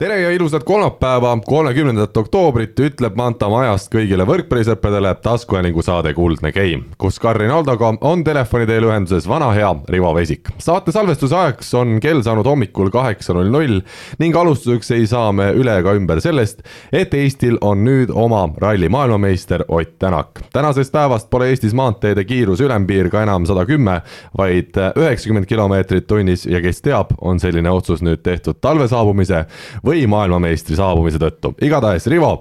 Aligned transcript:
tere 0.00 0.20
ja 0.20 0.30
ilusat 0.30 0.64
kolmapäeva, 0.64 1.38
kolmekümnendat 1.44 2.16
oktoobrit 2.16 2.78
ütleb 2.80 3.18
Manta 3.20 3.50
Majast 3.52 3.90
kõigile 3.92 4.24
võrkpallisõppedele 4.24 5.10
taskuhäälingu 5.20 5.82
saade 5.84 6.14
Kuldne 6.16 6.54
Game, 6.56 6.86
kus 6.96 7.18
Karin 7.20 7.52
Aldoga 7.52 7.90
on 8.08 8.22
telefoni 8.24 8.64
teel 8.64 8.86
ühenduses 8.88 9.26
vana 9.28 9.50
hea 9.52 9.68
Rivo 9.92 10.14
Vesik. 10.16 10.48
saate 10.56 10.94
salvestuse 10.96 11.36
ajaks 11.36 11.74
on 11.76 11.98
kell 12.00 12.22
saanud 12.24 12.48
hommikul 12.48 12.88
kaheksa 12.90 13.36
null 13.36 13.52
null 13.52 13.82
ning 14.18 14.36
alustuseks 14.36 14.90
ei 14.96 15.04
saa 15.06 15.34
me 15.36 15.50
üle 15.52 15.74
ega 15.82 15.92
ümber 15.92 16.24
sellest, 16.24 16.64
et 16.92 17.12
Eestil 17.14 17.60
on 17.60 17.84
nüüd 17.84 18.08
oma 18.08 18.46
ralli 18.56 18.88
maailmameister 18.88 19.66
Ott 19.68 19.98
Tänak. 19.98 20.40
tänasest 20.52 20.92
päevast 20.92 21.28
pole 21.30 21.50
Eestis 21.50 21.76
maanteede 21.76 22.24
kiiruse 22.24 22.64
ülempiir 22.64 23.10
ka 23.10 23.22
enam 23.22 23.44
sada 23.44 23.66
kümme, 23.66 24.00
vaid 24.38 24.80
üheksakümmend 24.96 25.44
kilomeetrit 25.44 26.06
tunnis 26.06 26.46
ja 26.46 26.64
kes 26.64 26.80
teab, 26.80 27.12
on 27.20 27.40
selline 27.40 27.70
otsus 27.70 28.00
nüüd 28.00 28.24
tehtud 28.24 28.64
talve 28.64 28.88
saabumise 28.88 29.44
või 29.90 30.06
maailmameistri 30.06 30.78
saabumise 30.78 31.18
tõttu. 31.18 31.54
igatahes, 31.62 32.06
Rivo, 32.06 32.32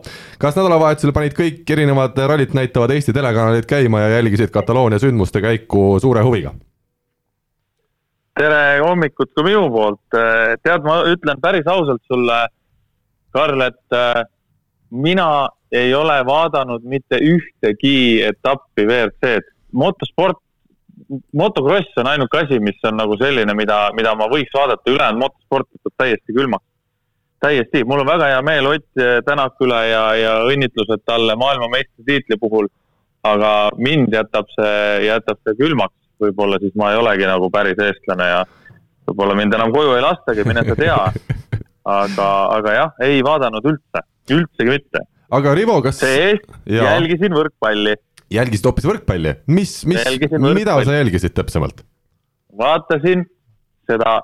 kas 0.41 0.57
nädalavahetusel 0.57 1.13
panid 1.16 1.35
kõik 1.38 1.70
erinevad 1.73 2.17
rallit 2.30 2.53
näitavad 2.53 2.94
Eesti 2.94 3.16
telekanalid 3.16 3.66
käima 3.70 4.05
ja 4.05 4.17
jälgisid 4.17 4.53
Kataloonia 4.53 4.99
sündmuste 5.02 5.41
käiku 5.41 5.99
suure 6.02 6.23
huviga? 6.26 6.54
tere 8.40 8.80
hommikut 8.80 9.34
ka 9.35 9.43
minu 9.43 9.67
poolt. 9.73 10.02
tead, 10.63 10.84
ma 10.85 11.02
ütlen 11.12 11.41
päris 11.41 11.67
ausalt 11.67 12.02
sulle, 12.07 12.38
Karl, 13.35 13.62
et 13.62 13.95
äh, 13.95 14.23
mina 14.91 15.49
ei 15.71 15.93
ole 15.93 16.16
vaadanud 16.26 16.85
mitte 16.88 17.20
ühtegi 17.21 18.24
etappi 18.26 18.85
WRC-d. 18.87 19.52
motosport, 19.71 20.40
motokross 21.34 21.98
on 21.98 22.07
ainuke 22.07 22.40
asi, 22.40 22.59
mis 22.59 22.79
on 22.87 22.98
nagu 22.98 23.18
selline, 23.20 23.54
mida, 23.54 23.90
mida 23.98 24.15
ma 24.15 24.29
võiks 24.31 24.55
vaadata, 24.55 24.90
ülejäänud 24.90 25.21
motosport 25.26 25.68
võtab 25.76 25.98
täiesti 25.98 26.34
külmaks 26.34 26.68
täiesti, 27.43 27.84
mul 27.87 28.04
on 28.04 28.09
väga 28.09 28.34
hea 28.34 28.41
meel 28.45 28.68
Ott 28.73 29.04
Tänaku 29.26 29.68
üle 29.68 29.79
ja, 29.90 30.04
ja 30.20 30.35
õnnitlused 30.49 31.04
talle 31.07 31.35
maailmameistritiitli 31.40 32.37
puhul. 32.40 32.68
aga 33.23 33.70
mind 33.76 34.13
jätab 34.15 34.48
see, 34.54 34.76
jätab 35.04 35.40
see 35.43 35.57
külmaks, 35.59 35.96
võib-olla 36.23 36.55
siis 36.62 36.76
ma 36.79 36.93
ei 36.93 36.99
olegi 37.01 37.26
nagu 37.27 37.49
päris 37.51 37.79
eestlane 37.84 38.27
ja 38.29 38.43
võib-olla 39.09 39.35
mind 39.35 39.57
enam 39.57 39.73
koju 39.76 39.98
ei 39.98 40.05
lastagi, 40.05 40.46
mine 40.48 40.63
sa 40.68 40.77
tea. 40.79 40.99
aga, 41.99 42.27
aga 42.55 42.76
jah, 42.77 42.93
ei 43.04 43.20
vaadanud 43.26 43.65
üldse, 43.74 44.05
üldsegi 44.31 44.71
mitte. 44.71 45.03
aga 45.35 45.55
Rivo, 45.57 45.81
kas? 45.84 45.99
see-eest 45.99 46.48
jälgisin 46.71 47.35
võrkpalli. 47.35 47.98
jälgisid 48.31 48.71
hoopis 48.71 48.87
võrkpalli, 48.87 49.35
mis, 49.51 49.81
mis, 49.90 50.07
mida 50.40 50.79
sa 50.79 50.98
jälgisid 51.01 51.35
täpsemalt? 51.35 51.84
vaatasin 52.59 53.27
seda 53.90 54.21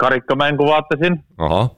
karikamängu 0.00 0.64
vaatasin. 0.68 1.20
ahah 1.36 1.70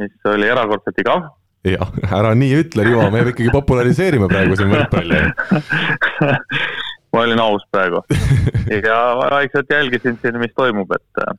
mis 0.00 0.30
oli 0.32 0.48
erakordselt 0.50 0.98
igav. 1.02 1.28
jah, 1.66 1.92
ära 2.08 2.32
nii 2.38 2.56
ütle, 2.62 2.86
Rivo, 2.88 3.06
me 3.12 3.24
ikkagi 3.28 3.52
populariseerime 3.52 4.30
praegu 4.30 4.56
siin 4.56 4.72
võrkpalli 4.72 5.20
ma 7.12 7.24
olin 7.26 7.42
aus 7.42 7.66
praegu 7.74 8.02
ja 8.86 8.98
vaikselt 9.20 9.70
jälgisin 9.70 10.18
siin, 10.22 10.38
mis 10.40 10.54
toimub, 10.56 10.92
et 10.96 11.22
äh, 11.24 11.34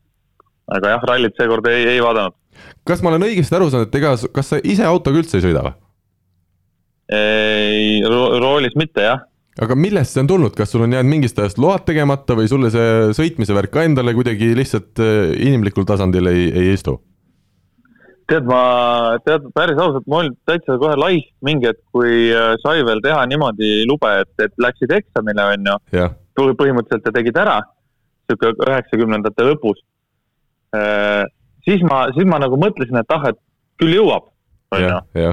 aga 0.78 0.96
jah, 0.96 1.08
rallit 1.10 1.38
seekord 1.40 1.68
ei, 1.72 1.88
ei 1.96 2.04
vaadanud. 2.04 2.38
kas 2.88 3.02
ma 3.02 3.14
olen 3.14 3.30
õigesti 3.30 3.58
aru 3.58 3.72
saanud, 3.72 3.90
et 3.90 4.00
ega, 4.02 4.14
kas 4.36 4.54
sa 4.54 4.62
ise 4.64 4.86
autoga 4.88 5.24
üldse 5.24 5.40
ei 5.40 5.48
sõida 5.48 5.66
või? 5.68 5.76
ei 7.18 8.00
ro, 8.08 8.24
roolis 8.40 8.78
mitte 8.80 9.04
jah 9.08 9.26
aga 9.62 9.76
millest 9.76 10.16
see 10.16 10.24
on 10.24 10.30
tulnud, 10.30 10.56
kas 10.56 10.72
sul 10.72 10.86
on 10.86 10.94
jäänud 10.96 11.12
mingist 11.12 11.40
ajast 11.40 11.60
load 11.62 11.84
tegemata 11.88 12.38
või 12.38 12.48
sulle 12.52 12.72
see 12.74 13.12
sõitmise 13.18 13.56
värk 13.56 13.74
ka 13.74 13.86
endale 13.88 14.14
kuidagi 14.16 14.54
lihtsalt 14.58 15.02
äh, 15.04 15.34
inimlikul 15.36 15.88
tasandil 15.88 16.32
ei, 16.32 16.48
ei 16.52 16.76
istu? 16.76 17.00
Tead, 18.32 18.48
ma, 18.48 18.62
tead, 19.26 19.46
päris 19.56 19.80
ausalt, 19.82 20.08
ma 20.10 20.22
olin 20.22 20.34
täitsa 20.48 20.78
kohe 20.82 20.96
laisk 21.00 21.30
mingi 21.46 21.70
hetk, 21.70 21.82
kui 21.96 22.32
äh, 22.32 22.56
sai 22.64 22.86
veel 22.88 23.04
teha 23.04 23.22
niimoodi 23.30 23.84
lube, 23.90 24.12
et, 24.24 24.32
et 24.46 24.56
läksid 24.62 24.94
eksamile, 24.96 25.48
on 25.56 25.72
ju. 25.72 25.78
põhimõtteliselt 26.60 27.10
ja 27.10 27.16
tegid 27.18 27.40
ära, 27.44 27.60
sihuke 28.30 28.54
üheksakümnendate 28.68 29.48
lõpus. 29.50 29.84
Äh, 30.78 31.24
siis 31.68 31.84
ma, 31.88 32.06
siis 32.16 32.28
ma 32.30 32.40
nagu 32.42 32.60
mõtlesin, 32.62 33.02
et 33.02 33.16
ah, 33.16 33.32
et 33.34 33.40
küll 33.82 33.98
jõuab, 33.98 34.30
on 34.76 34.86
ju. 34.86 35.32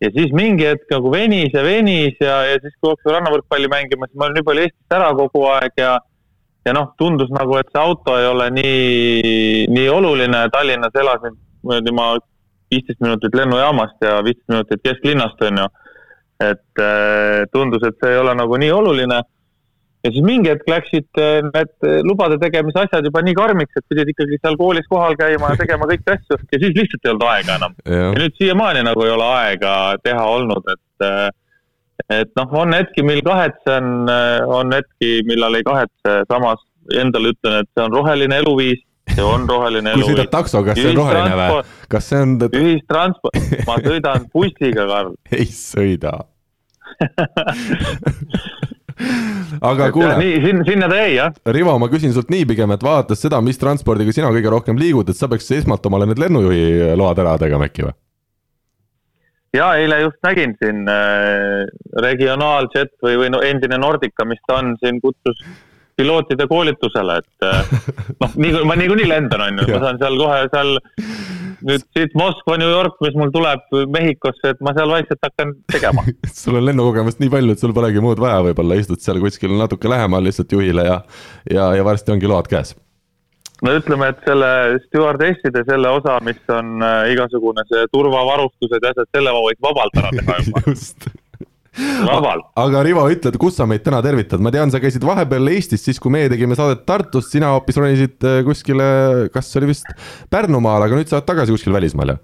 ja 0.00 0.12
siis 0.14 0.32
mingi 0.36 0.64
hetk 0.70 0.88
nagu 0.94 1.12
venis 1.12 1.52
ja 1.52 1.64
venis 1.66 2.16
ja, 2.22 2.40
ja 2.48 2.60
siis, 2.62 2.72
kui 2.80 2.94
hakkasin 2.94 3.18
rannavõrkpalli 3.18 3.68
mängima, 3.72 4.08
siis 4.08 4.16
ma 4.16 4.30
olin 4.30 4.40
nii 4.40 4.48
palju 4.48 4.64
Eestist 4.64 4.96
ära 4.96 5.10
kogu 5.18 5.44
aeg 5.52 5.76
ja 5.82 5.98
ja 6.64 6.74
noh, 6.76 6.90
tundus 7.00 7.30
nagu, 7.32 7.54
et 7.56 7.68
see 7.72 7.80
auto 7.80 8.16
ei 8.20 8.26
ole 8.28 8.50
nii, 8.52 9.68
nii 9.72 9.86
oluline, 9.92 10.42
Tallinnas 10.52 10.96
elasin 11.02 11.38
ma 11.96 12.10
viisteist 12.70 13.02
minutit 13.02 13.34
lennujaamast 13.34 14.06
ja 14.06 14.20
viisteist 14.24 14.48
minutit 14.54 14.82
kesklinnast, 14.84 15.42
on 15.48 15.62
ju. 15.64 15.68
et 16.40 16.80
äh, 16.80 17.44
tundus, 17.52 17.82
et 17.84 17.98
see 18.00 18.14
ei 18.14 18.18
ole 18.20 18.34
nagu 18.34 18.56
nii 18.56 18.70
oluline. 18.72 19.20
ja 20.04 20.12
siis 20.12 20.24
mingi 20.24 20.48
hetk 20.48 20.68
läksid 20.70 21.20
äh, 21.20 21.42
need 21.44 21.88
lubade 22.08 22.38
tegemise 22.40 22.86
asjad 22.86 23.04
juba 23.04 23.22
nii 23.26 23.36
karmiks, 23.36 23.76
et 23.76 23.84
pidid 23.92 24.14
ikkagi 24.14 24.38
seal 24.40 24.56
koolis 24.56 24.88
kohal 24.88 25.18
käima 25.20 25.52
ja 25.52 25.60
tegema 25.60 25.90
kõiki 25.90 26.14
asju 26.14 26.40
ja 26.40 26.62
siis 26.62 26.74
lihtsalt 26.78 27.04
ei 27.04 27.12
olnud 27.12 27.28
aega 27.34 27.58
enam. 27.60 27.76
ja 27.84 28.08
nüüd 28.16 28.40
siiamaani 28.40 28.86
nagu 28.88 29.04
ei 29.04 29.14
ole 29.18 29.30
aega 29.42 29.76
teha 30.04 30.26
olnud, 30.38 30.74
et 30.76 31.06
äh, 31.10 31.28
et 32.10 32.30
noh, 32.38 32.52
on 32.56 32.72
hetki, 32.72 33.02
mil 33.04 33.20
kahetsen, 33.22 34.08
on 34.48 34.72
hetki, 34.72 35.20
millal 35.28 35.54
ei 35.58 35.66
kahetse, 35.66 36.14
samas 36.30 36.62
endale 36.96 37.34
ütlen, 37.34 37.60
et 37.60 37.68
see 37.74 37.84
on 37.84 37.92
roheline 37.92 38.38
eluviis 38.40 38.80
see 39.14 39.26
on 39.26 39.46
roheline 39.50 39.92
elu. 39.92 40.02
kui 40.02 40.14
sõidad 40.14 40.32
taksoga, 40.32 40.72
kas 40.72 40.82
see 40.82 40.92
on 40.92 41.00
roheline 41.00 41.38
või? 41.38 41.62
kas 41.94 42.10
see 42.10 42.24
on? 42.24 42.36
ühistransport, 42.48 43.54
ma 43.68 43.78
sõidan 43.84 44.26
bussiga, 44.34 44.86
Karl. 44.90 45.14
ei 45.38 45.48
sõida 45.54 46.18
aga 49.60 49.88
kuule. 49.94 50.12
nii, 50.20 50.36
sinna, 50.44 50.64
sinna 50.66 50.88
ta 50.90 50.98
jäi, 51.00 51.14
jah. 51.16 51.32
Rivo, 51.56 51.78
ma 51.80 51.88
küsin 51.92 52.12
sult 52.16 52.30
nii 52.32 52.44
pigem, 52.50 52.74
et 52.74 52.84
vaadates 52.84 53.22
seda, 53.24 53.40
mis 53.44 53.60
transpordiga 53.60 54.12
sina 54.14 54.30
kõige 54.34 54.52
rohkem 54.52 54.80
liigud, 54.80 55.08
et 55.08 55.18
sa 55.18 55.28
peaks 55.30 55.50
esmalt 55.56 55.86
omale 55.88 56.08
need 56.10 56.20
lennujuhi 56.20 56.94
load 57.00 57.22
ära 57.22 57.36
tegema 57.40 57.68
äkki 57.70 57.88
või? 57.88 57.96
ja 59.56 59.72
eile 59.82 59.96
just 60.04 60.20
nägin 60.22 60.52
siin 60.60 60.84
äh, 60.86 61.64
Regionaaljet 62.04 62.92
või, 63.02 63.16
või 63.18 63.32
no 63.34 63.40
endine 63.42 63.80
Nordica, 63.82 64.26
mis 64.28 64.38
ta 64.46 64.60
on, 64.60 64.76
siin 64.82 65.00
kutsus 65.02 65.40
pilootide 66.00 66.48
koolitusele, 66.50 67.20
et 67.20 67.46
eh, 67.50 67.76
noh, 68.24 68.40
nii 68.40 68.64
ma 68.68 68.78
niikuinii 68.80 69.08
lendan, 69.10 69.46
on 69.46 69.62
ju, 69.62 69.68
ma 69.74 69.84
saan 69.84 70.00
seal 70.00 70.18
kohe 70.20 70.42
seal 70.54 70.74
nüüd 71.66 71.84
siit 71.96 72.14
Moskva, 72.18 72.56
New 72.60 72.70
York, 72.70 72.98
mis 73.04 73.16
mul 73.18 73.32
tuleb 73.34 73.64
Mehhikosse, 73.92 74.54
et 74.54 74.60
ma 74.64 74.72
seal 74.76 74.92
vaikselt 74.92 75.24
hakkan 75.26 75.54
tegema. 75.72 76.04
Sul 76.40 76.60
on 76.60 76.66
lennukogemust 76.68 77.20
nii 77.22 77.32
palju, 77.32 77.56
et 77.56 77.64
sul 77.64 77.74
polegi 77.76 78.02
muud 78.04 78.20
vaja, 78.22 78.40
võib-olla 78.48 78.78
istud 78.80 79.02
seal 79.04 79.20
kuskil 79.22 79.56
natuke 79.58 79.90
lähemal 79.90 80.24
lihtsalt 80.26 80.52
juhile 80.56 80.86
ja, 80.86 81.00
ja, 81.50 81.72
ja 81.76 81.86
varsti 81.86 82.14
ongi 82.16 82.30
load 82.30 82.48
käes. 82.50 82.74
no 83.60 83.74
ütleme, 83.76 84.08
et 84.12 84.20
selle 84.24 84.50
stjuardesside 84.86 85.64
selle 85.68 85.90
osa, 85.92 86.16
mis 86.24 86.40
on 86.48 86.80
äh, 86.84 87.10
igasugune 87.12 87.66
see 87.68 87.88
turvavarustused 87.92 88.80
ja 88.80 88.94
asjad, 88.94 89.10
selle 89.16 89.34
ma 89.36 89.42
võiks 89.44 89.66
vabalt 89.68 90.00
ära 90.00 90.14
teha 90.16 90.38
juba. 90.46 90.64
Just 90.72 91.10
laval. 91.78 92.42
aga 92.58 92.82
Rivo, 92.86 93.04
ütle, 93.12 93.32
kus 93.40 93.58
sa 93.58 93.66
meid 93.70 93.84
täna 93.86 94.00
tervitad, 94.04 94.42
ma 94.42 94.52
tean, 94.54 94.72
sa 94.72 94.80
käisid 94.82 95.04
vahepeal 95.06 95.52
Eestis, 95.52 95.84
siis 95.86 96.00
kui 96.02 96.12
meie 96.14 96.30
tegime 96.32 96.58
saadet 96.58 96.82
Tartust, 96.88 97.30
sina 97.34 97.52
hoopis 97.54 97.78
ronisid 97.80 98.26
äh, 98.26 98.40
kuskile, 98.46 98.88
kas 99.34 99.52
oli 99.60 99.70
vist 99.70 99.88
Pärnumaal, 100.32 100.86
aga 100.86 100.98
nüüd 100.98 101.10
sa 101.10 101.20
oled 101.20 101.28
tagasi 101.30 101.54
kuskil 101.54 101.76
välismaal, 101.76 102.14
jah? 102.14 102.22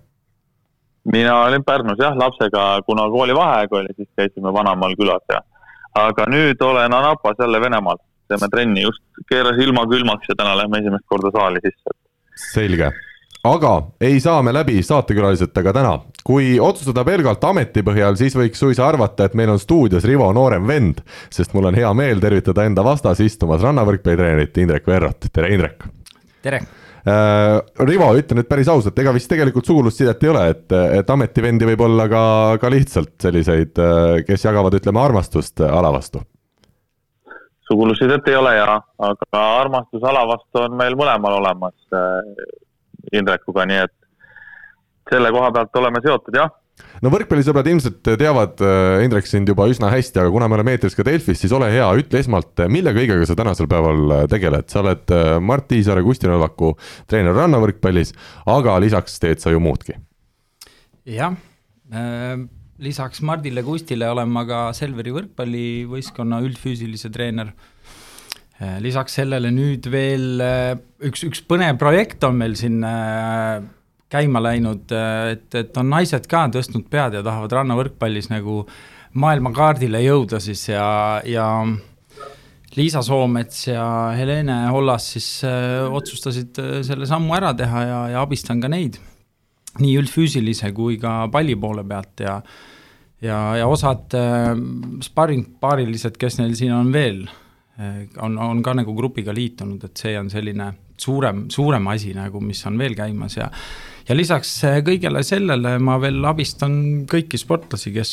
mina 1.12 1.36
olin 1.44 1.64
Pärnus 1.66 2.00
jah, 2.02 2.16
lapsega, 2.18 2.66
kuna 2.86 3.06
koolivaheaeg 3.12 3.78
oli, 3.78 3.94
siis 3.94 4.10
käisime 4.18 4.52
vanamaal 4.54 4.96
külas 4.98 5.22
ja 5.30 5.42
aga 5.96 6.26
nüüd 6.32 6.60
olen 6.62 6.92
Anapas 6.92 7.38
jälle 7.40 7.60
Venemaal, 7.62 8.02
teeme 8.28 8.50
trenni, 8.52 8.82
just 8.82 9.02
keeras 9.30 9.60
ilma 9.62 9.86
külmaks 9.90 10.28
ja 10.28 10.38
täna 10.38 10.56
lähme 10.58 10.82
esimest 10.82 11.06
korda 11.06 11.30
saali 11.34 11.62
sisse. 11.62 11.94
selge 12.50 12.90
aga 13.46 13.72
ei 14.00 14.20
saa 14.20 14.42
me 14.42 14.52
läbi 14.54 14.82
saatekülaliseta 14.82 15.62
ka 15.62 15.72
täna. 15.72 15.98
kui 16.26 16.56
otsustada 16.60 17.04
pelgalt 17.06 17.44
ameti 17.46 17.84
põhjal, 17.86 18.16
siis 18.18 18.34
võiks 18.34 18.58
suisa 18.58 18.88
arvata, 18.88 19.28
et 19.28 19.34
meil 19.38 19.52
on 19.52 19.60
stuudios 19.62 20.04
Rivo 20.04 20.26
noorem 20.34 20.66
vend, 20.66 21.04
sest 21.30 21.54
mul 21.54 21.68
on 21.70 21.78
hea 21.78 21.92
meel 21.94 22.18
tervitada 22.20 22.64
enda 22.66 22.82
vastas 22.82 23.20
istumas 23.22 23.62
rannavõrkpallitreenerit 23.62 24.58
Indrek 24.58 24.90
Verrot, 24.90 25.28
tere 25.32 25.52
Indrek! 25.54 25.86
tere! 26.42 26.60
Äh, 27.06 27.60
Rivo, 27.86 28.10
ütle 28.18 28.40
nüüd 28.40 28.48
päris 28.50 28.66
ausalt, 28.66 28.98
ega 28.98 29.14
vist 29.14 29.30
tegelikult 29.30 29.68
sugulussidet 29.70 30.26
ei 30.26 30.32
ole, 30.32 30.48
et, 30.50 30.66
et 30.98 31.14
ametivendi 31.14 31.68
võib 31.70 31.86
olla 31.86 32.08
ka, 32.10 32.22
ka 32.58 32.72
lihtsalt 32.74 33.14
selliseid, 33.22 33.78
äh, 33.78 34.24
kes 34.26 34.48
jagavad, 34.48 34.74
ütleme, 34.74 35.04
armastust 35.04 35.62
ala 35.62 35.94
vastu? 35.94 36.26
sugulussidet 37.70 38.26
ei 38.30 38.36
ole 38.38 38.52
ja, 38.56 38.76
aga 39.02 39.40
armastus 39.60 40.02
ala 40.06 40.22
vastu 40.26 40.62
on 40.62 40.76
meil 40.78 40.94
mõlemal 40.98 41.38
olemas 41.40 41.74
äh, 41.94 42.46
Indrekuga, 43.12 43.66
nii 43.68 43.82
et 43.86 43.94
selle 45.10 45.30
koha 45.34 45.50
pealt 45.54 45.78
oleme 45.82 46.02
seotud 46.04 46.38
jah 46.38 46.50
no 47.04 47.10
võrkpallisõbrad 47.12 47.68
ilmselt 47.70 48.00
teavad 48.20 48.60
äh, 48.64 49.04
Indrek 49.04 49.28
sind 49.28 49.48
juba 49.50 49.68
üsna 49.70 49.90
hästi, 49.92 50.20
aga 50.22 50.32
kuna 50.32 50.48
me 50.48 50.58
oleme 50.58 50.74
eetris 50.76 50.96
ka 50.96 51.04
Delfis, 51.06 51.40
siis 51.42 51.54
ole 51.56 51.70
hea, 51.72 51.86
ütle 52.00 52.20
esmalt, 52.20 52.64
mille 52.72 52.92
kõigega 52.96 53.28
sa 53.28 53.36
tänasel 53.38 53.68
päeval 53.70 54.16
äh, 54.18 54.24
tegeled, 54.32 54.68
sa 54.72 54.82
oled 54.82 55.14
äh, 55.14 55.36
Mart 55.40 55.68
Tiisaare, 55.70 56.04
Kusti 56.06 56.30
Novaku 56.30 56.74
treener 57.10 57.36
rannavõrkpallis, 57.36 58.12
aga 58.52 58.76
lisaks 58.84 59.20
teed 59.22 59.42
sa 59.44 59.54
ju 59.54 59.62
muudki. 59.62 59.96
jah 61.06 61.36
äh,, 61.94 62.36
lisaks 62.82 63.22
Mardile 63.24 63.62
Kustile 63.64 64.10
olen 64.10 64.28
ma 64.32 64.44
ka 64.48 64.60
Selveri 64.76 65.14
võrkpallivõistkonna 65.16 66.42
üldfüüsilise 66.44 67.12
treener 67.14 67.54
äh,. 67.54 67.72
Lisaks 68.80 69.18
sellele 69.18 69.50
nüüd 69.52 69.86
veel 69.92 70.40
äh, 70.40 70.74
üks, 71.04 71.24
üks 71.28 71.42
põnev 71.44 71.76
projekt 71.80 72.24
on 72.24 72.38
meil 72.40 72.54
siin 72.56 72.80
äh, 72.86 73.60
käima 74.12 74.40
läinud, 74.40 74.92
et, 75.32 75.48
et 75.58 75.76
on 75.80 75.90
naised 75.90 76.28
ka 76.30 76.46
tõstnud 76.54 76.86
pead 76.90 77.18
ja 77.18 77.24
tahavad 77.26 77.52
rannavõrkpallis 77.58 78.30
nagu 78.30 78.62
maailmakaardile 79.18 80.00
jõuda 80.04 80.40
siis 80.42 80.62
ja, 80.70 80.86
ja 81.26 81.46
Liisa 82.76 83.02
Soomets 83.02 83.66
ja 83.70 83.84
Helene 84.16 84.66
Hollas 84.72 85.10
siis 85.14 85.28
äh, 85.48 85.84
otsustasid 85.88 86.60
äh, 86.62 86.80
selle 86.86 87.08
sammu 87.08 87.34
ära 87.36 87.52
teha 87.56 87.84
ja, 87.84 88.00
ja 88.14 88.24
abistan 88.24 88.60
ka 88.62 88.70
neid. 88.72 89.00
nii 89.76 89.98
üldfüüsilise 90.00 90.70
kui 90.72 90.94
ka 90.96 91.26
palli 91.28 91.52
poole 91.60 91.84
pealt 91.84 92.22
ja 92.24 92.38
ja, 93.20 93.40
ja 93.60 93.66
osad 93.68 94.14
äh, 94.16 94.52
sparringpaarilised, 95.04 96.16
kes 96.20 96.38
neil 96.40 96.54
siin 96.56 96.72
on 96.76 96.92
veel 96.94 97.26
äh,, 97.26 97.45
on, 98.22 98.38
on 98.40 98.62
ka 98.64 98.72
nagu 98.78 98.94
grupiga 98.96 99.34
liitunud, 99.36 99.82
et 99.84 100.00
see 100.00 100.14
on 100.18 100.30
selline 100.32 100.70
suurem, 100.96 101.46
suurem 101.52 101.92
asi 101.92 102.14
nagu, 102.16 102.40
mis 102.40 102.62
on 102.68 102.78
veel 102.80 102.96
käimas 102.96 103.36
ja 103.36 103.50
ja 104.06 104.14
lisaks 104.14 104.52
äh, 104.66 104.78
kõigele 104.86 105.22
sellele 105.26 105.76
ma 105.82 105.96
veel 106.02 106.22
abistan 106.28 106.76
kõiki 107.10 107.40
sportlasi, 107.40 107.92
kes, 107.94 108.12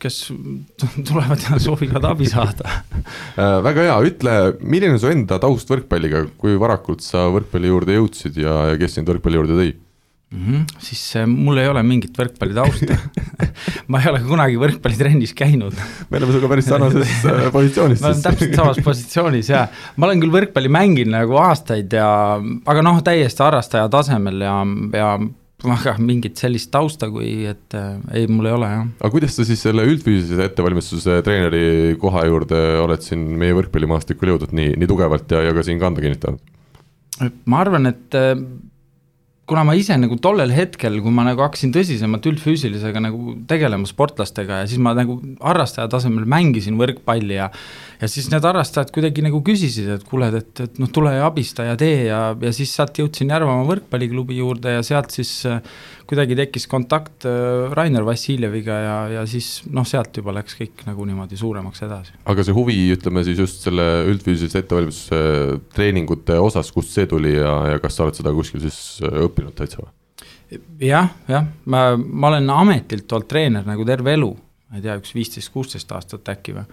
kes 0.00 0.18
tulevad 1.08 1.44
ja 1.44 1.60
soovivad 1.62 2.06
abi 2.08 2.28
saada 2.30 2.78
äh, 2.80 3.58
väga 3.64 3.88
hea, 3.88 3.98
ütle, 4.08 4.36
milline 4.64 5.00
su 5.00 5.12
enda 5.12 5.40
taust 5.42 5.70
võrkpalliga, 5.72 6.24
kui 6.40 6.56
varakult 6.60 7.04
sa 7.04 7.28
võrkpalli 7.32 7.72
juurde 7.72 7.98
jõudsid 7.98 8.40
ja, 8.40 8.56
ja 8.72 8.80
kes 8.80 8.98
sind 8.98 9.12
võrkpalli 9.12 9.40
juurde 9.40 9.58
tõi? 9.60 9.74
Mm. 10.32 10.44
-hmm. 10.46 10.64
siis 10.78 11.02
äh, 11.16 11.26
mul 11.26 11.60
ei 11.60 11.68
ole 11.68 11.82
mingit 11.86 12.16
võrkpallitausta 12.18 12.96
ma 13.92 14.00
ei 14.00 14.10
ole 14.10 14.22
kunagi 14.26 14.58
võrkpallitrennis 14.60 15.34
käinud 15.38 15.76
me 15.76 16.18
oleme 16.18 16.32
sinuga 16.32 16.52
päris 16.54 16.70
sarnases 16.72 17.12
äh, 17.28 17.44
positsioonis 17.52 18.02
ma 18.02 18.12
olen 18.12 18.24
täpselt 18.24 18.56
samas 18.56 18.80
positsioonis 18.84 19.52
ja 19.52 19.66
ma 19.96 20.08
olen 20.08 20.24
küll 20.24 20.34
võrkpalli 20.34 20.72
mänginud 20.72 21.14
nagu 21.16 21.38
aastaid 21.42 21.92
ja, 21.92 22.08
aga 22.40 22.84
noh, 22.84 23.02
täiesti 23.04 23.44
harrastaja 23.44 23.88
tasemel 23.92 24.44
ja, 24.44 24.56
ja 24.96 25.14
aga 25.70 25.94
mingit 26.02 26.40
sellist 26.40 26.72
tausta, 26.74 27.08
kui 27.12 27.44
et 27.50 27.76
äh, 27.78 27.94
ei, 28.16 28.26
mul 28.30 28.48
ei 28.50 28.56
ole 28.56 28.70
jah. 28.70 28.88
aga 28.98 29.12
kuidas 29.14 29.36
sa 29.38 29.46
siis 29.46 29.62
selle 29.62 29.84
üldfüüsilise 29.86 30.48
ettevalmistuse 30.50 31.20
treeneri 31.26 31.94
koha 32.02 32.24
juurde 32.26 32.62
oled 32.82 33.04
siin 33.04 33.22
meie 33.38 33.54
võrkpallimaastikul 33.60 34.32
jõudnud 34.32 34.56
nii, 34.58 34.74
nii 34.80 34.90
tugevalt 34.90 35.30
ja, 35.30 35.44
ja 35.46 35.54
ka 35.54 35.64
siin 35.66 35.80
kanda 35.82 36.02
kinnitanud? 36.04 36.42
ma 37.46 37.62
arvan, 37.62 37.86
et 37.92 38.18
äh, 38.18 38.34
kuna 39.46 39.64
ma 39.66 39.74
ise 39.74 39.96
nagu 39.98 40.16
tollel 40.22 40.52
hetkel, 40.54 41.00
kui 41.02 41.12
ma 41.14 41.24
nagu 41.26 41.42
hakkasin 41.42 41.72
tõsisemalt 41.74 42.26
üldfüüsilisega 42.30 43.00
nagu 43.02 43.34
tegelema 43.50 43.88
sportlastega 43.90 44.60
ja 44.62 44.68
siis 44.70 44.78
ma 44.82 44.92
nagu 44.94 45.16
harrastaja 45.42 45.90
tasemel 45.90 46.28
mängisin 46.30 46.78
võrkpalli 46.78 47.40
ja 47.40 47.48
ja 48.02 48.10
siis 48.10 48.28
need 48.30 48.46
harrastajad 48.46 48.92
kuidagi 48.94 49.24
nagu 49.26 49.42
küsisid, 49.46 49.90
et 49.96 50.06
kuule, 50.06 50.30
et, 50.38 50.62
et 50.62 50.78
noh, 50.82 50.90
tule 50.94 51.12
ja 51.14 51.26
abista 51.26 51.66
ja 51.66 51.74
tee 51.78 52.06
ja, 52.08 52.22
ja 52.38 52.54
siis 52.54 52.72
sealt 52.74 52.98
jõudsin 52.98 53.30
Järvamaa 53.34 53.66
võrkpalliklubi 53.68 54.38
juurde 54.38 54.78
ja 54.78 54.86
sealt 54.86 55.14
siis 55.14 55.40
kuidagi 56.08 56.36
tekkis 56.38 56.66
kontakt 56.70 57.26
äh, 57.28 57.72
Rainer 57.76 58.04
Vassiljeviga 58.06 58.76
ja, 58.82 58.96
ja 59.16 59.24
siis 59.30 59.62
noh, 59.72 59.86
sealt 59.88 60.16
juba 60.18 60.34
läks 60.36 60.56
kõik 60.58 60.84
nagu 60.88 61.06
niimoodi 61.08 61.38
suuremaks 61.38 61.84
edasi. 61.86 62.16
aga 62.28 62.46
see 62.46 62.56
huvi, 62.56 62.78
ütleme 62.96 63.24
siis 63.26 63.40
just 63.42 63.66
selle 63.66 63.86
üldfüüsilise 64.10 64.62
ettevalmistuse 64.64 65.58
treeningute 65.74 66.38
osas, 66.42 66.72
kust 66.74 66.94
see 66.96 67.08
tuli 67.10 67.36
ja, 67.36 67.56
ja 67.74 67.82
kas 67.82 67.98
sa 67.98 68.06
oled 68.06 68.18
seda 68.18 68.34
kuskil 68.36 68.62
siis 68.64 68.78
äh, 69.04 69.20
õppinud 69.26 69.56
täitsa 69.58 69.84
või? 69.84 69.92
jah, 70.84 71.12
jah, 71.30 71.46
ma, 71.72 71.84
ma 71.96 72.32
olen 72.32 72.50
ametilt 72.52 73.12
olnud 73.12 73.30
treener 73.30 73.68
nagu 73.68 73.86
terve 73.88 74.16
elu, 74.18 74.32
ma 74.68 74.80
ei 74.80 74.84
tea, 74.84 74.98
üks 75.00 75.14
viisteist, 75.16 75.52
kuusteist 75.54 75.94
aastat 75.96 76.34
äkki 76.34 76.56
või 76.58 76.66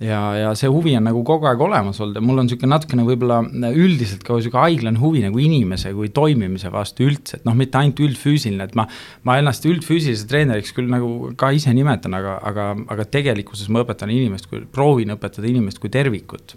ja, 0.00 0.20
ja 0.36 0.52
see 0.58 0.70
huvi 0.72 0.94
on 0.96 1.04
nagu 1.06 1.22
kogu 1.26 1.48
aeg 1.48 1.60
olemas 1.64 2.00
olnud 2.00 2.18
ja 2.18 2.22
mul 2.24 2.40
on 2.40 2.48
niisugune 2.48 2.72
natukene 2.72 3.04
võib-olla 3.06 3.40
üldiselt 3.68 4.24
ka 4.24 4.38
niisugune 4.38 4.64
haiglane 4.64 5.00
huvi 5.02 5.22
nagu 5.24 5.42
inimese 5.42 5.92
kui 5.96 6.10
toimimise 6.16 6.72
vastu 6.72 7.06
üldse, 7.08 7.40
et 7.40 7.48
noh, 7.48 7.56
mitte 7.58 7.78
ainult 7.80 8.00
üldfüüsiline, 8.06 8.66
et 8.70 8.76
ma, 8.78 8.86
ma 9.28 9.38
ennast 9.40 9.66
üldfüüsilise 9.68 10.26
treeneriks 10.30 10.74
küll 10.76 10.90
nagu 10.92 11.32
ka 11.40 11.52
ise 11.56 11.74
nimetan, 11.76 12.16
aga, 12.16 12.38
aga, 12.50 12.70
aga 12.96 13.08
tegelikkuses 13.18 13.68
ma 13.72 13.84
õpetan 13.84 14.12
inimest 14.14 14.48
proovin 14.72 15.16
õpetada 15.16 15.50
inimest 15.50 15.82
kui 15.82 15.92
tervikut. 15.92 16.56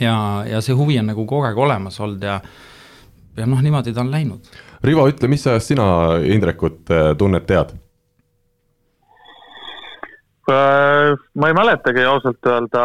ja, 0.00 0.44
ja 0.48 0.62
see 0.64 0.76
huvi 0.76 0.98
on 1.00 1.12
nagu 1.12 1.26
kogu 1.26 1.46
aeg 1.48 1.58
olemas 1.58 2.00
olnud 2.02 2.26
ja, 2.26 2.40
ja 3.38 3.46
noh, 3.46 3.62
niimoodi 3.62 3.94
ta 3.94 4.02
on 4.02 4.10
läinud. 4.12 4.56
Rivo, 4.84 5.08
ütle, 5.10 5.30
mis 5.30 5.46
ajast 5.46 5.72
sina 5.72 5.86
Indrekut 6.22 6.90
äh, 6.94 7.12
tunned, 7.18 7.46
tead? 7.46 7.72
Äh, 10.48 11.16
ma 11.34 11.48
ei 11.48 11.54
mäletagi 11.54 12.04
ausalt 12.08 12.46
öelda, 12.46 12.84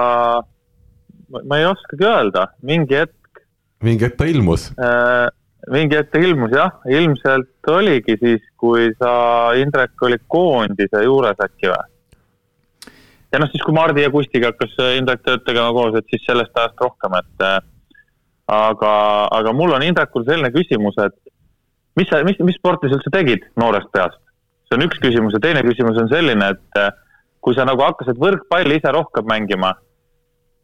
ma 1.31 1.59
ei 1.59 1.65
oskagi 1.65 2.03
öelda, 2.03 2.47
mingi 2.61 2.97
hetk. 2.99 3.39
mingi 3.83 4.03
hetk 4.03 4.17
ta 4.19 4.25
ilmus? 4.27 4.65
Äh, 4.75 5.29
mingi 5.71 5.95
hetk 5.95 6.11
ta 6.11 6.19
ilmus 6.19 6.51
jah, 6.51 6.73
ilmselt 6.91 7.69
oligi 7.71 8.17
siis, 8.19 8.43
kui 8.59 8.89
sa, 8.99 9.13
Indrek, 9.55 9.95
olid 10.03 10.25
koondise 10.27 11.05
juures 11.05 11.39
äkki 11.45 11.71
või? 11.71 11.85
ja 13.31 13.39
noh, 13.39 13.47
siis 13.53 13.63
kui 13.63 13.75
Mardi 13.77 14.03
ja 14.03 14.11
Kustiga 14.11 14.51
hakkas 14.51 14.75
Indrek 14.97 15.23
tööd 15.23 15.45
tegema 15.47 15.71
koos, 15.71 15.95
et 15.95 16.11
siis 16.11 16.25
sellest 16.27 16.59
ajast 16.59 16.83
rohkem, 16.83 17.15
et 17.21 17.45
äh, 17.47 17.61
aga, 18.51 18.91
aga 19.39 19.53
mul 19.55 19.71
on 19.77 19.87
Indrekul 19.87 20.27
selline 20.27 20.51
küsimus, 20.51 20.99
et 20.99 21.15
mis 21.95 22.11
sa, 22.11 22.19
mis, 22.27 22.35
mis 22.43 22.59
sporti 22.59 22.91
sa 22.91 22.99
üldse 22.99 23.15
tegid 23.15 23.47
noorest 23.55 23.87
peast? 23.95 24.19
see 24.67 24.75
on 24.75 24.83
üks 24.83 24.99
küsimus 24.99 25.35
ja 25.35 25.41
teine 25.43 25.63
küsimus 25.63 25.95
on 26.01 26.11
selline, 26.11 26.51
et 26.57 26.83
kui 27.43 27.55
sa 27.55 27.65
nagu 27.67 27.83
hakkasid 27.83 28.19
võrkpalli 28.19 28.79
ise 28.79 28.91
rohkem 28.95 29.27
mängima, 29.27 29.73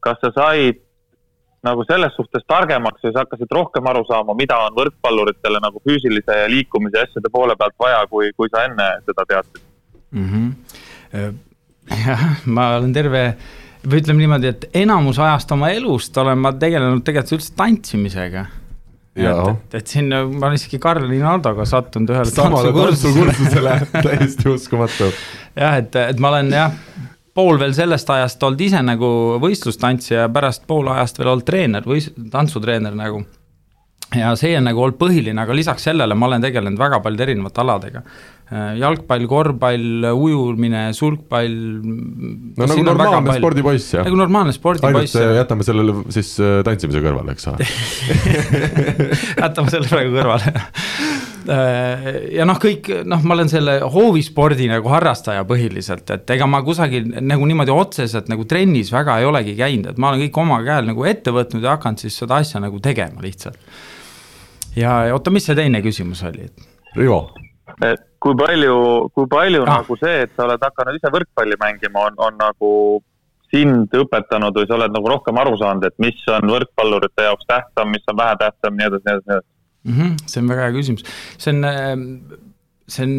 kas 0.04 0.22
sa 0.24 0.31
said 0.36 0.80
nagu 1.66 1.84
selles 1.84 2.14
suhtes 2.16 2.46
targemaks 2.48 3.04
ja 3.04 3.12
sa 3.12 3.26
hakkasid 3.26 3.52
rohkem 3.52 3.88
aru 3.92 4.06
saama, 4.08 4.36
mida 4.38 4.56
on 4.64 4.76
võrkpalluritele 4.78 5.60
nagu 5.64 5.81
füüsilise 5.84 6.38
ja 6.44 6.48
liikumise 6.52 7.02
asjade 7.04 7.31
poole 7.34 7.58
pealt 7.60 7.76
vaja, 7.80 8.06
kui, 8.12 8.31
kui 8.38 8.48
sa 8.54 8.64
enne 8.70 8.88
seda 9.04 9.26
teadsid 9.28 9.64
mm? 10.16 10.30
-hmm. 10.30 11.33
jah, 12.06 12.24
ma 12.45 12.69
olen 12.78 12.94
terve, 12.95 13.24
või 13.83 14.04
ütleme 14.04 14.24
niimoodi, 14.24 14.54
et 14.54 14.69
enamus 14.86 15.19
ajast 15.19 15.52
oma 15.52 15.74
elust 15.76 16.18
olen 16.18 16.40
ma 16.40 16.54
tegelenud 16.56 17.04
tegelikult 17.04 17.40
üldse 17.40 17.56
tantsimisega 17.59 18.45
et, 19.23 19.78
et, 19.81 19.88
siin 19.88 20.09
ma 20.09 20.47
olen 20.47 20.57
isegi 20.57 20.80
Karl 20.81 21.07
Rinaldoga 21.09 21.66
sattunud 21.69 22.14
ühele 22.14 22.31
samale 22.31 22.73
tantsukursusele 22.76 23.76
täiesti 24.07 24.49
uskumatu. 24.52 25.11
jah, 25.56 25.80
et, 25.81 25.95
et 25.95 26.21
ma 26.21 26.33
olen 26.33 26.54
jah, 26.56 26.78
pool 27.35 27.59
veel 27.61 27.76
sellest 27.78 28.09
ajast 28.16 28.44
olnud 28.44 28.64
ise 28.68 28.81
nagu 28.85 29.09
võistlustantsija 29.44 30.26
ja 30.26 30.31
pärast 30.33 30.66
pool 30.68 30.90
ajast 30.94 31.19
veel 31.21 31.33
olnud 31.33 31.47
treener 31.47 31.85
või 31.88 32.02
tantsutreener 32.31 32.95
nagu 32.97 33.23
ja 34.16 34.33
see 34.40 34.56
on 34.57 34.66
nagu 34.66 34.81
olnud 34.83 34.97
põhiline, 34.99 35.38
aga 35.42 35.56
lisaks 35.56 35.85
sellele 35.90 36.16
ma 36.18 36.30
olen 36.30 36.44
tegelenud 36.44 36.80
väga 36.81 36.99
paljude 37.04 37.28
erinevate 37.28 37.61
aladega. 37.61 38.02
Äh, 38.50 38.80
jalgpall, 38.82 39.28
korvpall, 39.30 40.06
ujumine, 40.10 40.88
sulgpall. 40.98 41.52
no 42.58 42.66
nagu 42.66 42.86
normaalne 42.88 43.36
spordipoiss 43.38 43.92
jah. 43.94 44.08
nagu 44.08 44.18
normaalne 44.18 44.56
spordipoiss. 44.56 45.14
ainult 45.20 45.38
jätame 45.38 45.68
sellele 45.68 45.94
siis 46.16 46.32
äh, 46.42 46.56
tantsimise 46.66 47.04
kõrvale, 47.04 47.36
eks 47.36 47.46
ole 47.52 47.68
jätame 49.44 49.70
selle 49.70 49.92
praegu 49.92 50.16
kõrvale 50.16 50.50
äh, 51.46 52.10
ja 52.40 52.50
noh, 52.50 52.58
kõik 52.64 52.90
noh, 53.06 53.22
ma 53.22 53.38
olen 53.38 53.54
selle 53.54 53.78
hoovispordi 53.86 54.66
nagu 54.74 54.90
harrastaja 54.96 55.46
põhiliselt, 55.46 56.10
et 56.18 56.34
ega 56.34 56.50
ma 56.50 56.64
kusagil 56.66 57.06
nagu 57.22 57.46
niimoodi 57.54 57.76
otseselt 57.76 58.34
nagu 58.34 58.50
trennis 58.50 58.90
väga 58.96 59.20
ei 59.22 59.30
olegi 59.30 59.54
käinud, 59.62 59.92
et 59.94 60.02
ma 60.02 60.10
olen 60.10 60.26
kõik 60.26 60.42
oma 60.42 60.58
käel 60.66 60.90
nagu 60.90 61.06
ette 61.06 61.38
võtnud 61.38 61.70
ja 61.70 61.78
hakanud 61.78 62.02
siis 62.02 62.18
seda 62.24 62.42
asja 62.42 62.66
nagu 62.66 62.82
tegema 62.82 63.22
lihtsalt. 63.22 63.62
ja 64.74 65.04
oota, 65.14 65.30
mis 65.30 65.46
see 65.46 65.62
teine 65.62 65.86
küsimus 65.86 66.26
oli? 66.26 66.50
Rivo 66.98 67.28
et 67.86 68.08
kui 68.23 68.35
palju, 68.40 68.76
kui 69.16 69.30
palju 69.31 69.64
ah. 69.66 69.80
nagu 69.80 69.97
see, 70.02 70.26
et 70.26 70.33
sa 70.35 70.45
oled 70.47 70.66
hakanud 70.66 70.97
ise 70.99 71.11
võrkpalli 71.14 71.59
mängima, 71.61 72.09
on, 72.09 72.19
on 72.28 72.40
nagu 72.40 72.71
sind 73.49 73.95
õpetanud 73.95 74.56
või 74.59 74.69
sa 74.69 74.78
oled 74.78 74.94
nagu 74.94 75.09
rohkem 75.09 75.40
aru 75.42 75.56
saanud, 75.59 75.88
et 75.88 75.97
mis 76.04 76.19
on 76.30 76.52
võrkpallurite 76.54 77.26
jaoks 77.30 77.49
tähtsam, 77.49 77.92
mis 77.95 78.06
on 78.11 78.19
vähetähtsam, 78.19 78.78
nii 78.78 78.90
edasi, 78.90 79.06
nii 79.07 79.16
edasi, 79.16 79.30
nii 79.30 79.38
edasi 79.38 79.49
mm? 79.90 79.99
-hmm, 79.99 80.18
see 80.30 80.42
on 80.44 80.52
väga 80.54 80.68
hea 80.68 80.76
küsimus, 80.78 81.06
see 81.38 81.54
on, 81.56 82.09
see 82.90 83.07
on 83.07 83.16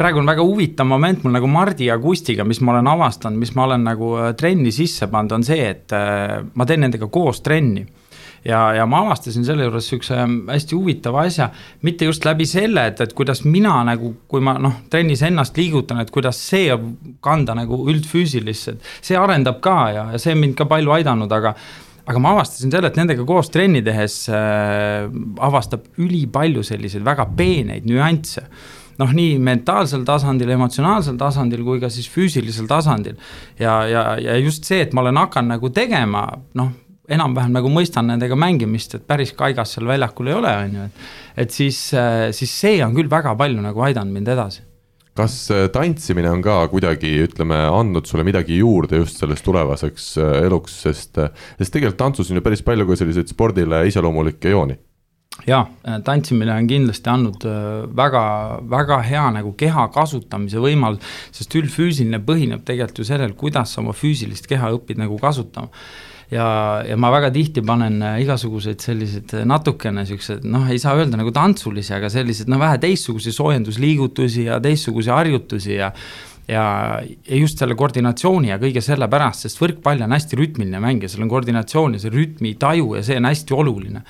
praegu 0.00 0.22
on 0.22 0.30
väga 0.30 0.46
huvitav 0.46 0.88
moment 0.88 1.24
mul 1.24 1.36
nagu 1.36 1.50
Mardi 1.50 1.90
ja 1.90 1.98
Kustiga, 2.02 2.46
mis 2.48 2.62
ma 2.64 2.72
olen 2.74 2.88
avastanud, 2.94 3.38
mis 3.38 3.52
ma 3.54 3.68
olen 3.68 3.84
nagu 3.86 4.14
trenni 4.38 4.72
sisse 4.74 5.10
pannud, 5.12 5.36
on 5.36 5.46
see, 5.46 5.68
et 5.74 5.94
ma 6.54 6.66
teen 6.66 6.86
nendega 6.86 7.10
koos 7.12 7.42
trenni 7.44 7.84
ja, 8.44 8.60
ja 8.76 8.86
ma 8.86 9.02
avastasin 9.04 9.46
selle 9.46 9.66
juures 9.66 9.86
niisuguse 9.86 10.18
hästi 10.50 10.76
huvitava 10.76 11.24
asja, 11.28 11.48
mitte 11.86 12.08
just 12.08 12.26
läbi 12.26 12.46
selle, 12.48 12.86
et, 12.90 13.00
et 13.04 13.14
kuidas 13.16 13.44
mina 13.44 13.78
nagu, 13.86 14.14
kui 14.28 14.44
ma 14.44 14.56
noh, 14.60 14.82
trennis 14.92 15.24
ennast 15.26 15.56
liigutan, 15.60 16.02
et 16.04 16.12
kuidas 16.14 16.40
see 16.50 16.68
kanda 17.24 17.56
nagu 17.56 17.84
üldfüüsilisse, 17.90 18.76
et 18.76 18.92
see 19.10 19.18
arendab 19.18 19.62
ka 19.64 19.78
ja, 19.94 20.06
ja 20.14 20.20
see 20.20 20.36
mind 20.38 20.58
ka 20.58 20.68
palju 20.70 20.94
aidanud, 20.98 21.32
aga 21.32 21.56
aga 22.04 22.20
ma 22.20 22.34
avastasin 22.34 22.72
selle, 22.72 22.90
et 22.90 22.98
nendega 23.00 23.24
koos 23.24 23.48
trenni 23.52 23.80
tehes 23.84 24.26
äh, 24.28 25.06
avastab 25.44 25.86
ülipalju 26.04 26.64
selliseid 26.66 27.04
väga 27.06 27.30
peeneid 27.36 27.86
nüansse. 27.88 28.44
Noh, 29.00 29.10
nii 29.10 29.40
mentaalsel 29.42 30.04
tasandil, 30.06 30.52
emotsionaalsel 30.54 31.16
tasandil 31.18 31.64
kui 31.66 31.80
ka 31.82 31.88
siis 31.90 32.06
füüsilisel 32.12 32.68
tasandil. 32.70 33.16
ja, 33.58 33.80
ja, 33.90 34.04
ja 34.20 34.36
just 34.38 34.68
see, 34.68 34.84
et 34.84 34.92
ma 34.94 35.02
olen 35.02 35.18
hakanud 35.18 35.56
nagu 35.56 35.70
tegema, 35.74 36.28
noh, 36.54 36.70
enam-vähem 37.08 37.52
nagu 37.52 37.68
mõistan 37.68 38.08
nendega 38.08 38.36
mängimist, 38.38 38.94
et 38.96 39.04
päris 39.06 39.34
kaigas 39.36 39.74
seal 39.76 39.88
väljakul 39.88 40.30
ei 40.30 40.38
ole, 40.38 40.52
on 40.64 40.78
ju, 40.78 40.84
et 40.88 41.44
et 41.44 41.50
siis, 41.54 41.80
äh, 41.96 42.30
siis 42.34 42.52
see 42.52 42.78
on 42.84 42.94
küll 42.96 43.10
väga 43.10 43.34
palju 43.38 43.64
nagu 43.64 43.84
aidanud 43.86 44.14
mind 44.14 44.30
edasi. 44.34 44.64
Kas 45.14 45.36
äh, 45.54 45.68
tantsimine 45.74 46.30
on 46.32 46.40
ka 46.42 46.64
kuidagi, 46.72 47.12
ütleme, 47.26 47.60
andnud 47.70 48.08
sulle 48.10 48.24
midagi 48.26 48.58
juurde 48.58 48.98
just 49.02 49.20
sellest 49.22 49.46
tulevaseks 49.46 50.08
äh, 50.22 50.40
eluks, 50.48 50.80
sest, 50.86 51.20
sest 51.58 51.74
tegelikult 51.74 52.00
tantsus 52.00 52.32
on 52.32 52.40
ju 52.40 52.46
päris 52.46 52.64
palju 52.66 52.88
ka 52.88 52.98
selliseid 52.98 53.30
spordile 53.30 53.84
iseloomulikke 53.90 54.54
jooni. 54.54 54.80
Jaa, 55.50 55.64
tantsimine 56.06 56.52
on 56.54 56.66
kindlasti 56.70 57.10
andnud 57.10 57.42
väga, 57.98 58.20
väga 58.70 59.00
hea 59.02 59.24
nagu 59.34 59.50
keha 59.58 59.88
kasutamise 59.92 60.62
võimalus, 60.62 61.02
sest 61.34 61.56
üldfüüsiline 61.58 62.20
põhineb 62.22 62.62
tegelikult 62.64 63.00
ju 63.02 63.06
sellel, 63.08 63.34
kuidas 63.36 63.74
sa 63.74 63.82
oma 63.82 63.92
füüsilist 63.98 64.46
keha 64.48 64.70
õpid 64.76 65.02
nagu 65.02 65.18
kasutama 65.18 65.74
ja, 66.32 66.46
ja 66.86 66.96
ma 67.00 67.10
väga 67.14 67.30
tihti 67.34 67.62
panen 67.66 68.00
äh, 68.02 68.18
igasuguseid 68.24 68.84
selliseid 68.84 69.34
äh, 69.38 69.46
natukene 69.48 70.04
siuksed, 70.08 70.44
noh, 70.48 70.68
ei 70.72 70.80
saa 70.82 70.96
öelda 70.98 71.20
nagu 71.20 71.32
tantsulisi, 71.34 71.94
aga 71.96 72.10
selliseid 72.12 72.52
noh, 72.52 72.60
vähe 72.62 72.78
teistsuguseid 72.82 73.36
soojendusliigutusi 73.36 74.46
ja 74.48 74.60
teistsuguseid 74.62 75.18
harjutusi 75.18 75.76
ja 75.80 75.90
ja, 76.48 76.62
ja 77.00 77.36
just 77.40 77.60
selle 77.60 77.76
koordinatsiooni 77.78 78.50
ja 78.50 78.60
kõige 78.60 78.82
selle 78.84 79.08
pärast, 79.08 79.46
sest 79.46 79.60
võrkpall 79.62 80.04
on 80.04 80.12
hästi 80.12 80.36
rütmiline 80.36 80.80
mäng 80.82 81.04
ja 81.04 81.08
seal 81.08 81.24
on 81.24 81.32
koordinatsioon 81.32 81.96
ja 81.96 82.02
see 82.02 82.12
rütmitaju 82.12 82.98
ja 82.98 83.04
see 83.06 83.16
on 83.20 83.30
hästi 83.30 83.56
oluline. 83.56 84.04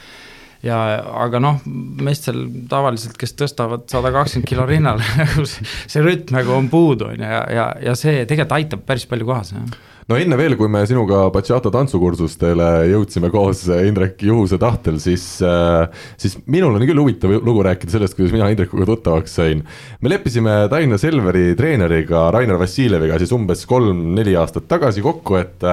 Ja 0.65 0.79
aga 1.21 1.39
noh, 1.45 1.59
meestel 2.03 2.47
tavaliselt, 2.71 3.19
kes 3.21 3.37
tõstavad 3.37 3.85
sada 3.93 4.11
kakskümmend 4.15 4.49
kilo 4.49 4.65
rinnale 4.67 5.05
see 5.47 6.03
rütm 6.03 6.39
nagu 6.39 6.57
on 6.57 6.71
puudu, 6.73 7.13
on 7.13 7.21
ju, 7.21 7.33
ja, 7.37 7.43
ja, 7.53 7.67
ja 7.91 7.95
see 8.01 8.25
tegelikult 8.25 8.57
aitab 8.59 8.87
päris 8.89 9.05
palju 9.11 9.29
kaasa, 9.29 9.61
jah 9.61 9.94
no 10.11 10.19
enne 10.21 10.37
veel, 10.39 10.57
kui 10.59 10.69
me 10.71 10.83
sinuga 10.89 11.25
Bachata 11.33 11.71
tantsukursustele 11.73 12.69
jõudsime 12.91 13.31
koos 13.33 13.65
äh, 13.71 13.87
Indrek 13.89 14.21
Juhuse 14.27 14.59
tahtel, 14.61 14.99
siis, 15.03 15.25
äh, 15.45 15.87
siis 16.21 16.37
minul 16.51 16.77
on 16.77 16.85
küll 16.85 17.01
huvitav 17.01 17.33
lugu 17.45 17.65
rääkida 17.65 17.95
sellest, 17.95 18.17
kuidas 18.19 18.35
mina 18.35 18.51
Indrekuga 18.53 18.87
tuttavaks 18.91 19.39
sain. 19.41 19.65
me 20.01 20.13
leppisime 20.13 20.57
Tallinna 20.73 20.99
Selveri 21.01 21.55
treeneriga 21.57 22.27
Rainer 22.35 22.61
Vassiljeviga 22.61 23.19
siis 23.23 23.33
umbes 23.37 23.65
kolm-neli 23.71 24.37
aastat 24.41 24.69
tagasi 24.69 25.05
kokku, 25.05 25.39
et 25.41 25.65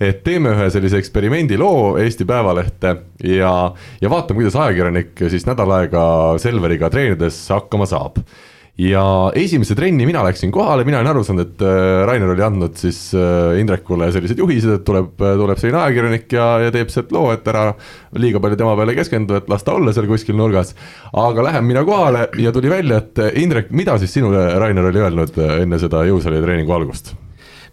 et 0.00 0.22
teeme 0.24 0.52
ühe 0.54 0.70
sellise 0.72 0.98
eksperimendiloo 1.00 1.96
Eesti 2.00 2.24
Päevalehte 2.28 2.96
ja, 3.24 3.52
ja 4.00 4.10
vaatame, 4.12 4.40
kuidas 4.42 4.56
ajakirjanik 4.60 5.26
siis 5.32 5.46
nädal 5.48 5.72
aega 5.78 6.04
Selveriga 6.40 6.90
treenides 6.92 7.38
hakkama 7.52 7.88
saab 7.88 8.20
ja 8.78 9.32
esimese 9.34 9.74
trenni 9.74 10.04
mina 10.06 10.20
läksin 10.24 10.50
kohale, 10.52 10.84
mina 10.84 11.00
olin 11.00 11.10
aru 11.14 11.24
saanud, 11.24 11.46
et 11.46 11.64
äh, 11.64 12.04
Rainer 12.08 12.32
oli 12.34 12.44
andnud 12.44 12.76
siis 12.76 12.98
äh, 13.16 13.56
Indrekule 13.60 14.10
sellised 14.12 14.40
juhised, 14.42 14.74
et 14.78 14.84
tuleb, 14.84 15.14
tuleb 15.16 15.60
selline 15.60 15.80
ajakirjanik 15.80 16.36
ja, 16.36 16.48
ja 16.66 16.74
teeb 16.74 16.92
sealt 16.92 17.14
loo, 17.16 17.30
et 17.32 17.46
ära 17.48 17.70
liiga 18.20 18.42
palju 18.44 18.60
tema 18.60 18.76
peale 18.76 18.96
keskendu, 18.98 19.38
et 19.40 19.48
las 19.48 19.64
ta 19.64 19.78
olla 19.78 19.96
seal 19.96 20.08
kuskil 20.10 20.36
nurgas. 20.36 20.74
aga 21.16 21.48
lähen 21.48 21.64
mina 21.64 21.84
kohale 21.88 22.28
ja 22.38 22.52
tuli 22.52 22.72
välja, 22.72 23.00
et 23.00 23.40
Indrek, 23.40 23.72
mida 23.72 23.96
siis 23.98 24.12
sinule 24.12 24.50
Rainer 24.60 24.92
oli 24.92 25.06
öelnud 25.06 25.40
äh, 25.40 25.62
enne 25.64 25.80
seda 25.80 26.04
jõusaali 26.04 26.44
treeningu 26.44 26.76
algust? 26.76 27.14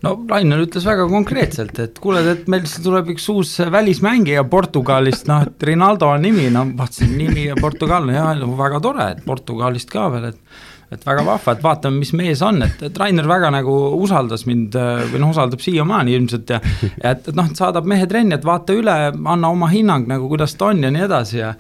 no 0.04 0.18
Rainer 0.30 0.64
ütles 0.64 0.88
väga 0.88 1.06
konkreetselt, 1.12 1.80
et 1.84 2.00
kuule, 2.04 2.24
et 2.32 2.48
meil 2.52 2.64
tuleb 2.64 3.12
üks 3.12 3.28
uus 3.32 3.58
välismängija 3.72 4.48
Portugalist, 4.48 5.28
noh, 5.28 5.44
et 5.48 5.68
Rinaldo 5.68 6.16
on 6.16 6.24
nimi, 6.24 6.48
no 6.52 6.64
vaatasin 6.78 7.12
nimi 7.18 7.50
ja 7.50 7.60
Portugal, 7.60 8.08
jah, 8.16 8.38
väga 8.60 8.80
tore, 8.84 9.16
et 9.18 9.26
Portugalist 9.28 9.92
ka 9.92 10.08
veel, 10.16 10.32
et 10.32 10.72
et 10.96 11.06
väga 11.08 11.26
vahva, 11.28 11.56
et 11.56 11.64
vaatame, 11.64 12.02
mis 12.02 12.14
mees 12.18 12.42
on, 12.46 12.62
et, 12.66 12.84
et 12.90 13.00
Rainer 13.00 13.28
väga 13.30 13.52
nagu 13.54 13.78
usaldas 14.00 14.48
mind 14.50 14.78
või 15.14 15.22
noh, 15.22 15.32
usaldab 15.34 15.64
siiamaani 15.64 16.18
ilmselt 16.18 16.54
ja 16.56 16.62
ja 17.04 17.16
et, 17.16 17.28
et 17.30 17.34
noh, 17.38 17.50
saadab 17.58 17.88
mehe 17.90 18.06
trenni, 18.10 18.36
et 18.38 18.46
vaata 18.46 18.76
üle, 18.78 19.00
anna 19.14 19.50
oma 19.54 19.70
hinnang 19.72 20.08
nagu, 20.10 20.30
kuidas 20.32 20.56
ta 20.60 20.72
on 20.72 20.84
ja 20.86 20.92
nii 20.94 21.08
edasi 21.08 21.42
ja 21.42 21.54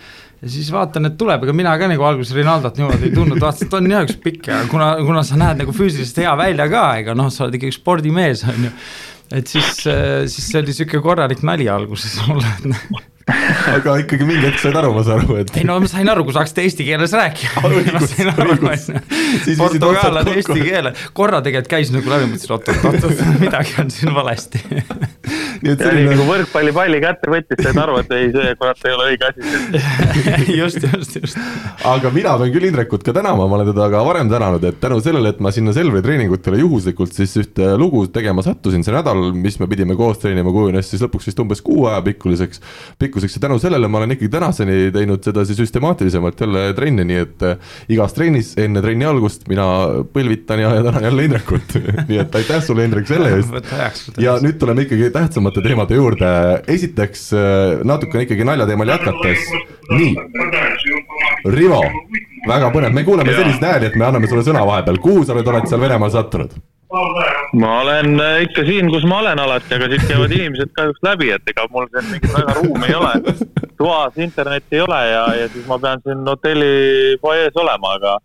ja 0.43 0.49
siis 0.51 0.67
vaatan, 0.73 1.07
et 1.07 1.15
tuleb, 1.19 1.45
ega 1.45 1.55
mina 1.55 1.71
ka 1.79 1.87
nagu 1.87 2.03
alguses 2.03 2.35
Rinaldot 2.35 2.75
niimoodi 2.79 3.07
ei 3.07 3.15
tundnud, 3.15 3.39
vaatasin, 3.39 3.69
et 3.69 3.77
on 3.77 3.89
jah 3.93 4.03
üks 4.03 4.17
pikk 4.25 4.49
ja 4.51 4.59
kuna, 4.71 4.89
kuna 4.99 5.23
sa 5.23 5.39
näed 5.39 5.63
nagu 5.63 5.75
füüsiliselt 5.75 6.19
hea 6.25 6.33
välja 6.39 6.67
ka, 6.71 6.83
ega 6.99 7.15
noh, 7.15 7.31
sa 7.31 7.45
oled 7.45 7.55
ikkagi 7.59 7.75
spordimees, 7.77 8.43
on 8.51 8.67
ju. 8.67 8.73
et 9.39 9.53
siis, 9.53 9.85
siis 9.85 10.49
see 10.49 10.59
oli 10.59 10.75
sihuke 10.75 10.99
korralik 11.05 11.45
nali 11.47 11.69
alguses 11.71 12.19
mulle, 12.27 12.51
aga 13.75 13.96
ikkagi 14.01 14.25
mingi 14.27 14.44
hetk 14.44 14.60
said 14.60 14.75
aru, 14.75 14.89
ma 14.98 15.03
saan 15.08 15.22
aru, 15.24 15.38
et. 15.39 15.51
ei 15.56 15.63
no 15.68 15.77
ma 15.80 15.88
sain 15.88 16.10
aru, 16.12 16.25
kui 16.27 16.36
sa 16.36 16.42
hakkasid 16.44 16.60
eesti 16.65 16.88
keeles 16.88 17.13
sain 17.13 18.32
aru, 18.34 18.58
portugaalane 19.60 20.34
eesti 20.42 20.58
keele, 20.60 20.92
korra 21.15 21.39
tegelikult 21.46 21.72
käis 21.72 21.94
nagu 21.94 22.12
läbi, 22.12 22.34
mõtlesin 22.34 22.56
oot-oot-oot, 22.58 23.22
midagi 23.46 23.77
on 23.80 23.94
siin 23.94 24.12
valesti. 24.15 24.60
Nii 25.63 25.72
et 25.72 25.80
selline 25.80 26.10
nagu 26.12 26.25
võrkpallipalli 26.27 27.00
kätte 27.03 27.32
võttis, 27.32 27.62
said 27.63 27.80
aru, 27.80 28.01
et 28.01 28.12
ei, 28.18 28.27
see 28.36 28.56
kurat 28.60 28.84
ei 28.84 28.98
ole 28.98 29.08
õige 29.13 29.30
asi. 29.30 29.39
Just, 30.58 30.84
just, 30.84 31.15
just. 31.22 31.39
aga 31.88 32.12
mina 32.13 32.36
pean 32.42 32.51
küll 32.51 32.68
Indrekut 32.68 33.06
ka 33.08 33.15
tänama, 33.15 33.48
ma 33.48 33.60
olen 33.60 33.72
teda 33.72 33.88
ka 33.94 34.03
varem 34.03 34.32
tänanud, 34.32 34.68
et 34.68 34.82
tänu 34.84 35.00
sellele, 35.03 35.32
et 35.32 35.39
ma 35.44 35.53
sinna 35.56 35.72
Selveri 35.75 36.03
treeningutele 36.03 36.60
juhuslikult 36.60 37.15
siis 37.15 37.38
ühte 37.39 37.72
lugu 37.80 38.03
tegema 38.12 38.44
sattusin, 38.44 38.84
see 38.84 38.96
nädal, 38.96 39.32
mis 39.38 39.56
me 39.62 39.70
pidime 39.72 39.96
koos 40.00 40.20
treenima, 40.20 40.51
kujunes 40.53 40.92
siis 40.92 41.06
lõpuks 41.06 41.32
vist 41.32 41.39
umbes 41.39 41.63
kuu 41.63 41.88
aja 41.88 42.03
pikkuseks 42.03 42.62
pikkuseks 43.13 43.36
ja 43.36 43.41
tänu 43.41 43.60
sellele 43.60 43.88
ma 43.88 43.98
olen 43.98 44.12
ikkagi 44.12 44.29
tänaseni 44.29 44.91
teinud 44.91 45.24
sedasi 45.24 45.55
süstemaatilisemalt 45.55 46.39
jälle 46.41 46.74
trenni, 46.74 47.03
nii 47.05 47.20
et 47.22 47.43
äh, 47.46 47.75
igas 47.93 48.13
trennis 48.13 48.53
enne 48.58 48.82
trenni 48.82 49.05
algust 49.05 49.46
mina 49.48 49.65
põlvitan 50.13 50.63
ja, 50.63 50.74
ja 50.79 50.84
tänan 50.84 51.03
jälle 51.03 51.27
Indrekut. 51.27 51.77
Nii 52.10 52.17
et 52.20 52.36
aitäh 52.36 52.63
sulle, 52.63 52.86
Indrek, 52.88 53.08
selle 53.08 53.29
eest. 53.38 54.17
ja 54.17 54.36
nüüd 54.41 54.58
tuleme 54.60 54.88
ikkagi 54.88 55.12
tähtsamate 55.13 55.62
teemade 55.62 55.96
juurde, 55.96 56.34
esiteks 56.67 57.29
äh, 57.38 57.86
natukene 57.86 58.25
ikkagi 58.25 58.48
naljateemal 58.48 58.93
jätkates, 58.96 59.48
nii. 59.93 60.13
Rivo, 61.53 61.82
väga 62.50 62.74
põnev, 62.74 62.93
me 62.96 63.05
kuuleme 63.08 63.36
selliseid 63.36 63.70
hääli, 63.70 63.91
et 63.91 63.98
me 64.00 64.10
anname 64.10 64.29
sulle 64.32 64.46
sõna 64.48 64.65
vahepeal, 64.67 65.01
kuhu 65.03 65.25
sa 65.27 65.38
nüüd 65.38 65.53
oled 65.53 65.70
seal 65.70 65.84
Venemaal 65.84 66.13
sattunud? 66.13 66.55
Ma 67.53 67.71
olen 67.81 68.19
äh, 68.19 68.41
ikka 68.47 68.65
siin, 68.67 68.91
kus 68.93 69.05
ma 69.09 69.19
olen 69.23 69.41
alati, 69.41 69.73
aga 69.77 69.89
siit 69.91 70.05
käivad 70.09 70.35
inimesed 70.35 70.73
kahjuks 70.77 71.01
läbi, 71.05 71.31
et 71.33 71.53
ega 71.53 71.65
mul 71.73 71.89
siin 71.89 72.12
mingit 72.12 72.35
väga 72.35 72.57
ruumi 72.59 72.89
ei 72.89 73.00
ole. 73.00 73.13
toas 73.77 74.19
internetti 74.21 74.77
ei 74.77 74.85
ole 74.85 75.01
ja, 75.09 75.25
ja 75.41 75.50
siis 75.51 75.65
ma 75.67 75.79
pean 75.81 76.03
siin 76.05 76.21
hotelli 76.29 77.17
fuajees 77.21 77.57
olema, 77.59 77.95
aga, 77.97 78.15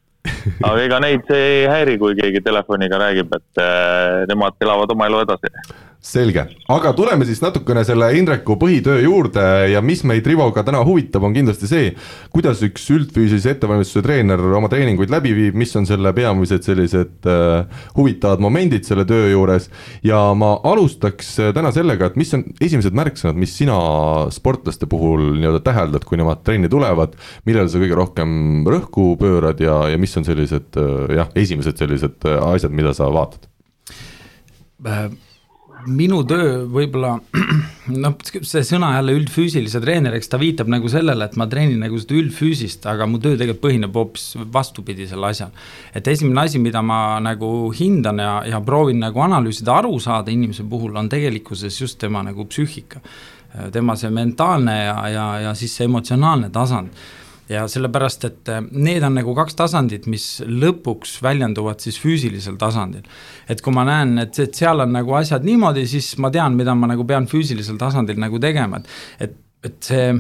aga 0.61 0.77
ega 0.85 1.01
neid 1.03 1.25
see 1.31 1.51
ei 1.57 1.67
häiri, 1.73 1.99
kui 2.03 2.17
keegi 2.19 2.45
telefoniga 2.45 3.01
räägib, 3.01 3.33
et 3.41 3.63
äh, 3.65 4.25
nemad 4.31 4.59
elavad 4.65 4.97
oma 4.97 5.09
elu 5.11 5.25
edasi 5.25 5.53
selge, 5.99 6.45
aga 6.71 6.93
tuleme 6.95 7.27
siis 7.27 7.41
natukene 7.43 7.83
selle 7.87 8.07
Indreku 8.15 8.55
põhitöö 8.61 9.01
juurde 9.03 9.43
ja 9.73 9.81
mis 9.83 10.05
meid 10.07 10.27
Rivoga 10.31 10.63
täna 10.63 10.85
huvitab, 10.87 11.25
on 11.27 11.35
kindlasti 11.35 11.67
see, 11.67 11.89
kuidas 12.31 12.63
üks 12.63 12.85
üldfüüsilise 12.95 13.57
ettevalmistuse 13.57 14.05
treener 14.07 14.39
oma 14.39 14.71
treeninguid 14.71 15.11
läbi 15.11 15.35
viib, 15.35 15.59
mis 15.59 15.75
on 15.79 15.89
selle 15.91 16.13
peamised 16.15 16.63
sellised 16.69 17.29
äh, 17.29 17.83
huvitavad 17.99 18.43
momendid 18.45 18.87
selle 18.87 19.05
töö 19.11 19.27
juures. 19.33 19.69
ja 20.07 20.23
ma 20.39 20.55
alustaks 20.71 21.35
äh, 21.43 21.53
täna 21.57 21.75
sellega, 21.75 22.13
et 22.13 22.21
mis 22.21 22.31
on 22.39 22.47
esimesed 22.63 22.95
märksõnad, 22.95 23.39
mis 23.39 23.59
sina 23.59 23.79
sportlaste 24.35 24.87
puhul 24.87 25.33
nii-öelda 25.35 25.65
täheldad, 25.67 26.07
kui 26.07 26.23
nemad 26.23 26.47
trenni 26.47 26.71
tulevad, 26.71 27.19
millele 27.49 27.67
sa 27.69 27.83
kõige 27.83 27.99
rohkem 27.99 28.65
rõhku 28.71 29.17
pöörad 29.19 29.59
ja, 29.67 29.81
ja 29.91 29.99
mis 29.99 30.15
on 30.17 30.27
sellised 30.31 30.79
äh, 30.79 31.17
jah, 31.19 31.35
esimesed 31.35 31.83
sellised 31.83 32.23
äh, 32.23 32.39
asjad, 32.55 32.71
mida 32.71 32.95
sa 32.95 33.11
vaatad 33.11 33.51
äh,? 34.87 35.09
Minu 35.89 36.21
töö 36.29 36.65
võib-olla, 36.71 37.15
noh, 38.05 38.17
see 38.25 38.63
sõna 38.67 38.93
jälle 38.97 39.15
üldfüüsilise 39.19 39.81
treener, 39.83 40.17
eks 40.19 40.31
ta 40.33 40.41
viitab 40.41 40.71
nagu 40.73 40.91
sellele, 40.93 41.29
et 41.29 41.37
ma 41.41 41.49
treenin 41.51 41.81
nagu 41.83 42.01
seda 42.01 42.19
üldfüüsist, 42.19 42.87
aga 42.91 43.09
mu 43.11 43.21
töö 43.23 43.37
tegelikult 43.37 43.65
põhineb 43.65 43.99
hoopis 43.99 44.27
vastupidisel 44.55 45.25
asjal. 45.29 45.53
et 45.95 46.09
esimene 46.09 46.45
asi, 46.45 46.61
mida 46.63 46.83
ma 46.83 47.19
nagu 47.25 47.71
hindan 47.75 48.23
ja, 48.23 48.35
ja 48.47 48.61
proovin 48.65 49.01
nagu 49.03 49.23
analüüsida, 49.25 49.79
aru 49.81 49.99
saada 50.01 50.33
inimese 50.35 50.67
puhul, 50.69 50.97
on 50.97 51.09
tegelikkuses 51.09 51.81
just 51.81 51.99
tema 51.99 52.23
nagu 52.23 52.47
psüühika. 52.47 53.01
tema 53.73 53.97
see 53.97 54.11
mentaalne 54.13 54.75
ja, 54.85 54.99
ja, 55.09 55.27
ja 55.41 55.55
siis 55.57 55.73
see 55.77 55.87
emotsionaalne 55.89 56.51
tasand 56.53 56.93
ja 57.49 57.65
sellepärast, 57.71 58.25
et 58.29 58.53
äh, 58.53 58.63
need 58.71 59.05
on 59.07 59.19
nagu 59.19 59.35
kaks 59.37 59.59
tasandit, 59.59 60.09
mis 60.11 60.27
lõpuks 60.45 61.19
väljenduvad 61.25 61.83
siis 61.85 62.01
füüsilisel 62.03 62.59
tasandil. 62.61 63.07
et 63.49 63.63
kui 63.65 63.75
ma 63.75 63.87
näen, 63.89 64.19
et, 64.25 64.39
et 64.39 64.55
seal 64.55 64.85
on 64.85 64.93
nagu 64.93 65.15
asjad 65.19 65.47
niimoodi, 65.47 65.87
siis 65.89 66.15
ma 66.19 66.33
tean, 66.35 66.57
mida 66.59 66.75
ma 66.75 66.91
nagu 66.91 67.07
pean 67.09 67.29
füüsilisel 67.31 67.79
tasandil 67.81 68.21
nagu 68.21 68.41
tegema, 68.43 68.83
et, 68.83 68.99
et, 69.29 69.39
et 69.69 69.91
see 69.91 70.11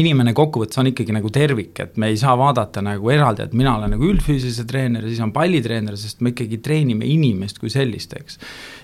inimene 0.00 0.32
kokkuvõttes 0.36 0.78
on 0.80 0.88
ikkagi 0.88 1.12
nagu 1.14 1.30
tervik, 1.32 1.76
et 1.84 1.98
me 2.00 2.08
ei 2.12 2.16
saa 2.20 2.32
vaadata 2.38 2.80
nagu 2.84 3.10
eraldi, 3.12 3.44
et 3.44 3.56
mina 3.56 3.74
olen 3.76 3.92
nagu 3.94 4.08
üldfüüsilise 4.08 4.64
treener 4.68 5.04
ja 5.04 5.10
siis 5.10 5.20
on 5.24 5.34
pallitreener, 5.34 5.98
sest 6.00 6.22
me 6.24 6.32
ikkagi 6.32 6.62
treenime 6.64 7.08
inimest 7.08 7.60
kui 7.60 7.72
sellist, 7.72 8.16
eks. 8.16 8.38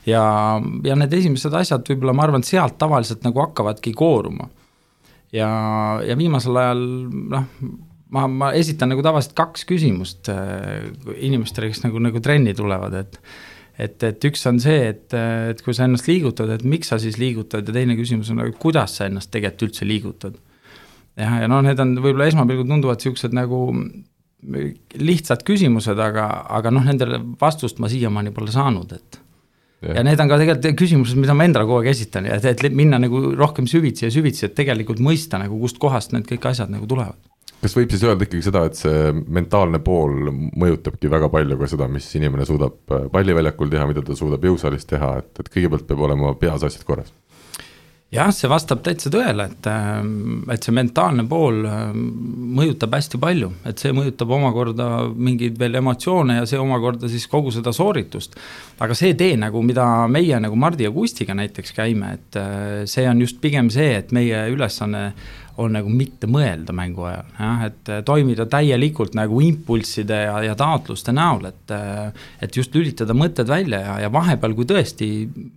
ja, 0.08 0.22
ja 0.84 0.98
need 1.00 1.16
esimesed 1.20 1.54
asjad 1.62 1.88
võib-olla 1.88 2.16
ma 2.16 2.28
arvan, 2.28 2.44
sealt 2.44 2.76
tavaliselt 2.80 3.24
nagu 3.26 3.40
hakkavadki 3.46 3.94
kooruma. 3.96 4.50
Ja, 5.34 5.50
ja 6.06 6.16
viimasel 6.18 6.56
ajal 6.60 6.82
noh, 7.34 7.46
ma, 8.14 8.24
ma 8.28 8.50
esitan 8.56 8.92
nagu 8.92 9.04
tavaliselt 9.04 9.36
kaks 9.38 9.66
küsimust 9.68 10.30
äh, 10.32 10.88
inimestele, 11.16 11.70
kes 11.72 11.84
nagu, 11.84 12.02
nagu 12.02 12.22
trenni 12.24 12.56
tulevad, 12.56 12.98
et 13.02 13.22
et, 13.78 14.02
et 14.02 14.24
üks 14.26 14.40
on 14.50 14.56
see, 14.58 14.88
et, 14.90 15.14
et 15.14 15.60
kui 15.62 15.76
sa 15.76 15.86
ennast 15.86 16.08
liigutad, 16.10 16.50
et 16.50 16.64
miks 16.66 16.90
sa 16.90 16.98
siis 16.98 17.14
liigutad 17.20 17.68
ja 17.68 17.74
teine 17.76 17.94
küsimus 17.94 18.32
on, 18.34 18.42
kuidas 18.58 18.96
sa 18.98 19.06
ennast 19.06 19.30
tegelikult 19.30 19.68
üldse 19.68 19.86
liigutad. 19.86 20.40
Jah, 21.18 21.36
ja 21.44 21.50
noh, 21.50 21.62
need 21.62 21.78
on 21.82 21.94
võib-olla 21.98 22.26
esmapilgul 22.30 22.66
tunduvad 22.66 22.98
niisugused 22.98 23.36
nagu 23.38 23.60
lihtsad 24.98 25.42
küsimused, 25.46 25.98
aga, 25.98 26.26
aga 26.58 26.72
noh, 26.74 26.84
nendele 26.86 27.20
vastust 27.40 27.78
ma 27.82 27.90
siiamaani 27.90 28.34
pole 28.34 28.50
saanud, 28.54 28.94
et 28.98 29.18
ja. 29.82 29.98
ja 29.98 30.04
need 30.06 30.20
on 30.22 30.30
ka 30.30 30.38
tegelikult 30.40 30.78
küsimused, 30.78 31.18
mida 31.20 31.36
ma 31.36 31.46
endale 31.48 31.68
kogu 31.68 31.82
aeg 31.82 31.92
esitan 31.92 32.28
ja 32.28 32.38
et, 32.38 32.46
et 32.50 32.76
minna 32.76 33.00
nagu 33.02 33.32
rohkem 33.38 33.68
süvitsi 33.70 34.08
ja 34.08 34.12
süvitsi, 34.14 34.48
et 34.48 34.56
tegelikult 34.58 35.02
mõista 35.04 35.40
nagu, 35.40 35.58
kustkohast 35.62 36.14
need 36.16 36.28
kõik 36.28 36.50
asjad 36.52 36.72
nagu 36.72 36.88
tulevad. 36.90 37.18
kas 37.62 37.76
võib 37.76 37.94
siis 37.94 38.04
öelda 38.06 38.26
ikkagi 38.26 38.44
seda, 38.48 38.64
et 38.68 38.78
see 38.78 39.12
mentaalne 39.38 39.82
pool 39.84 40.32
mõjutabki 40.32 41.10
väga 41.10 41.30
palju 41.32 41.58
ka 41.60 41.70
seda, 41.74 41.88
mis 41.90 42.08
inimene 42.18 42.46
suudab 42.48 42.78
palliväljakul 43.14 43.72
teha, 43.72 43.86
mida 43.90 44.04
ta 44.06 44.18
suudab 44.18 44.44
jõusaalis 44.50 44.86
teha, 44.88 45.16
et, 45.22 45.32
et 45.42 45.54
kõigepealt 45.54 45.88
peab 45.88 46.06
olema 46.08 46.34
peas 46.38 46.66
asjad 46.66 46.86
korras 46.88 47.14
jah, 48.14 48.30
see 48.32 48.48
vastab 48.48 48.80
täitsa 48.84 49.10
tõele, 49.12 49.48
et, 49.50 49.66
ähm, 49.68 50.44
et 50.52 50.64
see 50.64 50.74
mentaalne 50.74 51.26
pool 51.28 51.60
ähm, 51.68 52.04
mõjutab 52.56 52.96
hästi 52.96 53.20
palju, 53.20 53.50
et 53.68 53.82
see 53.82 53.92
mõjutab 53.96 54.32
omakorda 54.38 54.86
mingeid 55.12 55.58
veel 55.60 55.76
emotsioone 55.82 56.38
ja 56.40 56.46
see 56.48 56.60
omakorda 56.60 57.10
siis 57.12 57.28
kogu 57.28 57.52
seda 57.54 57.74
sooritust. 57.76 58.38
aga 58.80 58.94
see 58.96 59.12
tee 59.18 59.36
nagu, 59.36 59.62
mida 59.62 60.06
meie 60.08 60.40
nagu 60.40 60.56
Mardi 60.56 60.86
ja 60.86 60.94
Kustiga 60.94 61.36
näiteks 61.36 61.74
käime, 61.76 62.14
et 62.16 62.40
äh, 62.40 62.86
see 62.86 63.04
on 63.08 63.20
just 63.20 63.42
pigem 63.44 63.68
see, 63.70 63.92
et 64.00 64.12
meie 64.16 64.46
ülesanne 64.54 65.12
on 65.58 65.74
nagu 65.74 65.90
mitte 65.90 66.28
mõelda 66.30 66.74
mängu 66.76 67.06
ajal, 67.08 67.30
jah, 67.38 67.62
et 67.66 67.90
äh, 67.90 68.02
toimida 68.06 68.46
täielikult 68.50 69.16
nagu 69.18 69.40
impulsside 69.42 70.20
ja, 70.28 70.36
ja 70.46 70.54
taotluste 70.58 71.14
näol, 71.14 71.48
et 71.50 71.74
äh, 71.74 72.12
et 72.44 72.56
just 72.56 72.74
lülitada 72.76 73.16
mõtted 73.16 73.48
välja 73.50 73.80
ja, 73.82 73.96
ja 74.04 74.12
vahepeal, 74.14 74.54
kui 74.54 74.68
tõesti 74.68 75.08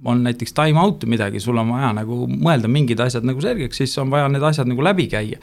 on 0.07 0.23
näiteks 0.25 0.57
time 0.57 0.81
out 0.81 1.05
midagi, 1.09 1.41
sul 1.43 1.59
on 1.61 1.73
vaja 1.75 1.91
nagu 2.01 2.23
mõelda 2.31 2.71
mingid 2.71 3.03
asjad 3.03 3.27
nagu 3.27 3.43
selgeks, 3.43 3.83
siis 3.83 3.93
on 4.01 4.09
vaja 4.13 4.29
need 4.31 4.45
asjad 4.51 4.69
nagu 4.69 4.85
läbi 4.85 5.07
käia. 5.11 5.41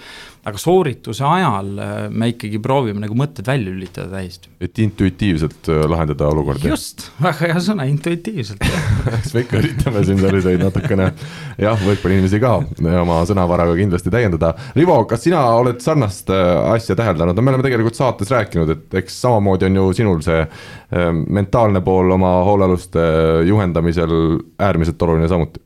Aga 0.49 0.63
soorituse 0.63 1.27
ajal 1.29 1.73
äh, 1.83 1.95
me 2.11 2.33
ikkagi 2.35 2.61
proovime 2.63 3.05
nagu 3.05 3.17
mõtted 3.19 3.47
välja 3.49 3.73
lülitada 3.73 4.11
täiesti. 4.19 4.53
et 4.61 4.79
intuitiivselt 4.85 5.71
lahendada 5.89 6.31
olukordi? 6.33 6.71
just, 6.73 7.09
väga 7.23 7.53
hea 7.53 7.65
sõna, 7.71 7.89
intuitiivselt 7.91 8.65
eks 9.19 9.35
me 9.35 9.45
ikka 9.45 9.61
üritame 9.63 10.05
siin 10.07 10.21
selliseid 10.23 10.63
natukene 10.63 11.13
jah, 11.59 11.79
võrkpalliinimesi 11.83 12.41
ka 12.43 12.55
oma 13.03 13.21
sõnavaraga 13.29 13.77
kindlasti 13.79 14.13
täiendada. 14.13 14.53
Rivo, 14.77 14.99
kas 15.11 15.25
sina 15.27 15.43
oled 15.59 15.81
sarnast 15.85 16.31
äh, 16.35 16.51
asja 16.75 16.97
täheldanud, 16.99 17.37
no 17.37 17.45
me 17.45 17.55
oleme 17.55 17.67
tegelikult 17.67 17.99
saates 17.99 18.33
rääkinud, 18.35 18.75
et 18.75 18.99
eks 19.03 19.21
samamoodi 19.25 19.69
on 19.69 19.81
ju 19.81 19.87
sinul 20.01 20.21
see 20.25 20.41
äh, 20.43 21.09
mentaalne 21.13 21.83
pool 21.87 22.17
oma 22.17 22.39
hoolealuste 22.49 23.03
äh, 23.03 23.47
juhendamisel 23.49 24.15
äärmiselt 24.69 25.03
oluline 25.03 25.31
samuti 25.31 25.63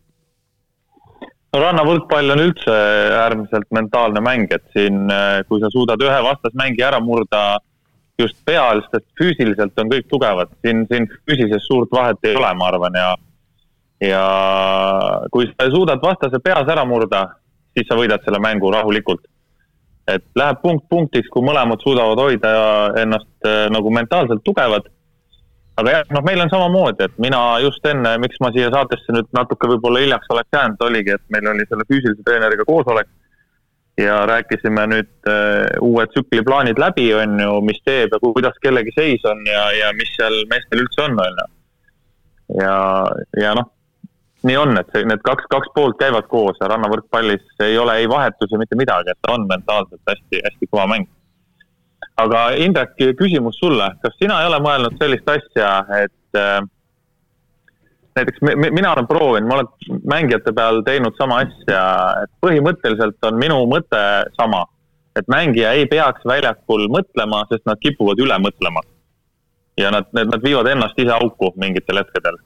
no 1.52 1.60
rannavõrkpall 1.60 2.32
on 2.34 2.40
üldse 2.46 2.76
äärmiselt 3.18 3.68
mentaalne 3.76 4.22
mäng, 4.24 4.52
et 4.54 4.64
siin, 4.76 5.04
kui 5.48 5.60
sa 5.60 5.68
suudad 5.72 6.00
ühe 6.00 6.22
vastasmängija 6.24 6.88
ära 6.92 7.00
murda 7.04 7.42
just 8.20 8.38
peal, 8.44 8.80
sest 8.92 9.06
füüsiliselt 9.18 9.78
on 9.80 9.90
kõik 9.92 10.08
tugevad, 10.08 10.52
siin, 10.64 10.86
siin 10.88 11.08
füüsilises 11.26 11.66
suurt 11.68 11.92
vahet 11.92 12.24
ei 12.28 12.36
ole, 12.38 12.54
ma 12.56 12.70
arvan, 12.70 12.96
ja 12.96 13.12
ja 14.02 14.22
kui 15.30 15.46
sa 15.46 15.68
suudad 15.70 16.02
vastase 16.02 16.40
peas 16.42 16.68
ära 16.68 16.84
murda, 16.88 17.26
siis 17.76 17.86
sa 17.88 17.98
võidad 17.98 18.24
selle 18.24 18.40
mängu 18.42 18.72
rahulikult. 18.74 19.28
et 20.08 20.24
läheb 20.34 20.58
punkt 20.58 20.88
punktiks, 20.90 21.28
kui 21.30 21.44
mõlemad 21.46 21.78
suudavad 21.78 22.18
hoida 22.18 22.48
ennast 22.98 23.46
äh, 23.46 23.68
nagu 23.70 23.90
mentaalselt 23.94 24.42
tugevad. 24.44 24.88
Aga 25.80 25.96
jah, 25.96 26.06
noh, 26.12 26.22
meil 26.26 26.42
on 26.44 26.52
samamoodi, 26.52 27.08
et 27.08 27.18
mina 27.22 27.40
just 27.64 27.86
enne, 27.88 28.14
miks 28.22 28.40
ma 28.44 28.52
siia 28.54 28.68
saatesse 28.74 29.14
nüüd 29.14 29.28
natuke 29.36 29.70
võib-olla 29.70 30.02
hiljaks 30.04 30.30
oleks 30.34 30.56
jäänud, 30.56 30.86
oligi, 30.88 31.16
et 31.16 31.24
meil 31.34 31.48
oli 31.54 31.66
selle 31.68 31.86
füüsilise 31.88 32.24
treeneriga 32.26 32.66
koosolek 32.68 33.08
ja 34.00 34.22
rääkisime 34.26 34.86
nüüd 34.88 35.10
uh, 35.28 35.66
uue 35.84 36.06
tsükli 36.12 36.44
plaanid 36.44 36.80
läbi, 36.80 37.10
on 37.16 37.40
ju, 37.40 37.58
mis 37.64 37.80
teeb 37.84 38.14
ja 38.14 38.20
kuidas 38.22 38.56
kellegi 38.64 38.94
seis 38.96 39.24
on 39.28 39.44
ja, 39.48 39.66
ja 39.76 39.92
mis 39.96 40.12
seal 40.16 40.38
meestel 40.50 40.84
üldse 40.84 41.06
on, 41.06 41.18
on 41.20 41.40
ju. 41.42 41.48
ja, 42.62 42.76
ja 43.42 43.54
noh, 43.58 43.68
nii 44.48 44.58
on, 44.58 44.76
et 44.80 44.92
see, 44.94 45.04
need 45.08 45.22
kaks, 45.26 45.46
kaks 45.52 45.72
poolt 45.76 45.98
käivad 46.00 46.28
koos 46.32 46.58
ja 46.60 46.70
rannavõrkpallis 46.72 47.64
ei 47.66 47.76
ole 47.78 47.98
ei 48.02 48.08
vahetusi, 48.10 48.58
mitte 48.60 48.78
midagi, 48.78 49.12
et 49.12 49.32
on 49.32 49.46
mentaalselt 49.50 50.02
hästi, 50.08 50.40
hästi 50.48 50.70
kõva 50.70 50.88
mäng. 50.94 51.08
Aga 52.20 52.44
Indrek, 52.60 52.94
küsimus 53.18 53.56
sulle, 53.60 53.88
kas 54.02 54.14
sina 54.20 54.40
ei 54.42 54.50
ole 54.50 54.60
mõelnud 54.64 54.98
sellist 55.00 55.28
asja, 55.32 55.72
et 56.02 56.38
äh, 56.38 56.60
näiteks 58.16 58.42
me, 58.42 58.54
me, 58.54 58.70
mina 58.70 58.92
olen 58.92 59.06
proovinud, 59.06 59.48
ma 59.48 59.58
olen 59.58 60.00
mängijate 60.14 60.52
peal 60.56 60.82
teinud 60.86 61.16
sama 61.18 61.40
asja, 61.44 61.82
et 62.24 62.32
põhimõtteliselt 62.44 63.28
on 63.28 63.38
minu 63.40 63.58
mõte 63.70 64.02
sama, 64.36 64.64
et 65.16 65.28
mängija 65.32 65.72
ei 65.78 65.86
peaks 65.90 66.24
väljakul 66.28 66.88
mõtlema, 66.92 67.44
sest 67.50 67.64
nad 67.68 67.80
kipuvad 67.80 68.20
üle 68.20 68.38
mõtlema. 68.46 68.84
ja 69.80 69.90
nad, 69.90 70.04
nad, 70.12 70.42
viivad 70.44 70.68
ennast 70.68 70.98
ise 71.00 71.14
auku 71.14 71.48
mingitel 71.56 71.96
hetkedel. 71.96 72.36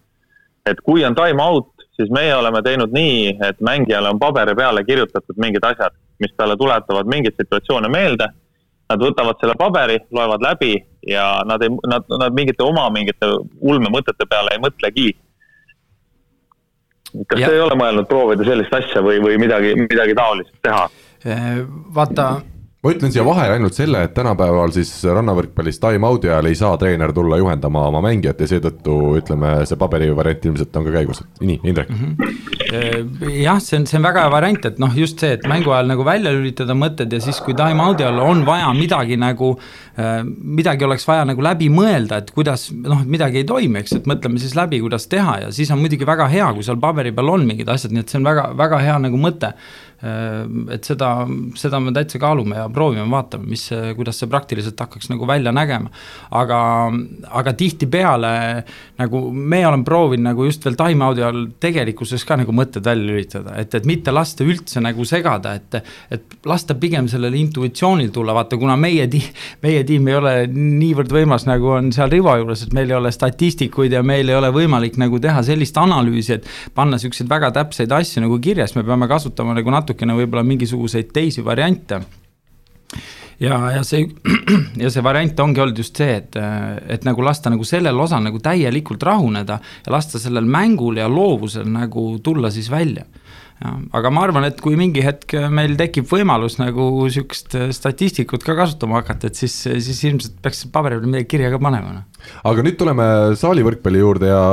et 0.66 0.80
kui 0.80 1.04
on 1.04 1.14
time 1.14 1.42
out, 1.42 1.72
siis 1.96 2.10
meie 2.10 2.34
oleme 2.34 2.62
teinud 2.62 2.92
nii, 2.92 3.38
et 3.48 3.60
mängijale 3.60 4.10
on 4.10 4.18
paberi 4.18 4.54
peale 4.54 4.84
kirjutatud 4.84 5.38
mingid 5.38 5.64
asjad, 5.64 5.94
mis 6.20 6.34
talle 6.36 6.56
tuletavad 6.56 7.06
mingeid 7.06 7.34
situatsioone 7.40 7.88
meelde. 7.88 8.28
Nad 8.86 9.02
võtavad 9.02 9.40
selle 9.42 9.56
paberi, 9.58 9.96
loevad 10.14 10.44
läbi 10.44 10.76
ja 11.10 11.42
nad 11.46 11.62
ei, 11.62 11.72
nad, 11.90 12.04
nad 12.22 12.34
mingite 12.34 12.62
oma 12.62 12.86
mingite 12.94 13.28
ulmemõtete 13.58 14.28
peale 14.30 14.54
ei 14.54 14.62
mõtlegi. 14.62 15.06
kas 17.26 17.40
ja. 17.40 17.48
te 17.48 17.54
ei 17.54 17.62
ole 17.64 17.78
mõelnud 17.78 18.06
proovida 18.10 18.46
sellist 18.46 18.74
asja 18.74 19.02
või, 19.02 19.18
või 19.22 19.40
midagi, 19.42 19.74
midagi 19.80 20.14
taolist 20.14 20.54
teha? 20.62 20.86
vaata 21.96 22.28
ma 22.86 22.92
ütlen 22.94 23.10
siia 23.10 23.24
vahele 23.26 23.56
ainult 23.56 23.74
selle, 23.74 24.04
et 24.06 24.12
tänapäeval 24.14 24.70
siis 24.74 24.90
rannavõrkpallis 25.04 25.80
time-out'i 25.82 26.30
ajal 26.30 26.46
ei 26.46 26.58
saa 26.58 26.76
treener 26.78 27.12
tulla 27.16 27.38
juhendama 27.40 27.82
oma 27.90 28.02
mängijat 28.04 28.42
ja 28.44 28.48
seetõttu 28.52 28.94
ütleme, 29.18 29.52
see 29.66 29.78
paberivariant 29.80 30.46
ilmselt 30.46 30.78
on 30.78 30.86
ka 30.86 30.92
käigus, 30.94 31.22
nii, 31.40 31.58
Indrek 31.66 31.90
mm. 31.90 32.12
-hmm. 32.20 33.32
jah, 33.42 33.58
see 33.62 33.80
on, 33.80 33.88
see 33.90 33.98
on 33.98 34.06
väga 34.06 34.22
hea 34.22 34.32
variant, 34.36 34.68
et 34.70 34.78
noh, 34.82 34.94
just 35.02 35.22
see, 35.22 35.32
et 35.34 35.48
mängu 35.50 35.74
ajal 35.74 35.90
nagu 35.90 36.06
välja 36.06 36.34
lülitada 36.34 36.76
mõtted 36.78 37.12
ja 37.12 37.20
siis, 37.24 37.40
kui 37.42 37.56
time-out'i 37.58 38.06
all 38.06 38.22
on 38.22 38.44
vaja 38.46 38.70
midagi 38.76 39.18
nagu, 39.18 39.50
äh, 39.98 40.20
midagi 40.60 40.86
oleks 40.86 41.08
vaja 41.08 41.26
nagu 41.26 41.42
läbi 41.42 41.70
mõelda, 41.72 42.22
et 42.22 42.30
kuidas 42.36 42.68
noh, 42.70 43.02
midagi 43.04 43.42
ei 43.42 43.48
toimi, 43.48 43.82
eks, 43.82 43.98
et 43.98 44.06
mõtleme 44.06 44.38
siis 44.42 44.54
läbi, 44.54 44.80
kuidas 44.84 45.10
teha 45.10 45.40
ja 45.46 45.50
siis 45.50 45.74
on 45.74 45.82
muidugi 45.82 46.06
väga 46.06 46.30
hea, 46.30 46.52
kui 46.54 46.62
seal 46.62 46.78
paberi 46.78 47.14
peal 47.16 47.34
on 47.34 47.48
mingid 47.48 47.68
asjad, 47.72 47.94
nii 47.96 48.06
et 48.06 48.14
see 48.14 48.22
on 48.22 48.30
väga, 48.30 48.52
väga 48.56 48.82
hea 48.84 49.00
nagu 49.08 49.18
mõte 49.18 49.56
et 50.02 50.84
seda, 50.84 51.10
seda 51.56 51.80
me 51.80 51.92
täitsa 51.96 52.20
kaalume 52.20 52.58
ja 52.58 52.66
proovime, 52.72 53.06
vaatame, 53.10 53.48
mis, 53.48 53.64
kuidas 53.96 54.20
see 54.20 54.28
praktiliselt 54.30 54.80
hakkaks 54.80 55.08
nagu 55.08 55.26
välja 55.28 55.52
nägema. 55.56 55.90
aga, 56.30 56.58
aga 57.40 57.52
tihtipeale 57.56 58.32
nagu 59.00 59.22
me 59.32 59.62
oleme 59.66 59.84
proovinud 59.84 60.30
nagu 60.30 60.44
just 60.44 60.64
veel 60.66 60.76
time-out'i 60.76 61.24
all 61.24 61.46
tegelikkuses 61.60 62.24
ka 62.28 62.36
nagu 62.40 62.52
mõtted 62.52 62.84
välja 62.84 63.06
lülitada, 63.08 63.56
et, 63.60 63.74
et 63.74 63.88
mitte 63.88 64.12
lasta 64.12 64.44
üldse 64.44 64.82
nagu 64.84 65.04
segada, 65.08 65.56
et 65.56 65.80
et 66.10 66.36
lasta 66.46 66.76
pigem 66.78 67.08
sellele 67.10 67.36
intuitsioonil 67.40 68.12
tulla, 68.14 68.34
vaata 68.36 68.58
kuna 68.60 68.76
meie 68.80 69.06
ti-, 69.10 69.24
meie 69.64 69.82
tiim 69.86 70.06
ei 70.08 70.18
ole 70.18 70.34
niivõrd 70.52 71.12
võimas, 71.12 71.46
nagu 71.48 71.72
on 71.78 71.90
seal 71.94 72.12
Rivo 72.12 72.36
juures, 72.36 72.66
et 72.66 72.76
meil 72.76 72.90
ei 72.90 72.98
ole 72.98 73.12
statistikuid 73.12 73.96
ja 73.96 74.02
meil 74.06 74.28
ei 74.28 74.36
ole 74.38 74.52
võimalik 74.54 74.98
nagu 75.00 75.20
teha 75.22 75.42
sellist 75.46 75.76
analüüsi, 75.80 76.38
et 76.38 76.74
panna 76.76 76.96
niisuguseid 76.96 77.30
väga 77.30 77.50
täpseid 77.56 77.92
asju 77.92 78.22
nagu 78.24 78.38
kirja, 78.42 78.68
siis 78.68 78.78
me 78.78 78.86
peame 78.86 79.08
kasutama 79.10 79.56
nagu 79.56 79.72
natuke 79.72 79.85
natukene 79.86 80.16
võib-olla 80.18 80.42
mingisuguseid 80.46 81.12
teisi 81.14 81.44
variante. 81.46 82.00
Ja, 83.38 83.58
ja 83.70 83.82
see, 83.84 84.06
ja 84.82 84.90
see 84.90 85.04
variant 85.04 85.38
ongi 85.44 85.60
olnud 85.60 85.78
just 85.78 85.98
see, 86.00 86.16
et, 86.22 86.38
et 86.88 87.04
nagu 87.04 87.22
lasta 87.22 87.52
nagu 87.52 87.66
sellel 87.68 87.98
osal 88.00 88.24
nagu 88.24 88.40
täielikult 88.40 89.02
rahuneda 89.04 89.58
ja 89.60 89.92
lasta 89.92 90.18
sellel 90.18 90.48
mängul 90.48 90.96
ja 90.96 91.08
loovusel 91.08 91.68
nagu 91.68 92.14
tulla 92.24 92.50
siis 92.50 92.70
välja 92.72 93.04
aga 93.64 94.10
ma 94.12 94.26
arvan, 94.26 94.44
et 94.44 94.58
kui 94.60 94.76
mingi 94.76 95.00
hetk 95.00 95.32
meil 95.52 95.78
tekib 95.80 96.04
võimalus 96.10 96.58
nagu 96.60 97.06
sihukest 97.08 97.54
statistikut 97.72 98.44
ka 98.44 98.52
kasutama 98.58 98.98
hakata, 99.00 99.30
et 99.30 99.40
siis, 99.40 99.54
siis 99.64 100.02
ilmselt 100.10 100.36
peaks 100.44 100.66
paberi 100.72 100.98
peale 100.98 101.08
midagi 101.08 101.28
kirja 101.30 101.52
ka 101.54 101.60
panema. 101.62 101.94
Noh. 101.96 102.04
aga 102.50 102.64
nüüd 102.66 102.76
tuleme 102.76 103.06
saali 103.40 103.64
võrkpalli 103.64 104.02
juurde 104.02 104.28
ja, 104.28 104.44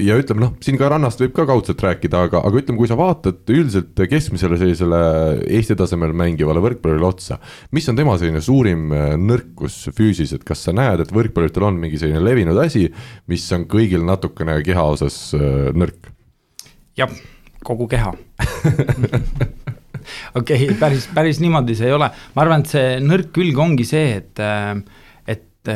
ja 0.00 0.16
ütleme 0.20 0.46
noh, 0.46 0.56
siin 0.64 0.80
ka 0.80 0.88
rannast 0.94 1.20
võib 1.20 1.36
ka 1.36 1.44
kaudselt 1.50 1.84
rääkida, 1.84 2.24
aga, 2.30 2.42
aga 2.48 2.62
ütleme, 2.62 2.80
kui 2.80 2.88
sa 2.88 2.96
vaatad 2.98 3.52
üldiselt 3.52 4.04
keskmisele 4.08 4.60
sellisele 4.60 5.00
Eesti 5.58 5.76
tasemel 5.76 6.16
mängivale 6.16 6.64
võrkpallile 6.64 7.08
otsa. 7.08 7.40
mis 7.76 7.88
on 7.92 8.00
tema 8.00 8.16
selline 8.16 8.40
suurim 8.44 8.92
nõrkus 9.28 9.90
füüsiliselt, 9.92 10.48
kas 10.48 10.64
sa 10.64 10.76
näed, 10.76 11.04
et 11.04 11.12
võrkpalluritel 11.12 11.68
on 11.68 11.80
mingi 11.84 12.00
selline 12.00 12.24
levinud 12.24 12.64
asi, 12.64 12.88
mis 13.28 13.44
on 13.52 13.68
kõigil 13.68 14.08
natukene 14.08 14.62
keha 14.64 14.92
osas 14.96 15.18
nõrk? 15.36 16.14
jah 16.98 17.12
kogu 17.64 17.88
keha 17.90 18.12
okei 20.38 20.68
okay,, 20.68 20.76
päris, 20.78 21.08
päris 21.14 21.40
niimoodi 21.42 21.76
see 21.78 21.90
ei 21.90 21.96
ole, 21.96 22.10
ma 22.34 22.44
arvan, 22.44 22.64
et 22.64 22.72
see 22.72 22.96
nõrk 23.04 23.32
külg 23.36 23.58
ongi 23.60 23.86
see, 23.88 24.20
et, 24.20 24.42
et 25.28 25.72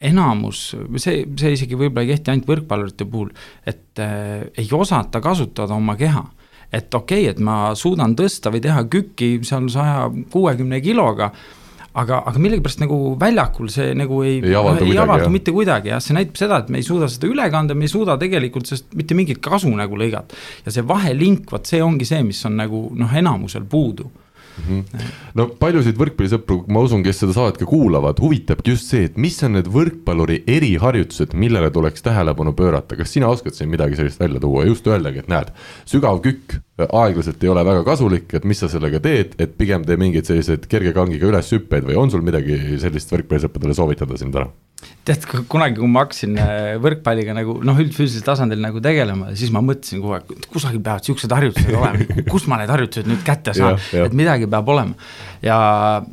enamus, 0.00 0.62
see, 1.00 1.24
see 1.38 1.52
isegi 1.56 1.78
võib-olla 1.78 2.04
ei 2.04 2.12
kehti 2.12 2.32
ainult 2.32 2.48
võrkpallurite 2.50 3.06
puhul, 3.08 3.30
et 3.66 4.02
äh, 4.02 4.48
ei 4.58 4.68
osata 4.76 5.22
kasutada 5.24 5.76
oma 5.76 5.96
keha. 5.96 6.24
et 6.72 6.94
okei 6.94 7.22
okay,, 7.22 7.30
et 7.30 7.38
ma 7.38 7.74
suudan 7.78 8.16
tõsta 8.18 8.50
või 8.52 8.60
teha 8.60 8.82
kükki 8.90 9.38
seal 9.46 9.68
saja 9.72 10.10
kuuekümne 10.32 10.80
kiloga 10.82 11.30
aga, 12.02 12.20
aga 12.28 12.42
millegipärast 12.42 12.82
nagu 12.82 12.98
väljakul 13.20 13.70
see 13.72 13.94
nagu 13.96 14.20
ei, 14.26 14.36
ei 14.44 14.56
avaldu, 14.58 14.84
ei 14.84 14.92
midagi, 14.92 15.04
avaldu 15.06 15.30
mitte 15.32 15.54
kuidagi 15.56 15.92
jah, 15.92 16.02
see 16.04 16.16
näitab 16.16 16.40
seda, 16.40 16.60
et 16.62 16.72
me 16.72 16.82
ei 16.82 16.86
suuda 16.86 17.08
seda 17.12 17.30
üle 17.30 17.48
kanda, 17.52 17.76
me 17.78 17.88
ei 17.88 17.92
suuda 17.92 18.18
tegelikult 18.20 18.68
sellest 18.68 18.92
mitte 18.98 19.16
mingit 19.18 19.40
kasu 19.44 19.72
nagu 19.76 19.98
lõigata. 19.98 20.36
ja 20.66 20.74
see 20.74 20.86
vahelink, 20.86 21.48
vot 21.52 21.68
see 21.68 21.82
ongi 21.84 22.08
see, 22.08 22.22
mis 22.26 22.42
on 22.48 22.58
nagu 22.60 22.86
noh, 22.96 23.16
enamusel 23.22 23.64
puudu 23.70 24.10
mm. 24.58 24.80
-hmm. 24.80 25.14
no 25.38 25.48
paljusid 25.60 25.98
võrkpallisõpru, 26.00 26.62
ma 26.72 26.82
usun, 26.86 27.02
kes 27.06 27.22
seda 27.22 27.36
saadet 27.36 27.60
ka 27.60 27.68
kuulavad, 27.70 28.20
huvitabki 28.22 28.74
just 28.74 28.90
see, 28.92 29.06
et 29.10 29.16
mis 29.16 29.38
on 29.46 29.56
need 29.58 29.70
võrkpalluri 29.72 30.42
eriharjutused, 30.46 31.34
millele 31.34 31.70
tuleks 31.70 32.02
tähelepanu 32.02 32.52
pöörata, 32.52 32.96
kas 32.96 33.12
sina 33.12 33.28
oskad 33.28 33.54
siin 33.54 33.70
midagi 33.70 33.96
sellist 33.96 34.20
välja 34.20 34.40
tuua, 34.40 34.66
just 34.66 34.86
öeldagi, 34.86 35.24
et 35.24 35.32
näed, 35.32 35.52
sügav 35.86 36.20
kükk 36.24 36.60
aeglaselt 36.84 37.44
ei 37.44 37.48
ole 37.52 37.64
väga 37.64 37.84
kasulik, 37.84 38.34
et 38.34 38.44
mis 38.44 38.60
sa 38.60 38.68
sellega 38.68 39.00
teed, 39.00 39.34
et 39.38 39.56
pigem 39.58 39.84
tee 39.86 39.96
mingeid 40.00 40.28
selliseid 40.28 40.66
kerge 40.70 40.92
kangiga 40.96 41.30
üleshüppeid 41.30 41.88
või 41.88 41.96
on 42.00 42.12
sul 42.12 42.24
midagi 42.26 42.78
sellist 42.82 43.12
võrkpallisõpradele 43.12 43.76
soovitada 43.76 44.18
siin 44.20 44.34
täna? 44.34 44.52
Tead, 45.06 45.24
kunagi, 45.48 45.78
kui 45.78 45.88
ma 45.90 46.02
hakkasin 46.04 46.36
äh, 46.40 46.76
võrkpalliga 46.82 47.34
nagu 47.36 47.56
noh, 47.64 47.78
üldfüüsilisel 47.80 48.24
tasandil 48.26 48.60
nagu 48.62 48.80
tegelema, 48.84 49.30
siis 49.38 49.52
ma 49.54 49.62
mõtlesin 49.64 50.02
kogu 50.02 50.16
aeg, 50.16 50.32
et 50.36 50.48
kusagil 50.52 50.82
peavad 50.84 51.06
siuksed 51.06 51.32
harjutused 51.32 51.72
olema, 51.72 52.22
kus 52.32 52.46
ma 52.50 52.60
need 52.60 52.72
harjutused 52.72 53.08
nüüd 53.08 53.22
kätte 53.26 53.54
saan, 53.56 53.78
et 54.02 54.16
midagi 54.16 54.48
peab 54.50 54.72
olema. 54.74 54.96
ja, 55.44 55.58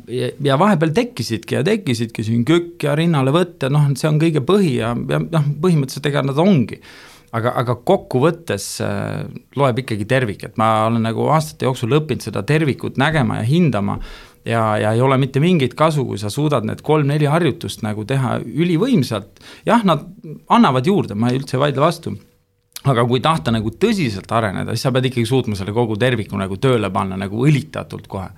ja, 0.08 0.30
ja 0.48 0.60
vahepeal 0.60 0.94
tekkisidki 0.96 1.58
ja 1.58 1.64
tekkisidki 1.66 2.26
siin 2.26 2.44
kökk 2.48 2.86
ja 2.88 2.94
rinnale 2.98 3.34
võtt 3.34 3.66
ja 3.66 3.72
noh, 3.72 3.90
see 3.98 4.10
on 4.10 4.20
kõige 4.22 4.44
põhi 4.46 4.78
ja, 4.78 4.94
ja 4.94 5.20
noh, 5.24 5.50
põhimõtteliselt 5.64 6.12
ega 6.12 6.24
nad 6.24 6.40
ongi. 6.40 6.80
Aga, 7.34 7.50
aga 7.58 7.74
kokkuvõttes 7.82 8.64
äh, 8.86 9.24
loeb 9.58 9.80
ikkagi 9.82 10.04
tervik, 10.06 10.44
et 10.46 10.60
ma 10.60 10.84
olen 10.86 11.02
nagu 11.02 11.24
aastate 11.34 11.66
jooksul 11.66 11.96
õppinud 11.98 12.22
seda 12.22 12.44
tervikut 12.46 13.00
nägema 13.02 13.40
ja 13.40 13.48
hindama 13.48 13.98
ja, 14.44 14.62
ja 14.78 14.92
ei 14.92 15.00
ole 15.00 15.18
mitte 15.18 15.40
mingit 15.40 15.74
kasu, 15.74 16.04
kui 16.08 16.18
sa 16.20 16.30
suudad 16.30 16.66
need 16.68 16.82
kolm-neli 16.84 17.28
harjutust 17.30 17.84
nagu 17.86 18.04
teha 18.04 18.38
ülivõimsalt. 18.44 19.42
jah, 19.66 19.84
nad 19.84 20.06
annavad 20.48 20.86
juurde, 20.86 21.14
ma 21.14 21.30
ei 21.30 21.40
üldse 21.40 21.58
ei 21.58 21.66
vaidle 21.66 21.84
vastu 21.84 22.16
aga 22.84 23.04
kui 23.08 23.20
tahta 23.24 23.52
nagu 23.54 23.70
tõsiselt 23.80 24.32
areneda, 24.36 24.74
siis 24.74 24.84
sa 24.84 24.92
pead 24.92 25.08
ikkagi 25.08 25.26
suutma 25.26 25.56
selle 25.56 25.72
kogu 25.72 25.96
terviku 25.96 26.36
nagu 26.36 26.58
tööle 26.60 26.90
panna 26.92 27.16
nagu 27.16 27.46
õlitatult 27.46 28.08
kohe. 28.08 28.28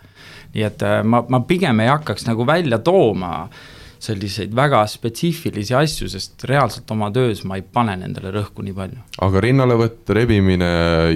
nii 0.55 0.63
et 0.63 0.83
äh, 0.87 1.01
ma, 1.03 1.25
ma 1.29 1.41
pigem 1.43 1.81
ei 1.81 1.91
hakkaks 1.91 2.29
nagu 2.29 2.47
välja 2.47 2.79
tooma 2.79 3.33
äh, 3.43 3.65
selliseid 4.03 4.55
väga 4.57 4.83
spetsiifilisi 4.91 5.77
asju, 5.79 6.09
sest 6.13 6.45
reaalselt 6.49 6.91
oma 6.95 7.11
töös 7.15 7.43
ma 7.49 7.59
ei 7.61 7.65
pane 7.65 7.97
nendele 8.01 8.33
rõhku 8.35 8.65
nii 8.67 8.77
palju. 8.77 9.05
aga 9.27 9.45
rinnalevõtt, 9.45 10.05
rebimine, 10.17 10.71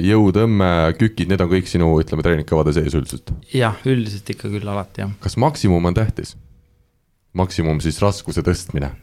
jõutõmme, 0.05 0.71
kükid, 1.01 1.31
need 1.33 1.45
on 1.45 1.53
kõik 1.53 1.71
sinu, 1.71 1.93
ütleme, 2.03 2.25
treeningkavade 2.27 2.75
sees 2.77 2.97
üldiselt? 2.97 3.35
jah, 3.55 3.79
üldiselt 3.89 4.35
ikka 4.35 4.53
küll 4.53 4.73
alati 4.73 5.05
jah. 5.05 5.15
kas 5.23 5.39
maksimum 5.41 5.91
on 5.91 5.99
tähtis? 5.99 6.37
maksimum 7.37 7.83
siis 7.85 8.01
raskuse 8.03 8.45
tõstmine? 8.47 8.95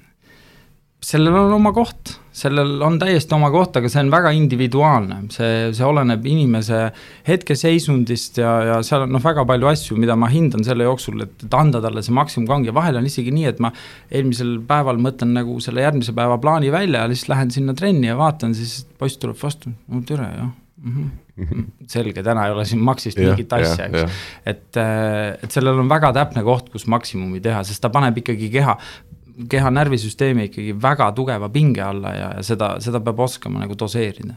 Sellel 1.03 1.36
on 1.38 1.51
oma 1.53 1.71
koht, 1.75 2.15
sellel 2.33 2.81
on 2.86 2.97
täiesti 2.99 3.36
oma 3.36 3.51
koht, 3.53 3.75
aga 3.77 3.89
see 3.91 4.01
on 4.01 4.10
väga 4.12 4.31
individuaalne, 4.33 5.19
see, 5.33 5.69
see 5.77 5.86
oleneb 5.86 6.25
inimese 6.25 6.79
hetkeseisundist 7.27 8.39
ja, 8.41 8.53
ja 8.65 8.79
seal 8.86 9.05
on 9.05 9.13
noh, 9.13 9.23
väga 9.23 9.45
palju 9.49 9.69
asju, 9.69 9.97
mida 10.01 10.17
ma 10.17 10.29
hindan 10.33 10.65
selle 10.65 10.88
jooksul, 10.88 11.21
et, 11.27 11.36
et 11.45 11.57
anda 11.57 11.81
talle 11.86 12.01
see 12.05 12.17
maksimumkang 12.17 12.65
ja 12.67 12.75
vahel 12.75 12.97
on 12.99 13.10
isegi 13.10 13.33
nii, 13.36 13.47
et 13.53 13.62
ma 13.63 13.71
eelmisel 14.10 14.57
päeval 14.67 15.01
mõtlen 15.01 15.36
nagu 15.38 15.60
selle 15.63 15.86
järgmise 15.86 16.17
päeva 16.17 16.39
plaani 16.41 16.73
välja 16.73 17.05
ja 17.05 17.12
lihtsalt 17.13 17.36
lähen 17.36 17.53
sinna 17.53 17.77
trenni 17.77 18.10
ja 18.10 18.17
vaatan, 18.17 18.57
siis 18.57 18.79
poiss 18.97 19.21
tuleb 19.21 19.38
vastu, 19.41 19.73
no 19.93 20.01
tere, 20.07 20.31
jah 20.33 20.49
mm. 20.83 21.10
-hmm. 21.38 21.63
selge, 21.88 22.23
täna 22.23 22.45
ei 22.45 22.51
ole 22.51 22.65
siin 22.65 22.81
Maxist 22.81 23.17
mingit 23.17 23.53
asja, 23.53 23.86
eks. 23.86 24.21
et, 24.45 24.79
et 25.43 25.51
sellel 25.51 25.79
on 25.79 25.89
väga 25.89 26.12
täpne 26.13 26.43
koht, 26.43 26.69
kus 26.73 26.88
maksimumi 26.88 27.41
teha, 27.41 27.63
sest 27.63 27.81
ta 27.81 27.89
paneb 27.93 28.17
ikkagi 28.17 28.49
keha 28.53 28.77
keha 29.50 29.69
närvisüsteemi 29.73 30.47
ikkagi 30.47 30.73
väga 30.82 31.12
tugeva 31.15 31.50
pinge 31.54 31.82
alla 31.86 32.13
ja, 32.15 32.30
ja 32.38 32.43
seda, 32.45 32.76
seda 32.82 33.02
peab 33.06 33.19
oskama 33.28 33.62
nagu 33.62 33.76
doseerida. 33.78 34.34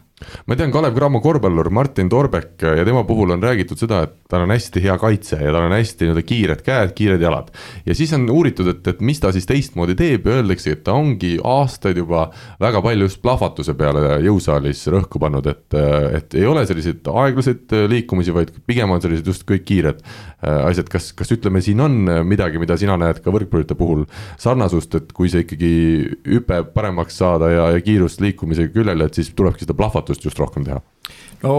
ma 0.47 0.57
tean, 0.57 0.73
Kalev 0.73 0.93
Cramo 0.97 1.23
korvpallur 1.25 1.71
Martin 1.73 2.09
Torbek 2.13 2.61
ja 2.61 2.85
tema 2.85 3.05
puhul 3.09 3.33
on 3.33 3.43
räägitud 3.43 3.81
seda, 3.81 4.03
et 4.05 4.19
tal 4.29 4.45
on 4.45 4.53
hästi 4.53 4.83
hea 4.85 4.97
kaitse 5.01 5.39
ja 5.41 5.53
tal 5.55 5.65
on 5.71 5.73
hästi 5.73 6.05
nii-öelda 6.05 6.25
kiired 6.29 6.61
käed, 6.67 6.93
kiired 6.99 7.25
jalad. 7.25 7.49
ja 7.87 7.97
siis 7.97 8.13
on 8.13 8.29
uuritud, 8.31 8.69
et, 8.75 8.87
et 8.93 9.01
mis 9.01 9.21
ta 9.21 9.33
siis 9.33 9.49
teistmoodi 9.49 9.97
teeb 9.97 10.29
ja 10.29 10.41
öeldakse, 10.41 10.75
et 10.77 10.85
ta 10.85 10.93
ongi 10.99 11.39
aastaid 11.41 11.97
juba 12.03 12.27
väga 12.61 12.83
palju 12.85 13.09
just 13.09 13.23
plahvatuse 13.25 13.75
peale 13.79 14.21
jõusaalis 14.27 14.85
rõhku 14.93 15.23
pannud, 15.23 15.49
et, 15.49 15.79
et 16.21 16.37
ei 16.37 16.45
ole 16.47 16.67
selliseid 16.69 17.09
aeglaseid 17.09 17.73
liikumisi, 17.89 18.37
vaid 18.37 18.53
pigem 18.69 18.93
on 18.93 19.01
sellised 19.01 19.33
just 19.33 19.49
kõik 19.49 19.65
kiired 19.73 20.05
äh, 20.05 20.69
asjad, 20.69 20.93
kas, 20.93 21.11
kas 21.17 21.33
ütleme, 21.33 21.65
siin 21.65 21.81
on 21.81 21.97
midagi, 22.29 22.61
mida 22.61 22.77
sina 22.81 23.01
näed 23.01 23.25
ka 23.25 23.33
võrkpallurite 23.33 23.79
puhul 23.79 24.05
sarnasust, 24.41 24.90
just, 24.91 25.11
et 25.11 25.13
kui 25.17 25.31
see 25.31 25.45
ikkagi 25.45 25.73
hüpe 26.29 26.63
paremaks 26.75 27.19
saada 27.21 27.51
ja, 27.53 27.71
ja 27.77 27.85
kiirust 27.85 28.21
liikumisega 28.21 28.73
küljele, 28.75 29.07
et 29.07 29.19
siis 29.19 29.33
tulebki 29.37 29.67
seda 29.67 29.77
plahvatust 29.79 30.25
just 30.27 30.39
rohkem 30.41 30.67
teha 30.67 30.81
no 31.41 31.55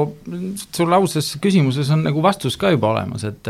sul 0.72 0.94
auses 0.94 1.28
küsimuses 1.42 1.90
on 1.94 2.04
nagu 2.06 2.22
vastus 2.24 2.54
ka 2.60 2.70
juba 2.74 2.92
olemas, 2.92 3.24
et, 3.26 3.50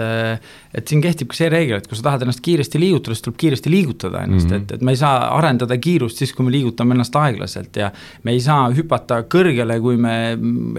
et 0.74 0.88
siin 0.88 1.02
kehtibki 1.04 1.36
see 1.36 1.50
reegel, 1.52 1.82
et 1.82 1.90
kui 1.90 1.98
sa 2.00 2.06
tahad 2.08 2.24
ennast 2.26 2.40
kiiresti 2.46 2.80
liigutada, 2.80 3.18
siis 3.18 3.26
tuleb 3.26 3.40
kiiresti 3.42 3.74
liigutada 3.74 4.24
ennast 4.24 4.48
mm, 4.48 4.54
-hmm. 4.54 4.64
et, 4.64 4.72
et 4.78 4.86
me 4.88 4.96
ei 4.96 5.02
saa 5.02 5.18
arendada 5.36 5.78
kiirust 5.78 6.22
siis, 6.22 6.32
kui 6.34 6.48
me 6.48 6.54
liigutame 6.56 6.96
ennast 6.96 7.16
aeglaselt 7.20 7.76
ja 7.76 7.92
me 8.24 8.32
ei 8.32 8.40
saa 8.40 8.70
hüpata 8.72 9.22
kõrgele, 9.36 9.80
kui 9.84 9.98
me 9.98 10.16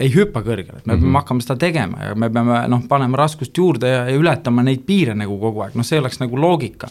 ei 0.00 0.14
hüppa 0.14 0.40
kõrgele, 0.40 0.78
et 0.80 0.86
me 0.86 0.94
mm 0.94 0.98
-hmm. 0.98 1.02
peame 1.02 1.18
hakkama 1.20 1.44
seda 1.44 1.56
tegema 1.56 2.08
ja 2.08 2.14
me 2.14 2.30
peame 2.30 2.62
noh, 2.68 2.86
panema 2.88 3.20
raskust 3.20 3.58
juurde 3.58 3.88
ja, 3.88 4.06
ja 4.08 4.16
ületama 4.16 4.62
neid 4.62 4.86
piire 4.86 5.14
nagu 5.14 5.38
kogu 5.38 5.66
aeg, 5.66 5.76
noh, 5.76 5.84
see 5.84 6.00
oleks 6.00 6.20
nagu 6.20 6.40
loogika 6.40 6.88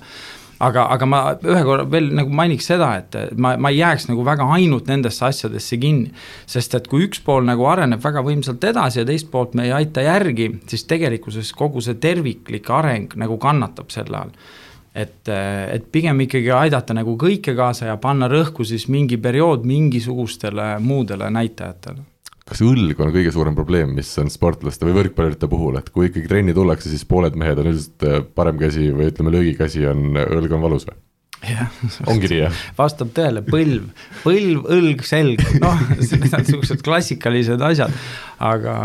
aga, 0.68 0.86
aga 0.96 1.08
ma 1.10 1.22
ühe 1.36 1.62
korra 1.68 1.86
veel 1.92 2.12
nagu 2.18 2.34
mainiks 2.42 2.70
seda, 2.72 2.92
et 3.02 3.18
ma, 3.36 3.56
ma 3.58 3.72
ei 3.74 3.82
jääks 3.82 4.08
nagu 4.12 4.26
väga 4.28 4.48
ainult 4.56 4.90
nendesse 4.92 5.26
asjadesse 5.28 5.80
kinni. 5.82 6.12
sest 6.50 6.76
et 6.78 6.88
kui 6.92 7.06
üks 7.08 7.22
pool 7.26 7.46
nagu 7.48 7.66
areneb 7.70 8.02
väga 8.04 8.24
võimsalt 8.26 8.64
edasi 8.72 9.02
ja 9.02 9.08
teist 9.08 9.32
poolt 9.32 9.56
me 9.58 9.70
ei 9.70 9.76
aita 9.82 10.06
järgi, 10.06 10.50
siis 10.72 10.86
tegelikkuses 10.90 11.54
kogu 11.58 11.82
see 11.82 12.00
terviklik 12.02 12.70
areng 12.70 13.16
nagu 13.20 13.38
kannatab 13.42 13.92
selle 13.94 14.18
all 14.24 14.36
et, 14.96 15.28
et 15.28 15.92
pigem 15.92 16.26
ikkagi 16.28 16.52
aidata 16.52 16.96
nagu 16.96 17.16
kõike 17.20 17.56
kaasa 17.56 17.92
ja 17.92 17.98
panna 18.02 18.28
rõhku 18.32 18.68
siis 18.68 18.88
mingi 18.92 19.18
periood 19.22 19.64
mingisugustele 19.68 20.74
muudele 20.84 21.30
näitajatele 21.32 22.11
kas 22.52 22.64
õlg 22.66 23.00
on 23.00 23.14
kõige 23.14 23.32
suurem 23.34 23.56
probleem, 23.56 23.94
mis 23.96 24.10
on 24.22 24.32
sportlaste 24.32 24.88
või 24.88 24.98
võrkpallurite 25.00 25.48
puhul, 25.52 25.80
et 25.80 25.88
kui 25.94 26.10
ikkagi 26.10 26.28
trenni 26.28 26.56
tullakse, 26.58 26.92
siis 26.92 27.08
pooled 27.08 27.38
mehed 27.40 27.62
on 27.62 27.72
üldiselt 27.72 28.08
äh, 28.08 28.20
parem 28.36 28.60
käsi 28.60 28.90
või 28.92 29.08
ütleme, 29.12 29.34
löögikäsi 29.38 29.88
on, 29.92 30.12
õlg 30.26 30.58
on 30.58 30.68
valus 30.68 30.90
või? 30.90 31.00
jah. 31.48 31.70
ongi 32.10 32.30
nii, 32.30 32.40
jah? 32.44 32.58
vastab 32.78 33.12
tõele, 33.16 33.42
põlv, 33.46 33.88
põlv, 34.22 34.66
õlg, 34.76 35.04
selg, 35.08 35.42
noh, 35.64 35.80
need 35.96 36.28
on 36.28 36.44
niisugused 36.44 36.84
klassikalised 36.86 37.64
asjad, 37.66 37.94
aga 38.44 38.76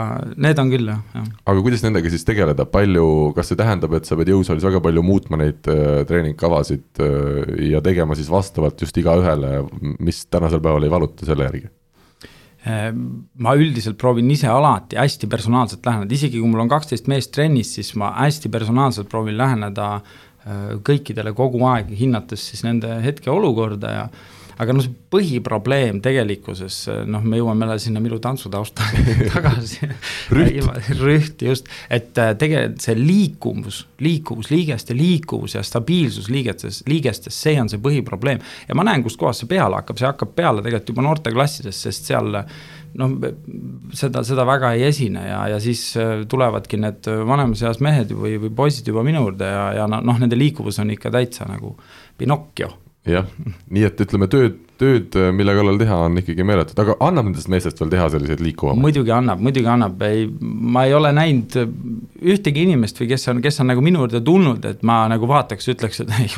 need 0.40 0.62
on 0.62 0.72
küll, 0.72 0.92
jah, 0.92 1.02
jah. 1.18 1.26
aga 1.52 1.64
kuidas 1.66 1.84
nendega 1.84 2.12
siis 2.12 2.24
tegeleda, 2.28 2.68
palju, 2.70 3.06
kas 3.36 3.52
see 3.52 3.60
tähendab, 3.60 3.98
et 3.98 4.08
sa 4.08 4.18
pead 4.18 4.32
jõusaalis 4.32 4.68
väga 4.68 4.82
palju 4.84 5.04
muutma 5.06 5.40
neid 5.42 5.72
äh, 5.72 6.04
treeningkavasid 6.08 7.02
äh, 7.04 7.56
ja 7.72 7.82
tegema 7.84 8.16
siis 8.18 8.30
vastavalt 8.32 8.86
just 8.86 8.96
igaühele, 9.02 9.58
mis 9.98 10.24
tänasel 10.30 10.62
päeval 10.64 10.88
ei 10.88 10.94
valuta 10.96 11.28
selle 11.28 11.50
järgi? 11.50 11.68
Ehm, 12.66 13.02
ma 13.38 13.52
üldiselt 13.54 13.94
proovin 14.00 14.30
ise 14.34 14.48
alati 14.50 14.98
hästi 14.98 15.28
personaalselt 15.30 15.84
läheneda, 15.86 16.14
isegi 16.16 16.40
kui 16.40 16.50
mul 16.50 16.64
on 16.64 16.70
kaksteist 16.72 17.06
meest 17.06 17.30
trennis, 17.36 17.76
siis 17.76 17.92
ma 17.94 18.08
hästi 18.16 18.50
personaalselt 18.50 19.06
proovin 19.12 19.36
läheneda 19.38 19.90
äh, 20.00 20.72
kõikidele 20.88 21.30
kogu 21.38 21.62
aeg, 21.70 21.92
hinnates 21.94 22.48
siis 22.50 22.64
nende 22.66 22.90
hetkeolukorda 23.04 23.92
ja 23.94 24.08
aga 24.62 24.74
noh, 24.74 24.84
see 24.84 24.94
põhiprobleem 25.12 25.98
tegelikkuses, 26.04 26.78
noh, 27.08 27.24
me 27.26 27.40
jõuame 27.40 27.66
jälle 27.66 27.82
sinna 27.82 28.02
minu 28.02 28.18
tantsutausta 28.22 28.86
tagasi. 29.34 29.88
Rüht. 30.32 30.70
Rüht, 31.00 31.44
just, 31.44 31.68
et 31.92 32.16
äh, 32.20 32.32
tegelikult 32.38 32.86
see 32.86 32.96
liikuvus, 32.98 33.82
liikuvus, 34.04 34.50
liigeste 34.52 34.96
liikuvus 34.96 35.58
ja 35.58 35.64
stabiilsus 35.66 36.30
liigestes, 36.32 36.82
liigestes, 36.88 37.36
see 37.46 37.60
on 37.60 37.70
see 37.72 37.82
põhiprobleem. 37.82 38.40
ja 38.68 38.78
ma 38.78 38.86
näen, 38.86 39.04
kustkohast 39.04 39.44
see 39.44 39.50
peale 39.50 39.80
hakkab, 39.80 40.00
see 40.00 40.08
hakkab 40.08 40.32
peale 40.38 40.64
tegelikult 40.64 40.94
juba 40.94 41.06
noorteklassides, 41.08 41.82
sest 41.88 42.08
seal 42.08 42.32
noh, 42.96 43.12
seda, 43.96 44.24
seda 44.24 44.46
väga 44.48 44.72
ei 44.76 44.86
esine 44.88 45.26
ja, 45.28 45.42
ja 45.52 45.60
siis 45.62 45.84
äh, 46.00 46.24
tulevadki 46.28 46.80
need 46.80 47.12
vanemas 47.28 47.62
eas 47.66 47.82
mehed 47.84 48.16
või, 48.16 48.38
või 48.40 48.54
poisid 48.64 48.88
juba 48.88 49.04
minu 49.06 49.26
juurde 49.26 49.52
ja, 49.52 49.68
ja 49.82 49.86
noh, 49.90 50.16
nende 50.16 50.38
liikuvus 50.38 50.80
on 50.80 50.96
ikka 50.96 51.12
täitsa 51.14 51.48
nagu 51.50 51.76
Pinocchio 52.16 52.72
jah, 53.06 53.26
nii 53.72 53.84
et 53.86 54.00
ütleme, 54.02 54.26
tööd, 54.30 54.56
tööd, 54.80 55.14
mille 55.36 55.54
kallal 55.56 55.78
teha, 55.80 55.98
on 56.08 56.18
ikkagi 56.20 56.44
meeletut, 56.46 56.78
aga 56.82 56.96
annab 57.06 57.28
nendest 57.28 57.48
meestest 57.52 57.80
veel 57.80 57.92
teha 57.94 58.08
selliseid 58.12 58.42
liikuvamaid? 58.44 58.82
muidugi 58.82 59.14
annab, 59.14 59.40
muidugi 59.44 59.70
annab, 59.72 60.02
ei, 60.06 60.26
ma 60.40 60.84
ei 60.88 60.94
ole 60.96 61.12
näinud 61.16 61.56
ühtegi 62.34 62.66
inimest 62.66 63.00
või 63.00 63.10
kes 63.14 63.28
on, 63.32 63.40
kes 63.44 63.62
on 63.62 63.70
nagu 63.72 63.84
minu 63.84 64.02
juurde 64.04 64.20
tulnud, 64.26 64.66
et 64.68 64.84
ma 64.86 65.04
nagu 65.12 65.28
vaataks, 65.30 65.70
ütleks, 65.72 66.02
et 66.04 66.14
ei, 66.20 66.28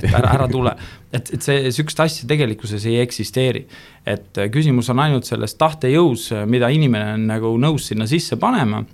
et 0.00 0.10
ära, 0.10 0.32
ära 0.38 0.50
tule. 0.50 0.74
et, 1.12 1.30
et 1.36 1.44
see, 1.44 1.70
sihukest 1.70 2.04
asja 2.06 2.28
tegelikkuses 2.30 2.88
ei 2.88 3.00
eksisteeri. 3.04 3.66
et 4.06 4.44
küsimus 4.54 4.90
on 4.94 5.04
ainult 5.04 5.28
selles 5.28 5.54
tahtejõus, 5.60 6.30
mida 6.46 6.72
inimene 6.72 7.16
on 7.18 7.26
nagu 7.30 7.56
nõus 7.60 7.90
sinna 7.92 8.08
sisse 8.10 8.40
panema 8.40 8.84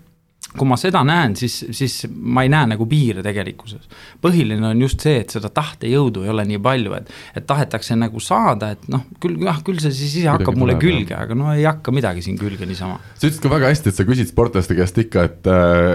kui 0.52 0.68
ma 0.68 0.76
seda 0.76 1.00
näen, 1.06 1.34
siis, 1.38 1.54
siis 1.72 2.02
ma 2.12 2.44
ei 2.44 2.50
näe 2.52 2.68
nagu 2.74 2.86
piire 2.88 3.22
tegelikkuses. 3.24 3.88
põhiline 4.22 4.66
on 4.68 4.80
just 4.84 5.00
see, 5.04 5.22
et 5.22 5.32
seda 5.32 5.48
tahtejõudu 5.54 6.26
ei 6.26 6.32
ole 6.32 6.44
nii 6.50 6.60
palju, 6.62 6.92
et, 6.98 7.12
et 7.38 7.46
tahetakse 7.48 7.96
nagu 7.98 8.20
saada, 8.20 8.72
et 8.76 8.84
noh, 8.92 9.06
küll 9.22 9.40
jah, 9.40 9.62
küll 9.64 9.80
see 9.82 9.94
siis 9.96 10.18
ise 10.20 10.28
hakkab 10.32 10.58
mulle 10.58 10.76
tuleb, 10.76 10.84
külge, 10.84 11.16
aga 11.16 11.36
no 11.38 11.52
ei 11.54 11.64
hakka 11.64 11.94
midagi 11.94 12.24
siin 12.26 12.36
külge 12.40 12.68
niisama. 12.68 12.98
sa 13.16 13.26
ütlesid 13.26 13.42
ka 13.44 13.52
väga 13.54 13.70
hästi, 13.72 13.92
et 13.92 14.00
sa 14.00 14.06
küsid 14.08 14.32
sportlaste 14.32 14.76
käest 14.76 15.00
ikka, 15.02 15.24
et, 15.30 15.50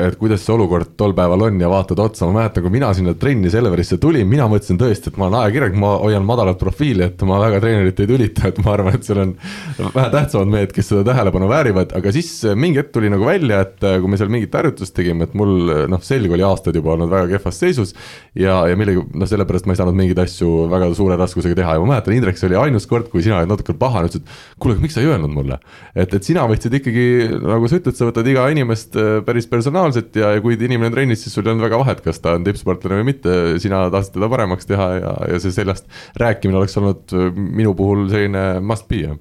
et 0.07 0.17
kuidas 0.19 0.41
see 0.45 0.55
olukord 0.55 0.95
tol 0.97 1.13
päeval 1.17 1.47
on 1.49 1.61
ja 1.61 1.69
vaatad 1.71 2.01
otsa, 2.01 2.25
ma 2.25 2.41
mäletan, 2.41 2.65
kui 2.65 2.73
mina 2.73 2.91
sinna 2.97 3.13
trenni 3.19 3.53
Selverisse 3.53 3.99
tulin, 4.01 4.27
mina 4.29 4.49
mõtlesin 4.49 4.81
tõesti, 4.81 5.13
et 5.13 5.21
ma 5.21 5.29
olen 5.29 5.39
ajakirjanik, 5.43 5.77
ma 5.85 5.93
hoian 6.01 6.25
madalat 6.25 6.57
profiili, 6.61 7.05
et 7.11 7.27
ma 7.29 7.39
väga 7.45 7.61
treenerit 7.63 8.01
ei 8.03 8.09
tülita, 8.09 8.49
et 8.49 8.61
ma 8.65 8.73
arvan, 8.73 8.97
et 8.97 9.05
seal 9.05 9.21
on 9.21 9.37
vähe 9.77 10.09
tähtsamad 10.17 10.51
mehed, 10.57 10.73
kes 10.75 10.91
seda 10.91 11.05
tähelepanu 11.11 11.49
väärivad, 11.51 11.93
aga 11.97 12.13
siis 12.15 12.31
mingi 12.57 12.81
hetk 12.81 12.91
tuli 12.95 13.13
nagu 13.13 13.27
välja, 13.27 13.61
et 13.67 13.77
kui 14.01 14.11
me 14.11 14.19
seal 14.19 14.31
mingi 14.33 14.46
mingit 14.47 14.55
harjutust 14.55 14.95
tegime, 14.95 15.27
et 15.27 15.35
mul 15.37 15.87
noh, 15.91 16.01
selg 16.03 16.31
oli 16.31 16.43
aastaid 16.45 16.75
juba 16.79 16.93
olnud 16.95 17.11
väga 17.11 17.27
kehvas 17.35 17.59
seisus. 17.59 17.93
ja, 18.35 18.65
ja 18.67 18.75
millegi, 18.77 19.03
noh, 19.13 19.27
sellepärast 19.27 19.67
ma 19.67 19.75
ei 19.75 19.79
saanud 19.81 19.97
mingeid 19.97 20.19
asju 20.23 20.67
väga 20.71 20.89
suure 20.95 21.17
raskusega 21.19 21.55
teha 21.55 21.75
ja 21.75 21.83
ma 21.83 21.93
mäletan, 21.93 22.15
Indrek, 22.15 22.37
see 22.37 22.47
oli 22.49 22.57
ainus 22.57 22.87
kord, 22.87 23.09
kui 23.11 23.23
sina 23.23 23.39
olid 23.41 23.51
natuke 23.51 23.75
pahane, 23.77 24.07
ütlesid. 24.09 24.27
kuule, 24.59 24.77
miks 24.81 24.97
sa 24.97 25.03
ei 25.03 25.11
öelnud 25.11 25.33
mulle, 25.33 25.59
et, 25.93 26.13
et 26.13 26.23
sina 26.23 26.47
võtsid 26.49 26.79
ikkagi, 26.79 27.05
nagu 27.43 27.69
sa 27.69 27.79
ütled, 27.81 27.97
sa 27.97 28.09
võtad 28.09 28.31
iga 28.31 28.47
inimest 28.53 28.97
äh, 28.97 29.19
päris 29.27 29.49
personaalselt 29.51 30.15
ja, 30.17 30.33
ja 30.37 30.43
kui 30.43 30.57
inimene 30.57 30.91
on 30.91 30.97
trennis, 30.97 31.23
siis 31.25 31.35
sul 31.35 31.45
ei 31.45 31.53
olnud 31.53 31.67
väga 31.67 31.81
vahet, 31.83 32.03
kas 32.05 32.21
ta 32.23 32.37
on 32.37 32.47
tippsportlane 32.47 33.01
või 33.01 33.11
mitte, 33.11 33.37
sina 33.63 33.87
tahtsid 33.93 34.17
teda 34.17 34.31
paremaks 34.31 34.69
teha 34.69 34.89
ja, 35.01 35.15
ja 35.33 35.41
see 35.43 35.55
seljast 35.55 35.89
rääkimine 36.19 36.61
oleks 36.61 36.77
olnud 36.79 37.17
minu 37.35 37.75
puhul 37.77 38.07
selline 38.11 38.49
must 38.63 38.87
be 38.91 39.17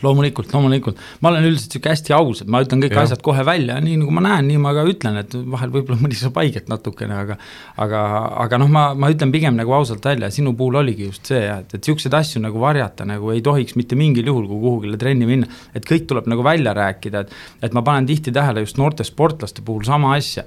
loomulikult, 0.00 0.52
loomulikult, 0.54 1.00
ma 1.20 1.28
olen 1.32 1.44
üldiselt 1.48 1.74
sihuke 1.74 1.90
hästi 1.92 2.14
aus, 2.16 2.40
et 2.44 2.50
ma 2.52 2.62
ütlen 2.64 2.80
kõik 2.84 2.94
ja. 2.94 3.02
asjad 3.04 3.20
kohe 3.24 3.42
välja, 3.44 3.76
nii 3.84 3.98
nagu 4.00 4.14
ma 4.16 4.22
näen, 4.24 4.46
nii 4.48 4.60
ma 4.62 4.72
ka 4.76 4.84
ütlen, 4.88 5.18
et 5.20 5.34
vahel 5.52 5.72
võib-olla 5.74 6.00
mõni 6.00 6.16
saab 6.16 6.38
haiget 6.40 6.70
natukene, 6.72 7.18
aga. 7.24 7.36
aga, 7.80 8.02
aga 8.46 8.60
noh, 8.62 8.70
ma, 8.72 8.84
ma 8.96 9.10
ütlen 9.12 9.32
pigem 9.34 9.58
nagu 9.58 9.74
ausalt 9.76 10.06
välja, 10.06 10.30
sinu 10.32 10.54
puhul 10.56 10.80
oligi 10.80 11.10
just 11.10 11.28
see 11.28 11.42
jah, 11.42 11.60
et, 11.64 11.74
et 11.76 11.84
sihukeseid 11.84 12.16
asju 12.16 12.42
nagu 12.44 12.62
varjata 12.62 13.04
nagu 13.08 13.32
ei 13.34 13.44
tohiks 13.44 13.76
mitte 13.76 13.98
mingil 13.98 14.30
juhul, 14.32 14.46
kui 14.48 14.62
kuhugile 14.62 15.00
trenni 15.00 15.28
minna. 15.28 15.50
et 15.74 15.84
kõik 15.86 16.08
tuleb 16.08 16.30
nagu 16.30 16.44
välja 16.46 16.74
rääkida, 16.76 17.26
et, 17.26 17.40
et 17.68 17.76
ma 17.76 17.84
panen 17.86 18.08
tihti 18.08 18.32
tähele 18.32 18.64
just 18.64 18.80
noorte 18.80 19.04
sportlaste 19.04 19.66
puhul 19.66 19.84
sama 19.88 20.14
asja 20.16 20.46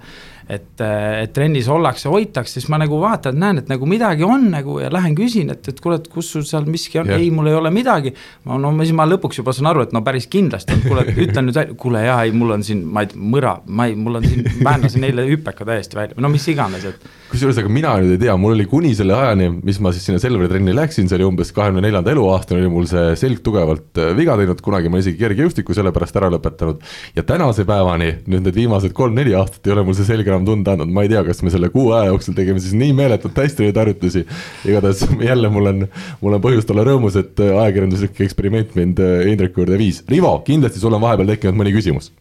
et, 0.49 0.81
et 0.83 1.33
trennis 1.33 1.67
ollakse, 1.71 2.09
hoitakse, 2.11 2.57
siis 2.57 2.69
ma 2.71 2.79
nagu 2.81 2.99
vaatan, 3.01 3.37
näen, 3.39 3.61
et 3.63 3.71
nagu 3.71 3.87
midagi 3.89 4.25
on 4.27 4.49
nagu 4.53 4.77
ja 4.81 4.91
lähen 4.93 5.15
küsin, 5.17 5.51
et, 5.53 5.67
et 5.69 5.79
kuule, 5.83 5.99
et 6.01 6.09
kus 6.11 6.31
sul 6.35 6.45
seal 6.47 6.67
miski 6.69 7.01
on, 7.01 7.11
ei, 7.15 7.29
mul 7.33 7.49
ei 7.51 7.57
ole 7.57 7.71
midagi. 7.73 8.13
no, 8.45 8.59
no 8.61 8.73
siis 8.81 8.95
ma 8.97 9.07
lõpuks 9.09 9.39
juba 9.41 9.55
saan 9.55 9.71
aru, 9.71 9.87
et 9.87 9.95
no 9.95 10.03
päris 10.05 10.27
kindlasti 10.31 10.77
on, 10.77 10.85
kuule, 10.87 11.07
ütlen 11.25 11.49
nüüd 11.49 11.59
välja, 11.59 11.77
kuule 11.79 12.05
jaa, 12.05 12.21
ei, 12.27 12.35
mul 12.35 12.57
on 12.57 12.65
siin, 12.65 12.83
ma 12.85 13.05
ei 13.05 13.13
mõra, 13.35 13.57
ma 13.67 13.87
ei, 13.89 13.97
mul 13.99 14.21
on 14.21 14.27
siin, 14.27 14.47
väänasin 14.63 15.09
eile 15.09 15.27
hüpeka 15.29 15.67
täiesti 15.67 15.99
välja, 15.99 16.19
no 16.21 16.31
mis 16.33 16.47
iganes, 16.51 16.87
et. 16.91 17.11
Kusjuures, 17.33 17.57
aga 17.57 17.69
mina 17.73 17.93
nüüd 17.97 18.13
ei 18.13 18.19
tea, 18.21 18.33
mul 18.37 18.53
oli 18.53 18.65
kuni 18.69 18.91
selle 18.97 19.15
ajani, 19.17 19.47
mis 19.65 19.79
ma 19.81 19.91
siis 19.93 20.05
sinna 20.05 20.21
Selveri 20.21 20.49
trenni 20.51 20.75
läksin, 20.75 21.07
see 21.09 21.17
oli 21.17 21.25
umbes 21.25 21.49
kahekümne 21.55 21.81
neljanda 21.81 22.13
eluaastani 22.13 22.61
oli 22.61 22.69
mul 22.71 22.85
see 22.89 23.15
selg 23.19 23.41
tugevalt 23.45 23.99
äh, 24.01 24.11
viga 24.17 24.35
teinud, 24.39 24.61
kunagi 24.63 24.91
ma 24.93 25.01
isegi 25.01 25.17
kergejõustiku 25.21 25.75
sellepärast 25.77 26.19
ära 26.21 26.29
lõpetanud. 26.35 26.83
ja 27.17 27.25
tänase 27.27 27.65
päevani, 27.69 28.11
nüüd 28.29 28.45
need 28.45 28.59
viimased 28.61 28.93
kolm-neli 28.97 29.33
aastat 29.39 29.65
ei 29.67 29.75
ole 29.75 29.85
mul 29.87 29.97
see 29.97 30.07
selg 30.09 30.29
enam 30.29 30.45
tunda 30.47 30.77
andnud, 30.77 30.93
ma 30.93 31.05
ei 31.07 31.13
tea, 31.13 31.25
kas 31.25 31.41
me 31.45 31.53
selle 31.53 31.71
kuu 31.73 31.89
aja 31.97 32.11
jooksul 32.11 32.37
tegime 32.37 32.61
siis 32.61 32.77
nii 32.77 32.93
meeletult 32.97 33.43
hästi 33.43 33.67
neid 33.67 33.81
harjutusi. 33.81 34.25
igatahes 34.69 35.05
jälle 35.31 35.49
mul 35.53 35.71
on, 35.73 35.87
mul 36.21 36.37
on 36.37 36.43
põhjust 36.43 36.69
olla 36.75 36.85
rõõmus, 36.91 37.17
et 37.19 37.41
äh, 37.41 37.55
ajakirjanduslik 37.63 38.21
eksperiment 38.27 38.77
mind 38.77 39.01
äh, 39.01 39.31
Indreku 39.33 39.63
juurde 39.63 39.81
viis. 39.81 40.03
Rivo, 40.09 40.37
kindlasti 40.45 40.83
sul 40.83 40.93
on 40.93 41.01
vahepeal 41.01 41.33
tekkinud 41.33 41.57
mõni 41.57 41.73
küsimus 41.73 42.13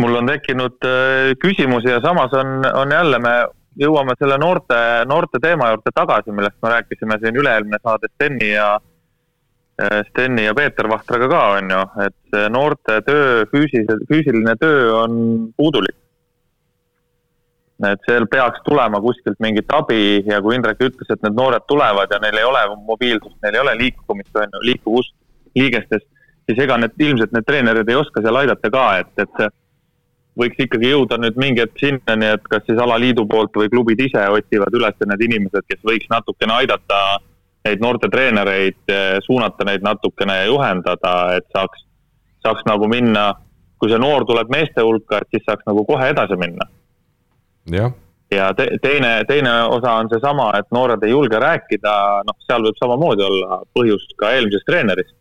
mul 0.00 0.20
on 0.20 0.28
tekkinud 0.30 0.86
äh, 0.88 1.32
küsimusi 1.40 1.92
ja 1.92 2.02
samas 2.04 2.32
on, 2.36 2.60
on 2.74 2.92
jälle, 2.94 3.18
me 3.22 3.34
jõuame 3.80 4.16
selle 4.18 4.36
noorte, 4.40 4.76
noorte 5.08 5.40
teema 5.42 5.70
juurde 5.70 5.92
tagasi, 5.94 6.32
millest 6.34 6.58
me 6.62 6.72
rääkisime 6.74 7.18
siin 7.22 7.36
üle-eelmine 7.38 7.78
saade 7.82 8.10
Steni 8.14 8.52
ja 8.52 8.74
Äh, 9.80 10.04
Steni 10.08 10.44
ja 10.44 10.54
Peeter 10.54 10.88
Vahtraga 10.88 11.28
ka, 11.28 11.40
on 11.56 11.70
ju, 11.72 11.80
et 12.04 12.16
see 12.34 12.48
noorte 12.52 12.98
töö, 13.06 13.44
füüsilise, 13.52 13.96
füüsiline 14.10 14.52
töö 14.60 14.90
on 14.98 15.14
puudulik. 15.56 15.96
et 17.88 18.02
seal 18.04 18.26
peaks 18.28 18.60
tulema 18.66 18.98
kuskilt 19.00 19.38
mingit 19.40 19.70
abi 19.72 20.20
ja 20.28 20.42
kui 20.44 20.52
Indrek 20.52 20.82
ütles, 20.84 21.08
et 21.08 21.22
need 21.24 21.32
noored 21.32 21.64
tulevad 21.64 22.12
ja 22.12 22.18
neil 22.20 22.36
ei 22.36 22.44
ole 22.44 22.60
mobiilsust, 22.90 23.38
neil 23.40 23.56
ei 23.56 23.62
ole 23.62 23.72
liikumist, 23.78 24.34
on 24.36 24.52
ju, 24.52 24.60
liikuvust 24.68 25.14
liigestes, 25.56 26.04
siis 26.44 26.60
ega 26.60 26.76
need, 26.76 26.92
ilmselt 27.00 27.32
need 27.32 27.46
treenerid 27.48 27.88
ei 27.88 27.96
oska 27.96 28.20
seal 28.20 28.36
aidata 28.42 28.70
ka, 28.74 28.84
et, 29.00 29.24
et 29.24 29.40
võiks 30.38 30.62
ikkagi 30.64 30.92
jõuda 30.92 31.18
nüüd 31.20 31.38
mingi 31.40 31.64
hetk 31.64 31.80
sinnani, 31.80 32.30
et 32.36 32.46
kas 32.50 32.64
siis 32.66 32.78
alaliidu 32.80 33.26
poolt 33.28 33.56
või 33.56 33.70
klubid 33.72 34.00
ise 34.04 34.22
otsivad 34.36 34.74
üles 34.78 34.96
need 35.06 35.26
inimesed, 35.28 35.66
kes 35.68 35.82
võiks 35.86 36.10
natukene 36.12 36.56
aidata 36.60 37.00
neid 37.66 37.82
noortetreenereid, 37.84 38.82
eh, 38.88 39.16
suunata 39.26 39.66
neid 39.68 39.82
natukene 39.84 40.36
ja 40.42 40.44
juhendada, 40.48 41.14
et 41.36 41.48
saaks, 41.52 41.84
saaks 42.44 42.64
nagu 42.68 42.88
minna, 42.88 43.34
kui 43.78 43.90
see 43.90 44.00
noor 44.00 44.24
tuleb 44.28 44.52
meeste 44.52 44.84
hulka, 44.84 45.20
et 45.20 45.34
siis 45.34 45.44
saaks 45.48 45.66
nagu 45.68 45.84
kohe 45.88 46.12
edasi 46.14 46.38
minna. 46.40 46.68
jah 47.70 47.92
ja 48.30 48.54
te, 48.54 48.66
teine, 48.82 49.24
teine 49.28 49.52
osa 49.74 49.96
on 50.00 50.08
seesama, 50.10 50.50
et 50.58 50.68
noored 50.74 51.02
ei 51.04 51.10
julge 51.10 51.38
rääkida, 51.42 51.94
noh, 52.26 52.36
seal 52.46 52.62
võib 52.66 52.78
samamoodi 52.78 53.26
olla 53.26 53.60
põhjus 53.76 54.06
ka 54.20 54.34
eelmisest 54.36 54.66
treenerist, 54.68 55.16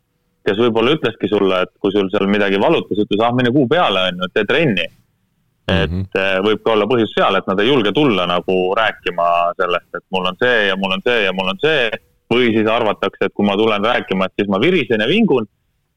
kes 0.45 0.58
võib-olla 0.58 0.95
ütleski 0.97 1.30
sulle, 1.32 1.62
et 1.65 1.71
kui 1.80 1.91
sul 1.91 2.10
seal 2.13 2.28
midagi 2.32 2.60
valutas, 2.62 2.97
ütles, 3.04 3.21
ah, 3.23 3.34
mine 3.36 3.52
kuu 3.56 3.67
peale, 3.67 4.08
on 4.10 4.23
ju, 4.23 4.32
tee 4.34 4.45
trenni. 4.49 4.88
et 5.69 5.91
mm 5.91 6.02
-hmm. 6.02 6.45
võib 6.45 6.63
ka 6.65 6.71
olla 6.71 6.86
põhjus 6.89 7.12
seal, 7.13 7.36
et 7.36 7.47
nad 7.47 7.60
ei 7.60 7.67
julge 7.67 7.91
tulla 7.93 8.25
nagu 8.25 8.54
rääkima 8.75 9.54
sellest, 9.58 9.89
et 9.95 10.06
mul 10.10 10.25
on 10.25 10.38
see 10.41 10.67
ja 10.67 10.75
mul 10.75 10.91
on 10.91 11.02
see 11.06 11.23
ja 11.23 11.34
mul 11.34 11.52
on 11.52 11.60
see 11.62 11.91
või 12.34 12.49
siis 12.56 12.67
arvatakse, 12.67 13.25
et 13.25 13.34
kui 13.34 13.45
ma 13.45 13.56
tulen 13.58 13.86
rääkima, 13.86 14.25
et 14.25 14.34
siis 14.36 14.49
ma 14.49 14.60
virisen 14.62 15.02
ja 15.02 15.08
vingun 15.08 15.45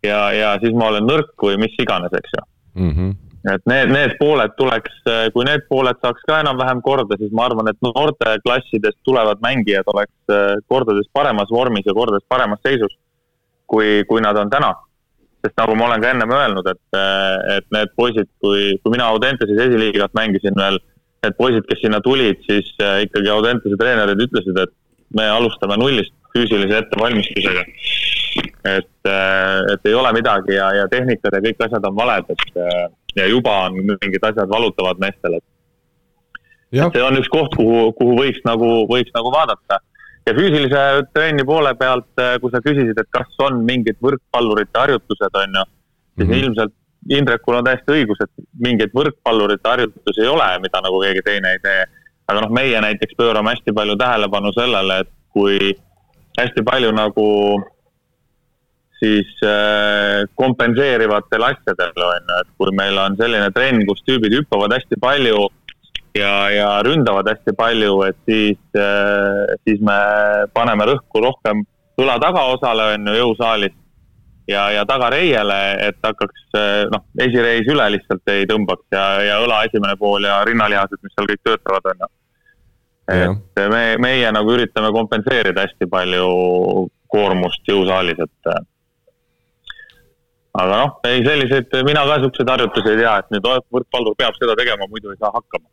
ja, 0.05 0.33
ja 0.33 0.55
siis 0.62 0.74
ma 0.76 0.88
olen 0.92 1.07
nõrk 1.09 1.44
või 1.46 1.59
mis 1.61 1.76
iganes, 1.81 2.12
eks 2.12 2.35
ju 2.37 2.42
mm. 2.74 2.92
-hmm. 2.96 3.12
et 3.55 3.66
need, 3.72 3.92
need 3.96 4.16
pooled 4.20 4.57
tuleks, 4.57 4.98
kui 5.35 5.46
need 5.48 5.66
pooled 5.68 6.00
saaks 6.05 6.24
ka 6.28 6.40
enam-vähem 6.44 6.83
korda, 6.83 7.18
siis 7.20 7.33
ma 7.33 7.46
arvan, 7.48 7.70
et 7.70 7.81
noorteklassidest 7.87 8.98
tulevad 9.09 9.42
mängijad 9.44 9.88
oleks 9.94 10.37
eh, 10.37 10.57
kordades 10.68 11.09
paremas 11.12 11.50
vormis 11.50 11.87
ja 11.87 11.94
kordades 11.94 12.26
paremas 12.28 12.62
seisus, 12.66 12.96
kui, 13.72 14.02
kui 14.08 14.24
nad 14.24 14.37
on 14.37 14.50
täna. 14.52 14.74
sest 15.42 15.56
nagu 15.58 15.74
ma 15.74 15.88
olen 15.88 16.02
ka 16.02 16.11
ennem 16.12 16.30
öelnud, 16.30 16.66
et, 16.70 16.82
eh, 16.94 17.56
et 17.56 17.64
need 17.74 17.90
poisid, 17.98 18.28
kui, 18.38 18.76
kui 18.78 18.92
mina 18.94 19.08
Audenteses 19.11 19.58
esiliigat 19.64 20.12
mängisin 20.14 20.54
veel, 20.54 20.78
need 21.24 21.35
poisid, 21.35 21.66
kes 21.66 21.80
sinna 21.82 21.98
tulid, 22.04 22.38
siis 22.46 22.68
eh, 22.78 23.00
ikkagi 23.08 23.32
Audentese 23.32 23.78
treenerid 23.80 24.22
ütlesid, 24.22 24.61
et 24.62 24.74
me 25.18 25.26
alustame 25.28 25.76
nullist 25.80 26.14
füüsilise 26.32 26.78
ettevalmistusega. 26.85 27.64
et, 28.64 29.08
äh, 29.11 29.72
et 29.72 29.88
ei 29.90 29.94
ole 29.94 30.12
midagi 30.14 30.54
ja, 30.54 30.68
ja 30.76 30.85
tehnikad 30.88 31.35
ja 31.35 31.40
kõik 31.42 31.64
asjad 31.66 31.87
on 31.88 31.96
valed, 31.96 32.28
et 32.30 32.61
äh, 32.62 32.85
ja 33.18 33.26
juba 33.28 33.56
on 33.66 33.80
mingid 33.82 34.22
asjad 34.24 34.48
valutavad 34.48 35.02
meestel, 35.02 35.37
et. 35.37 35.44
et 36.72 36.94
see 36.94 37.02
on 37.04 37.18
üks 37.18 37.28
koht, 37.32 37.56
kuhu, 37.58 37.90
kuhu 37.98 38.14
võiks 38.20 38.40
nagu, 38.48 38.70
võiks 38.88 39.12
nagu 39.16 39.35
vaadata. 39.35 39.82
Ja 40.26 40.35
füüsilise 40.37 40.82
trenni 41.14 41.44
poole 41.46 41.74
pealt, 41.78 42.11
äh, 42.20 42.37
kui 42.42 42.52
sa 42.52 42.62
küsisid, 42.64 42.98
et 42.98 43.11
kas 43.14 43.42
on 43.46 43.62
mingid 43.68 43.98
võrkpallurite 44.04 44.78
harjutused, 44.78 45.40
on 45.42 45.58
ju, 45.58 45.64
siis 45.64 46.28
mm 46.28 46.32
-hmm. 46.32 46.44
ilmselt 46.44 46.78
Indrekul 47.11 47.56
on 47.58 47.64
täiesti 47.66 47.96
õigus, 47.96 48.20
et 48.22 48.30
mingeid 48.62 48.92
võrkpallurite 48.94 49.68
harjutusi 49.68 50.22
ei 50.22 50.28
ole, 50.30 50.46
mida 50.62 50.80
nagu 50.80 51.00
keegi 51.02 51.22
teine 51.26 51.52
ei 51.52 51.58
tee. 51.62 51.85
aga 52.28 52.40
noh, 52.40 52.52
meie 52.54 52.80
näiteks 52.80 53.16
pöörame 53.18 53.50
hästi 53.50 53.72
palju 53.74 53.96
tähelepanu 53.96 54.52
sellele, 54.52 54.98
et 55.00 55.08
kui 55.35 55.74
hästi 56.38 56.62
palju 56.62 56.92
nagu 56.94 57.26
siis 59.02 59.26
äh, 59.42 60.22
kompenseerivatel 60.35 61.42
asjadel 61.42 62.04
on 62.06 62.30
ju, 62.30 62.38
et 62.40 62.50
kui 62.58 62.70
meil 62.78 62.98
on 62.98 63.16
selline 63.18 63.50
trenn, 63.50 63.82
kus 63.88 64.04
tüübid 64.06 64.37
hüppavad 64.38 64.76
hästi 64.76 65.00
palju 65.02 65.48
ja, 66.18 66.51
ja 66.51 66.70
ründavad 66.85 67.29
hästi 67.31 67.55
palju, 67.57 68.01
et 68.09 68.18
siis 68.29 68.59
äh,, 68.77 69.55
siis 69.66 69.81
me 69.85 69.98
paneme 70.55 70.87
rõhku 70.92 71.22
rohkem 71.25 71.64
õla 72.01 72.18
tagaosale 72.22 72.92
on 72.94 73.09
ju 73.09 73.18
jõusaalis 73.18 73.77
ja, 74.51 74.70
ja 74.75 74.87
tagareiele, 74.88 75.61
et 75.88 76.01
hakkaks 76.05 76.59
äh, 76.59 76.72
noh, 76.92 77.05
esireis 77.25 77.68
üle 77.72 77.88
lihtsalt 77.96 78.35
ei 78.35 78.48
tõmbaks 78.51 78.88
ja, 78.94 79.07
ja 79.29 79.38
õla 79.44 79.62
esimene 79.68 79.96
pool 80.01 80.27
ja 80.29 80.40
rinnalihased, 80.48 81.01
mis 81.03 81.14
seal 81.16 81.31
kõik 81.31 81.44
töötavad, 81.48 81.88
on 81.92 82.05
ju. 82.05 82.12
et 83.12 83.64
me, 83.72 83.85
meie 84.03 84.35
nagu 84.35 84.57
üritame 84.57 84.92
kompenseerida 84.94 85.66
hästi 85.66 85.88
palju 85.90 86.29
koormust 87.12 87.68
jõusaalis, 87.68 88.20
et 88.25 88.53
äh, 88.53 88.64
aga 90.61 90.81
noh, 90.85 90.96
ei 91.09 91.25
selliseid, 91.25 91.72
mina 91.88 92.05
ka 92.09 92.20
siukseid 92.25 92.51
harjutusi 92.53 92.92
ei 92.92 93.05
tea, 93.05 93.20
et 93.22 93.31
nüüd 93.33 93.48
võrkpallur 93.72 94.18
peab 94.18 94.37
seda 94.40 94.57
tegema, 94.59 94.88
muidu 94.90 95.12
ei 95.12 95.20
saa 95.20 95.33
hakkama 95.33 95.68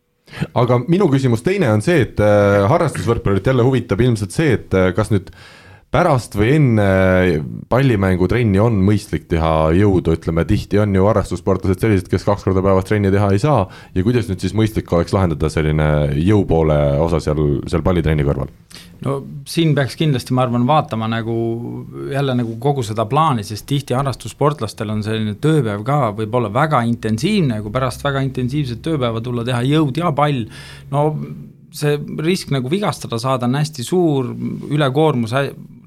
aga 0.58 0.80
minu 0.88 1.10
küsimus 1.12 1.44
teine 1.46 1.72
on 1.74 1.84
see, 1.86 2.04
et 2.06 2.20
äh, 2.24 2.66
harrastusvõrkpallurit 2.70 3.50
jälle 3.52 3.66
huvitab 3.66 4.02
ilmselt 4.06 4.36
see, 4.36 4.58
et 4.60 4.78
äh, 4.78 4.92
kas 4.98 5.12
nüüd 5.14 5.32
pärast 5.94 6.36
või 6.38 6.52
enne 6.54 6.90
pallimängutrenni 7.70 8.60
on 8.62 8.78
mõistlik 8.86 9.26
teha 9.32 9.72
jõudu, 9.74 10.14
ütleme 10.18 10.46
tihti 10.50 10.78
on 10.82 10.94
ju 10.94 11.08
harrastussportlased 11.10 11.82
sellised, 11.82 12.12
kes 12.12 12.26
kaks 12.28 12.46
korda 12.46 12.62
päevas 12.66 12.86
trenni 12.86 13.10
teha 13.14 13.32
ei 13.34 13.42
saa. 13.42 13.66
ja 13.96 14.04
kuidas 14.06 14.30
nüüd 14.30 14.44
siis 14.44 14.54
mõistlik 14.54 14.92
oleks 14.94 15.14
lahendada 15.14 15.50
selline 15.50 15.90
jõupoole 16.14 16.78
osa 17.02 17.22
seal, 17.24 17.42
seal 17.68 17.86
pallitrenni 17.86 18.28
kõrval? 18.28 18.54
no 19.06 19.18
siin 19.50 19.74
peaks 19.76 19.98
kindlasti, 19.98 20.36
ma 20.38 20.46
arvan, 20.46 20.68
vaatama 20.70 21.10
nagu 21.10 21.36
jälle 22.14 22.38
nagu 22.38 22.58
kogu 22.62 22.86
seda 22.86 23.08
plaani, 23.10 23.44
sest 23.48 23.66
tihti 23.70 23.98
harrastussportlastel 23.98 24.94
on 24.94 25.02
selline 25.06 25.40
tööpäev 25.42 25.86
ka 25.88 26.02
võib-olla 26.22 26.54
väga 26.54 26.84
intensiivne, 26.86 27.64
kui 27.64 27.74
pärast 27.74 28.06
väga 28.06 28.22
intensiivset 28.28 28.84
tööpäeva 28.86 29.26
tulla, 29.26 29.48
teha 29.48 29.64
jõud 29.66 29.98
ja 29.98 30.14
pall, 30.14 30.46
no 30.94 31.08
see 31.76 31.98
risk 32.26 32.50
nagu 32.54 32.70
vigastada 32.72 33.20
saada 33.22 33.46
on 33.46 33.58
hästi 33.60 33.86
suur, 33.86 34.32
ülekoormus 34.74 35.34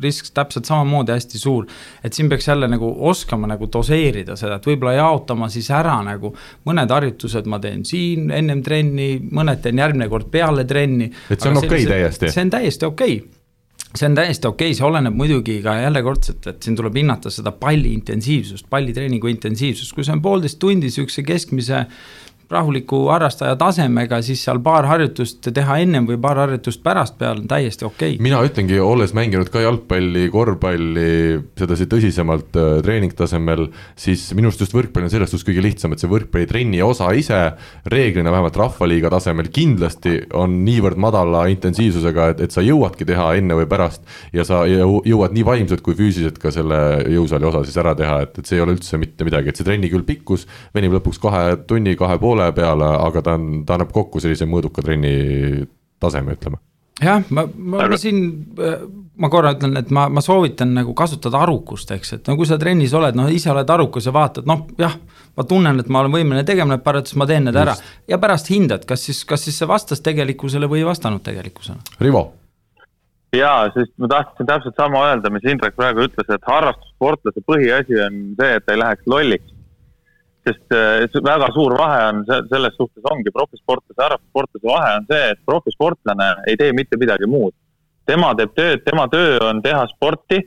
risk 0.03 0.31
täpselt 0.35 0.66
samamoodi 0.66 1.14
hästi 1.14 1.38
suur. 1.38 1.66
et 2.05 2.12
siin 2.12 2.29
peaks 2.29 2.49
jälle 2.49 2.68
nagu 2.68 2.95
oskama 3.11 3.47
nagu 3.51 3.68
doseerida 3.73 4.37
seda, 4.37 4.57
et 4.57 4.66
võib-olla 4.66 4.97
jaotama 4.99 5.49
siis 5.53 5.71
ära 5.71 5.99
nagu 6.07 6.33
mõned 6.66 6.90
harjutused 6.90 7.47
ma 7.47 7.59
teen 7.62 7.85
siin 7.85 8.31
ennem 8.31 8.62
trenni, 8.62 9.14
mõned 9.31 9.62
teen 9.62 9.79
järgmine 9.79 10.09
kord 10.09 10.31
peale 10.31 10.64
trenni. 10.64 11.11
et 11.31 11.40
see 11.40 11.51
on 11.51 11.62
okei 11.62 11.87
okay 11.87 11.87
täiesti? 11.95 12.33
see 12.35 12.45
on 12.47 12.59
täiesti 12.59 12.90
okei 12.90 13.16
okay 13.21 13.40
see 13.92 14.09
on 14.09 14.14
täiesti 14.16 14.49
okei 14.49 14.71
okay,, 14.71 14.77
see 14.77 14.87
oleneb 14.87 15.16
muidugi 15.16 15.59
ka 15.64 15.75
jällekordselt, 15.83 16.47
et 16.49 16.64
siin 16.64 16.77
tuleb 16.79 16.97
hinnata 16.97 17.31
seda 17.33 17.53
palli 17.53 17.92
intensiivsust, 17.92 18.68
pallitreeningu 18.73 19.29
intensiivsust, 19.29 19.92
kui 19.95 20.07
see 20.07 20.14
on 20.16 20.23
poolteist 20.25 20.59
tundi 20.62 20.90
sihukese 20.92 21.25
keskmise 21.29 21.85
rahuliku 22.50 23.07
harrastaja 23.12 23.57
tasemega, 23.61 24.20
siis 24.24 24.42
seal 24.44 24.61
paar 24.64 24.87
harjutust 24.90 25.48
teha 25.55 25.78
ennem 25.83 26.07
või 26.09 26.18
paar 26.20 26.40
harjutust 26.42 26.83
pärast 26.85 27.16
peal 27.20 27.42
on 27.42 27.48
täiesti 27.50 27.87
okei. 27.87 28.16
Okay.. 28.16 28.22
mina 28.22 28.40
ütlengi, 28.44 28.78
olles 28.83 29.14
mänginud 29.16 29.50
ka 29.52 29.62
jalgpalli, 29.64 30.28
korvpalli, 30.33 31.12
sedasi 31.59 31.88
tõsisemalt 31.90 32.59
äh, 32.61 32.72
treeningtasemel, 32.85 33.66
siis 33.98 34.28
minu 34.37 34.50
arust 34.50 34.64
just 34.66 34.76
võrkpall 34.76 35.09
on 35.09 35.12
selles 35.12 35.33
suhtes 35.33 35.46
kõige 35.48 35.64
lihtsam, 35.64 35.94
et 35.94 36.02
see 36.02 36.11
võrkpallitrenni 36.12 36.83
osa 36.85 37.11
ise 37.16 37.40
reeglina 37.92 38.33
vähemalt 38.35 38.59
rahvaliiga 38.61 39.12
tasemel 39.12 39.48
kindlasti 39.52 40.18
on 40.38 40.61
niivõrd 40.66 41.00
madala 41.00 41.46
intensiivsusega, 41.52 42.28
et, 42.35 42.44
et 42.46 42.55
sa 42.55 42.64
jõuadki 42.64 43.09
teha 43.09 43.33
enne 43.40 43.57
või 43.59 43.68
pärast 43.70 44.05
ja 44.37 44.46
sa 44.48 44.62
jõuad 44.68 45.35
nii 45.37 45.46
vaimselt 45.46 45.85
kui 45.85 45.96
füüsiliselt 45.98 46.40
ka 46.42 46.52
selle 46.55 46.81
jõusaali 47.12 47.48
osa 47.48 47.64
siis 47.66 47.81
ära 47.81 47.94
teha, 47.98 48.20
et, 48.26 48.38
et 48.38 48.48
see 48.48 48.59
ei 48.59 48.64
ole 48.64 48.76
üldse 48.76 49.00
mitte 49.00 49.26
midagi, 49.26 49.50
et 49.52 49.59
see 49.59 49.66
trenni 49.66 49.90
küll 49.92 50.07
pikkus 50.07 50.46
venib 50.74 50.96
lõpuks 50.96 51.20
kahe 51.22 51.57
tunni, 51.68 51.96
kahe 51.98 52.18
poole 52.22 52.41
poole 52.42 52.57
peale, 52.57 52.90
aga 53.07 53.22
ta 53.22 53.38
on, 53.38 53.64
ta 53.66 53.76
annab 53.76 53.92
kokku 53.94 54.20
sellise 54.20 54.46
mõõduka 54.50 54.83
trenni 54.83 55.64
taseme, 56.02 56.35
ütleme 56.37 56.59
jah, 57.02 57.22
ma, 57.31 57.44
ma, 57.57 57.87
ma 57.88 57.98
siin, 57.98 58.18
ma 59.18 59.31
korra 59.33 59.55
ütlen, 59.57 59.76
et 59.81 59.90
ma, 59.94 60.07
ma 60.12 60.22
soovitan 60.24 60.74
nagu 60.76 60.94
kasutada 60.98 61.40
arukust, 61.42 61.90
eks, 61.94 62.12
et 62.18 62.28
no 62.31 62.37
kui 62.38 62.48
sa 62.48 62.59
trennis 62.61 62.92
oled, 62.94 63.16
noh 63.18 63.31
ise 63.33 63.50
oled 63.52 63.70
arukas 63.70 64.07
ja 64.07 64.14
vaatad, 64.14 64.46
noh 64.48 64.66
jah, 64.81 64.94
ma 65.38 65.46
tunnen, 65.48 65.81
et 65.81 65.88
ma 65.92 66.02
olen 66.02 66.14
võimeline 66.14 66.44
tegema 66.48 66.74
need 66.74 66.85
parandused, 66.85 67.18
ma 67.18 67.26
teen 67.31 67.48
need 67.48 67.57
Just. 67.57 67.64
ära 67.64 68.12
ja 68.12 68.20
pärast 68.22 68.52
hindad, 68.52 68.87
kas 68.88 69.09
siis, 69.09 69.24
kas 69.28 69.46
siis 69.46 69.59
see 69.59 69.70
vastas 69.70 70.05
tegelikkusele 70.05 70.68
või 70.70 70.83
ei 70.83 70.88
vastanud 70.90 71.24
tegelikkusele. 71.26 71.81
Rivo. 72.05 72.26
jaa, 73.33 73.70
sest 73.74 73.94
ma 74.02 74.12
tahtsin 74.12 74.46
täpselt 74.46 74.76
sama 74.76 75.07
öelda, 75.09 75.33
mis 75.33 75.48
Indrek 75.48 75.74
praegu 75.78 76.05
ütles, 76.07 76.28
et 76.28 76.50
harrastussportlase 76.52 77.42
põhiasi 77.48 77.98
on 78.05 78.22
see, 78.38 78.55
et 78.59 78.66
ta 78.66 78.76
ei 78.76 78.85
läheks 78.85 79.09
lolliks 79.09 79.52
sest 80.46 80.74
äh, 80.74 81.22
väga 81.24 81.50
suur 81.55 81.76
vahe 81.78 81.98
on 82.11 82.22
selles 82.26 82.74
suhtes 82.76 83.05
ongi 83.11 83.31
profisportlase 83.35 84.02
harrastussportlase 84.02 84.66
vahe 84.66 84.94
on 84.98 85.09
see, 85.11 85.26
et 85.35 85.42
profisportlane 85.46 86.31
ei 86.50 86.57
tee 86.59 86.72
mitte 86.76 86.98
midagi 86.98 87.28
muud. 87.31 87.55
tema 88.07 88.33
teeb 88.35 88.55
tööd, 88.57 88.83
tema 88.83 89.07
töö 89.09 89.37
on 89.46 89.61
teha 89.62 89.85
sporti, 89.92 90.40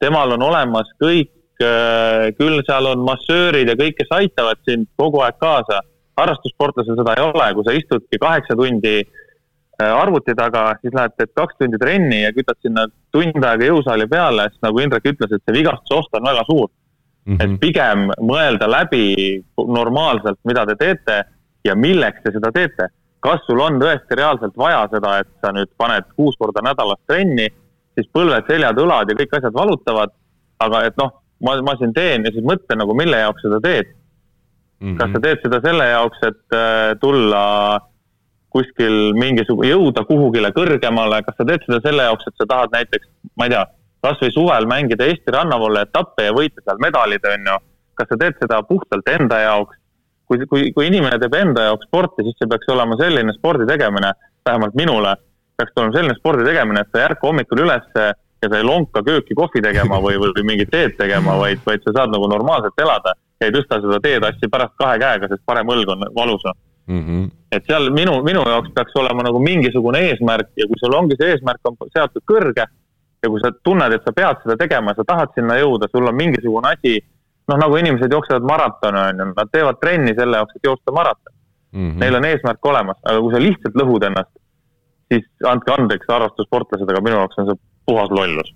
temal 0.00 0.34
on 0.36 0.42
olemas 0.44 0.90
kõik, 1.00 1.32
äh, 1.64 2.28
küll 2.36 2.60
seal 2.66 2.90
on 2.90 3.06
massöörid 3.06 3.72
ja 3.72 3.78
kõik, 3.80 3.96
kes 4.02 4.12
aitavad 4.18 4.60
sind 4.68 4.90
kogu 4.96 5.24
aeg 5.24 5.40
kaasa. 5.40 5.80
harrastussportlasel 6.20 6.98
seda 6.98 7.14
ei 7.16 7.22
ole, 7.24 7.46
kui 7.56 7.64
sa 7.64 7.72
istudki 7.72 8.18
kaheksa 8.20 8.56
tundi 8.56 8.98
äh, 9.00 9.92
arvuti 10.02 10.34
taga, 10.36 10.74
siis 10.82 10.92
lähed, 10.92 11.16
teed 11.16 11.32
kaks 11.32 11.56
tundi 11.56 11.80
trenni 11.80 12.20
ja 12.26 12.34
kütad 12.36 12.60
sinna 12.60 12.84
tund 13.12 13.40
aega 13.40 13.70
jõusaali 13.70 14.04
peale, 14.10 14.50
siis 14.50 14.60
nagu 14.68 14.84
Indrek 14.84 15.08
ütles, 15.14 15.32
et 15.32 15.40
see 15.46 15.56
vigastuse 15.56 15.96
oht 15.96 16.20
on 16.20 16.28
väga 16.28 16.44
suur 16.50 16.68
Mm 17.26 17.36
-hmm. 17.36 17.44
et 17.44 17.60
pigem 17.60 18.06
mõelda 18.20 18.66
läbi 18.70 19.44
normaalselt, 19.56 20.38
mida 20.44 20.64
te 20.66 20.74
teete 20.76 21.22
ja 21.64 21.74
milleks 21.74 22.22
te 22.24 22.32
seda 22.32 22.52
teete. 22.52 22.88
kas 23.20 23.42
sul 23.46 23.60
on 23.60 23.76
tõesti 23.76 24.16
reaalselt 24.16 24.56
vaja 24.56 24.88
seda, 24.90 25.18
et 25.20 25.28
sa 25.44 25.52
nüüd 25.52 25.68
paned 25.76 26.04
kuus 26.16 26.36
korda 26.40 26.62
nädalas 26.64 26.96
trenni, 27.06 27.48
siis 27.94 28.08
põlved, 28.16 28.46
seljad, 28.48 28.78
õlad 28.78 29.10
ja 29.10 29.16
kõik 29.18 29.36
asjad 29.36 29.52
valutavad. 29.52 30.10
aga 30.60 30.84
et 30.84 30.96
noh, 30.96 31.12
ma, 31.44 31.62
ma 31.62 31.76
siin 31.76 31.92
teen 31.92 32.24
ja 32.24 32.32
siis 32.32 32.44
mõtle 32.44 32.76
nagu, 32.76 32.94
mille 32.94 33.16
jaoks 33.16 33.42
seda 33.42 33.60
teed 33.60 33.86
mm. 33.86 34.88
-hmm. 34.88 34.96
kas 34.98 35.12
sa 35.12 35.20
teed 35.20 35.38
seda 35.42 35.60
selle 35.64 35.88
jaoks, 35.88 36.18
et 36.22 36.56
äh, 36.56 36.98
tulla 37.00 37.44
kuskil 38.50 39.12
mingisugune, 39.14 39.68
jõuda 39.70 40.04
kuhugile 40.04 40.50
kõrgemale, 40.56 41.22
kas 41.26 41.36
sa 41.38 41.44
teed 41.44 41.62
seda 41.66 41.80
selle 41.84 42.08
jaoks, 42.08 42.26
et 42.26 42.34
sa 42.40 42.46
tahad 42.46 42.72
näiteks, 42.74 43.06
ma 43.36 43.46
ei 43.46 43.54
tea 43.54 43.66
kasvõi 44.04 44.32
suvel 44.34 44.66
mängida 44.70 45.08
Eesti 45.08 45.34
rannavalle 45.34 45.84
etappe 45.86 46.28
ja 46.28 46.32
võita 46.36 46.64
seal 46.64 46.80
medalid, 46.82 47.26
on 47.34 47.52
ju. 47.52 47.58
kas 48.00 48.08
sa 48.08 48.16
teed 48.16 48.38
seda 48.40 48.62
puhtalt 48.68 49.08
enda 49.12 49.40
jaoks? 49.44 49.76
kui, 50.30 50.46
kui, 50.46 50.72
kui 50.72 50.86
inimene 50.86 51.18
teeb 51.18 51.34
enda 51.34 51.66
jaoks 51.70 51.88
sporti, 51.88 52.22
siis 52.22 52.36
see 52.38 52.48
peaks 52.50 52.68
olema 52.70 52.96
selline 53.00 53.34
spordi 53.34 53.66
tegemine, 53.66 54.12
vähemalt 54.46 54.76
minule, 54.78 55.16
peaks 55.58 55.74
olema 55.76 55.96
selline 55.96 56.14
spordi 56.18 56.46
tegemine, 56.46 56.84
et 56.84 56.92
sa 56.92 57.00
ei 57.00 57.06
ärka 57.08 57.26
hommikul 57.26 57.64
ülesse 57.64 58.04
ja 58.40 58.48
sa 58.48 58.60
ei 58.60 58.64
lonka 58.64 59.02
kööki 59.04 59.34
kohvi 59.36 59.62
tegema 59.64 59.98
või, 60.00 60.16
või 60.22 60.44
mingit 60.46 60.70
teed 60.72 60.94
tegema, 61.00 61.34
vaid, 61.40 61.60
vaid 61.66 61.82
sa 61.84 61.96
saad 61.98 62.14
nagu 62.14 62.30
normaalselt 62.30 62.78
elada 62.80 63.16
ja 63.40 63.48
ei 63.48 63.54
tõsta 63.56 63.80
seda 63.82 63.98
teetassi 64.04 64.48
pärast 64.52 64.76
kahe 64.80 65.00
käega, 65.02 65.28
sest 65.28 65.44
parem 65.48 65.72
õlg 65.74 65.92
on 65.92 66.06
valus 66.16 66.46
mm. 66.46 67.00
-hmm. 67.00 67.30
et 67.52 67.66
seal 67.66 67.90
minu, 67.96 68.20
minu 68.24 68.44
jaoks 68.46 68.72
peaks 68.76 68.96
olema 69.02 69.26
nagu 69.26 69.42
mingisugune 69.42 70.00
eesmärk 70.08 70.54
ja 70.56 70.68
kui 70.70 70.80
sul 70.80 70.94
ongi 70.94 71.18
see 71.20 71.34
eesmärk 71.34 71.60
on 71.64 71.76
seatud 71.92 72.24
kõrge 72.32 72.66
ja 73.22 73.30
kui 73.30 73.40
sa 73.42 73.52
tunned, 73.64 73.94
et 73.94 74.06
sa 74.06 74.12
pead 74.16 74.44
seda 74.44 74.56
tegema, 74.60 74.94
sa 74.96 75.04
tahad 75.08 75.34
sinna 75.36 75.58
jõuda, 75.60 75.90
sul 75.92 76.08
on 76.08 76.16
mingisugune 76.16 76.72
asi, 76.72 76.96
noh, 77.50 77.58
nagu 77.60 77.76
inimesed 77.80 78.12
jooksevad 78.12 78.46
maratone, 78.48 79.02
on 79.10 79.24
ju, 79.24 79.28
nad 79.36 79.52
teevad 79.52 79.80
trenni 79.82 80.14
selle 80.16 80.40
jaoks, 80.40 80.56
et 80.56 80.70
joosta 80.70 80.94
maraton 80.96 81.34
mm. 81.72 81.90
-hmm. 81.90 81.98
Neil 82.04 82.20
on 82.20 82.28
eesmärk 82.30 82.70
olemas, 82.72 83.02
aga 83.04 83.20
kui 83.20 83.34
sa 83.34 83.42
lihtsalt 83.42 83.82
lõhud 83.82 84.06
ennast, 84.08 84.32
siis 85.12 85.28
andke 85.52 85.74
andeks, 85.76 86.08
harrastussportlased, 86.08 86.88
aga 86.88 87.04
minu 87.04 87.20
jaoks 87.20 87.38
on 87.42 87.50
see 87.50 87.62
puhas 87.86 88.10
lollus 88.10 88.54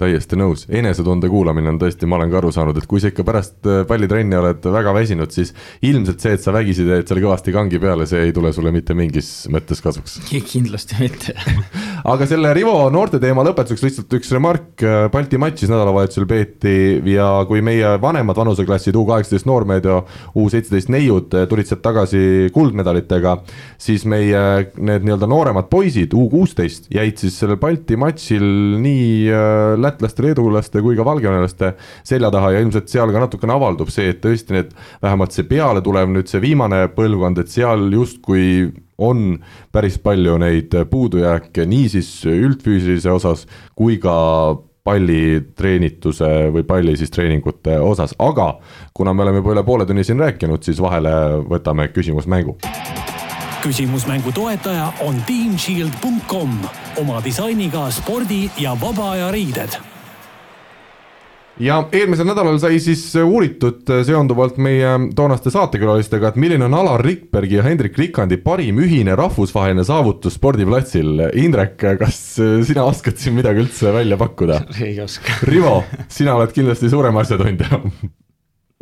täiesti 0.00 0.38
nõus, 0.38 0.64
enesetunde 0.74 1.28
kuulamine 1.30 1.70
on 1.70 1.78
tõesti, 1.78 2.06
ma 2.10 2.18
olen 2.18 2.32
ka 2.32 2.40
aru 2.40 2.50
saanud, 2.54 2.78
et 2.78 2.86
kui 2.90 3.02
sa 3.02 3.12
ikka 3.12 3.24
pärast 3.26 3.68
äh, 3.70 3.82
pallitrenni 3.86 4.36
oled 4.38 4.66
väga 4.74 4.94
väsinud, 4.96 5.30
siis 5.34 5.54
ilmselt 5.86 6.24
see, 6.24 6.34
et 6.34 6.42
sa 6.42 6.54
vägisi 6.54 6.86
teed 6.88 7.06
seal 7.06 7.22
kõvasti 7.22 7.54
kangi 7.54 7.78
peale, 7.82 8.08
see 8.10 8.24
ei 8.26 8.34
tule 8.34 8.52
sulle 8.56 8.72
mitte 8.74 8.96
mingis 8.98 9.46
mõttes 9.54 9.82
kasuks. 9.84 10.18
kindlasti 10.50 10.98
mitte 10.98 11.36
aga 12.04 12.26
selle 12.28 12.50
Rivo 12.52 12.74
noorte 12.92 13.16
teema 13.22 13.40
lõpetuseks 13.46 13.84
lihtsalt 13.84 14.14
üks 14.18 14.32
remark, 14.34 14.82
Balti 15.12 15.38
matšis 15.40 15.70
nädalavahetusel 15.72 16.26
peeti 16.28 16.74
ja 17.14 17.28
kui 17.48 17.62
meie 17.64 17.94
vanemad 18.02 18.36
vanuseklassid 18.36 18.96
U 19.00 19.06
kaheksateist 19.08 19.48
noormehed 19.48 19.88
ja 19.88 20.02
U 20.36 20.44
seitseteist 20.52 20.92
neiud 20.92 21.32
tulid 21.48 21.70
sealt 21.70 21.80
tagasi 21.84 22.50
kuldmedalitega, 22.52 23.38
siis 23.80 24.04
meie 24.10 24.44
need 24.76 25.06
nii-öelda 25.06 25.28
nooremad 25.30 25.70
poisid, 25.72 26.12
U 26.12 26.28
kuusteist, 26.32 26.90
jäid 26.92 27.20
siis 27.22 27.40
sellel 27.40 27.56
Balti 27.62 27.96
matšil 28.00 28.44
nii 28.84 29.08
äh, 29.32 29.74
lätlaste, 29.80 30.26
leedulaste 30.28 30.84
kui 30.84 30.98
ka 30.98 31.08
valgevenelaste 31.08 31.72
selja 32.04 32.28
taha 32.34 32.52
ja 32.54 32.64
ilmselt 32.64 32.92
seal 32.92 33.12
ka 33.14 33.24
natukene 33.24 33.56
avaldub 33.56 33.92
see, 33.92 34.12
et 34.12 34.20
tõesti 34.24 34.58
need, 34.58 34.76
vähemalt 35.02 35.32
see 35.32 35.48
peale 35.48 35.80
tulev 35.84 36.12
nüüd 36.12 36.28
see 36.28 36.44
viimane 36.44 36.84
põlvkond, 36.92 37.40
et 37.40 37.52
seal 37.52 37.88
justkui 37.96 38.74
on 38.98 39.38
päris 39.72 39.98
palju 39.98 40.38
neid 40.38 40.74
puudujääke 40.90 41.66
nii 41.66 41.88
siis 41.88 42.10
üldfüüsilise 42.30 43.10
osas 43.10 43.46
kui 43.74 43.98
ka 44.02 44.14
palliteenituse 44.84 46.28
või 46.52 46.64
palli 46.68 46.96
siis 47.00 47.10
treeningute 47.10 47.78
osas, 47.80 48.12
aga 48.18 48.58
kuna 48.94 49.14
me 49.14 49.24
oleme 49.24 49.40
juba 49.40 49.54
üle 49.54 49.64
poole 49.64 49.86
tunni 49.88 50.04
siin 50.04 50.20
rääkinud, 50.20 50.62
siis 50.62 50.80
vahele 50.80 51.14
võtame 51.48 51.88
küsimusmängu. 51.88 52.58
küsimusmängu 53.64 54.32
toetaja 54.32 54.92
on 55.00 55.16
teamshield.com 55.26 56.58
oma 57.00 57.24
disainiga 57.24 57.90
spordi 57.90 58.50
ja 58.60 58.76
vaba 58.80 59.10
aja 59.16 59.32
riided 59.32 59.93
ja 61.60 61.80
eelmisel 61.92 62.26
nädalal 62.28 62.58
sai 62.62 62.78
siis 62.82 63.02
uuritud 63.20 63.90
seonduvalt 64.06 64.58
meie 64.62 64.96
toonaste 65.16 65.52
saatekülalistega, 65.54 66.32
et 66.32 66.40
milline 66.40 66.66
on 66.66 66.74
Alar 66.78 67.04
Rikbergi 67.04 67.58
ja 67.60 67.66
Hendrik 67.66 67.98
Rikandi 67.98 68.38
parim 68.42 68.80
ühine 68.82 69.16
rahvusvaheline 69.18 69.84
saavutus 69.86 70.38
spordiplatsil. 70.38 71.28
Indrek, 71.44 71.78
kas 72.00 72.20
sina 72.66 72.88
oskad 72.88 73.20
siin 73.20 73.38
midagi 73.38 73.64
üldse 73.64 73.94
välja 73.94 74.18
pakkuda? 74.20 74.64
ei 74.86 74.98
oska. 75.04 75.40
Rivo, 75.48 75.80
sina 76.08 76.36
oled 76.38 76.54
kindlasti 76.56 76.90
suurem 76.92 77.22
asjatundja 77.22 77.80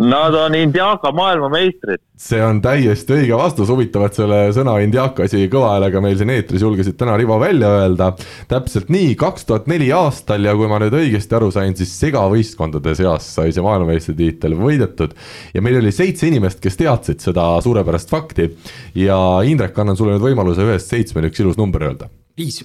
Nad 0.03 0.35
on 0.35 0.55
Indiaka 0.55 1.13
maailmameistrid. 1.13 2.01
see 2.17 2.39
on 2.43 2.59
täiesti 2.63 3.15
õige 3.15 3.37
vastus, 3.39 3.69
huvitav, 3.71 4.05
et 4.07 4.17
selle 4.19 4.39
sõna 4.55 4.75
Indiaka 4.83 5.27
isegi 5.29 5.47
kõva 5.51 5.73
häälega 5.77 6.03
meil 6.03 6.17
siin 6.19 6.31
eetris 6.35 6.63
julgesid 6.63 6.97
täna 6.99 7.15
Rivo 7.19 7.39
välja 7.41 7.71
öelda. 7.77 8.09
täpselt 8.51 8.91
nii, 8.91 9.15
kaks 9.19 9.47
tuhat 9.47 9.71
neli 9.71 9.93
aastal 9.95 10.43
ja 10.43 10.57
kui 10.59 10.71
ma 10.71 10.81
nüüd 10.83 10.97
õigesti 10.99 11.39
aru 11.39 11.53
sain, 11.55 11.77
siis 11.79 11.95
segavõistkondade 12.03 12.97
seas 12.99 13.31
sai 13.37 13.55
see 13.55 13.63
maailmameistritiitel 13.63 14.59
võidetud. 14.59 15.15
ja 15.55 15.63
meil 15.63 15.79
oli 15.79 15.95
seitse 15.95 16.27
inimest, 16.27 16.59
kes 16.61 16.83
teadsid 16.83 17.23
seda 17.23 17.47
suurepärast 17.63 18.11
fakti. 18.11 18.51
ja 18.95 19.19
Indrek, 19.47 19.79
annan 19.79 19.97
sulle 19.97 20.17
nüüd 20.17 20.27
võimaluse 20.33 20.67
ühest 20.67 20.91
seitsmeni 20.91 21.31
üks 21.31 21.47
ilus 21.47 21.61
number 21.63 21.87
öelda. 21.87 22.11
viis. 22.37 22.65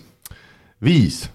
viis, 0.81 1.27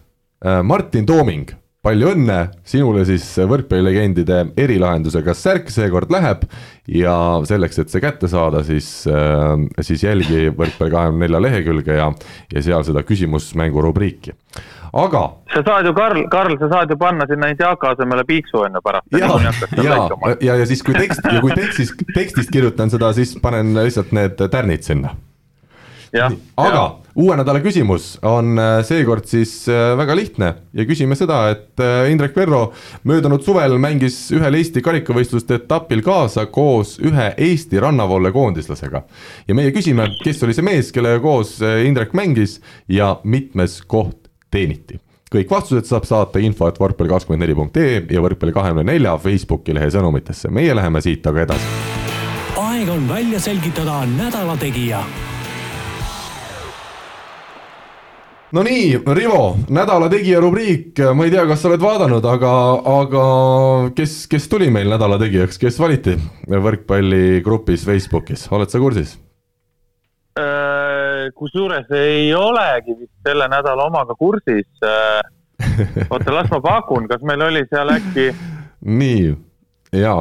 äh, 0.45 0.63
Martin 0.63 1.07
Tooming 1.07 1.62
palju 1.83 2.13
õnne, 2.13 2.39
sinule 2.69 3.03
siis 3.09 3.25
võrkpallilegendide 3.51 4.53
erilahendusega 4.63 5.35
särk 5.35 5.71
seekord 5.75 6.13
läheb 6.15 6.45
ja 6.87 7.15
selleks, 7.49 7.81
et 7.83 7.91
see 7.91 8.03
kätte 8.05 8.31
saada, 8.31 8.63
siis, 8.67 8.91
äh, 9.11 9.57
siis 9.83 10.05
jälgi 10.07 10.53
võrkpalli 10.55 10.95
kahekümne 10.95 11.27
nelja 11.27 11.43
lehekülge 11.43 11.99
ja, 11.99 12.07
ja 12.55 12.63
seal 12.63 12.87
seda 12.87 13.03
küsimusmängu 13.07 13.83
rubriiki 13.83 14.37
aga. 14.93 15.25
sa 15.55 15.63
saad 15.67 15.87
ju, 15.87 15.95
Karl, 15.97 16.23
Karl, 16.31 16.57
sa 16.61 16.69
saad 16.71 16.91
ju 16.91 16.97
panna 17.01 17.27
sinna 17.27 17.51
Indiaka 17.51 17.97
asemele 17.97 18.25
piiksu 18.25 18.63
on 18.63 18.79
ju 18.79 18.83
pärast. 18.85 19.07
ja, 19.19 19.29
ja, 19.83 20.37
ja, 20.41 20.57
ja 20.63 20.67
siis, 20.67 20.83
kui 20.87 20.95
tekst 20.95 21.27
ja 21.27 21.41
kui 21.41 21.51
tekstis, 21.57 21.95
tekstist 22.15 22.53
kirjutan 22.53 22.95
seda, 22.95 23.13
siis 23.17 23.35
panen 23.43 23.75
lihtsalt 23.75 24.13
need 24.15 24.39
tärnid 24.39 24.87
sinna 24.87 25.17
aga 26.13 26.75
ja. 26.77 26.91
Uue 27.15 27.37
nädala 27.37 27.61
küsimus 27.61 28.17
on 28.25 28.57
äh, 28.59 28.81
seekord 28.87 29.27
siis 29.29 29.67
äh, 29.69 29.93
väga 29.99 30.17
lihtne 30.17 30.49
ja 30.73 30.87
küsime 30.89 31.17
seda, 31.19 31.45
et 31.53 31.81
äh, 31.83 32.09
Indrek 32.13 32.37
Verro 32.37 32.73
möödunud 33.09 33.45
suvel 33.45 33.77
mängis 33.83 34.17
ühel 34.33 34.57
Eesti 34.57 34.83
karikavõistluste 34.85 35.61
etapil 35.61 36.03
kaasa 36.05 36.47
koos 36.47 36.97
ühe 37.03 37.33
Eesti 37.37 37.81
rannavoole 37.83 38.33
koondislasega. 38.33 39.03
ja 39.49 39.55
meie 39.55 39.73
küsime, 39.73 40.09
kes 40.25 40.43
oli 40.43 40.57
see 40.57 40.65
mees, 40.65 40.93
kellega 40.93 41.21
koos 41.21 41.59
Indrek 41.61 42.15
mängis 42.17 42.61
ja 42.89 43.17
mitmes 43.25 43.81
koht 43.87 44.31
teeniti 44.51 45.01
kõik 45.33 45.49
vastused 45.49 45.89
saab 45.89 46.05
saata 46.05 46.41
info, 46.45 46.69
et 46.69 46.77
võrkpalli 46.81 47.09
kakskümmend 47.09 47.41
neli 47.41 47.57
punkt 47.57 47.77
ee 47.81 48.03
ja 48.13 48.21
võrkpalli 48.21 48.53
kahekümne 48.53 48.85
nelja 48.85 49.17
Facebooki 49.21 49.73
lehe 49.73 49.89
sõnumitesse, 49.93 50.53
meie 50.53 50.77
läheme 50.77 51.01
siit 51.01 51.27
aga 51.27 51.45
edasi. 51.47 51.69
aeg 52.57 52.89
on 52.93 53.09
välja 53.09 53.41
selgitada 53.41 54.03
nädala 54.17 54.57
tegija 54.61 55.05
no 58.53 58.63
nii, 58.67 59.01
Rivo, 59.17 59.43
nädala 59.73 60.09
tegija 60.13 60.41
rubriik, 60.43 61.01
ma 61.17 61.27
ei 61.27 61.33
tea, 61.33 61.45
kas 61.49 61.63
sa 61.63 61.71
oled 61.71 61.83
vaadanud, 61.83 62.25
aga, 62.29 62.53
aga 62.95 63.27
kes, 63.97 64.27
kes 64.31 64.49
tuli 64.53 64.69
meil 64.73 64.93
nädala 64.93 65.19
tegijaks, 65.23 65.61
kes 65.61 65.79
valiti 65.81 66.17
võrkpalligrupis 66.53 67.87
Facebookis, 67.89 68.47
oled 68.53 68.73
sa 68.73 68.81
kursis? 68.83 69.17
Äh, 70.39 71.29
kusjuures 71.37 71.89
ei 71.97 72.33
olegi 72.37 72.97
vist 72.97 73.15
selle 73.27 73.49
nädala 73.53 73.89
omaga 73.91 74.17
kursis. 74.17 74.69
Äh, 74.85 76.07
oota, 76.09 76.33
las 76.33 76.51
ma 76.53 76.61
pakun, 76.65 77.09
kas 77.09 77.25
meil 77.29 77.45
oli 77.49 77.65
seal 77.71 77.93
äkki 77.93 78.31
nii 79.01 79.33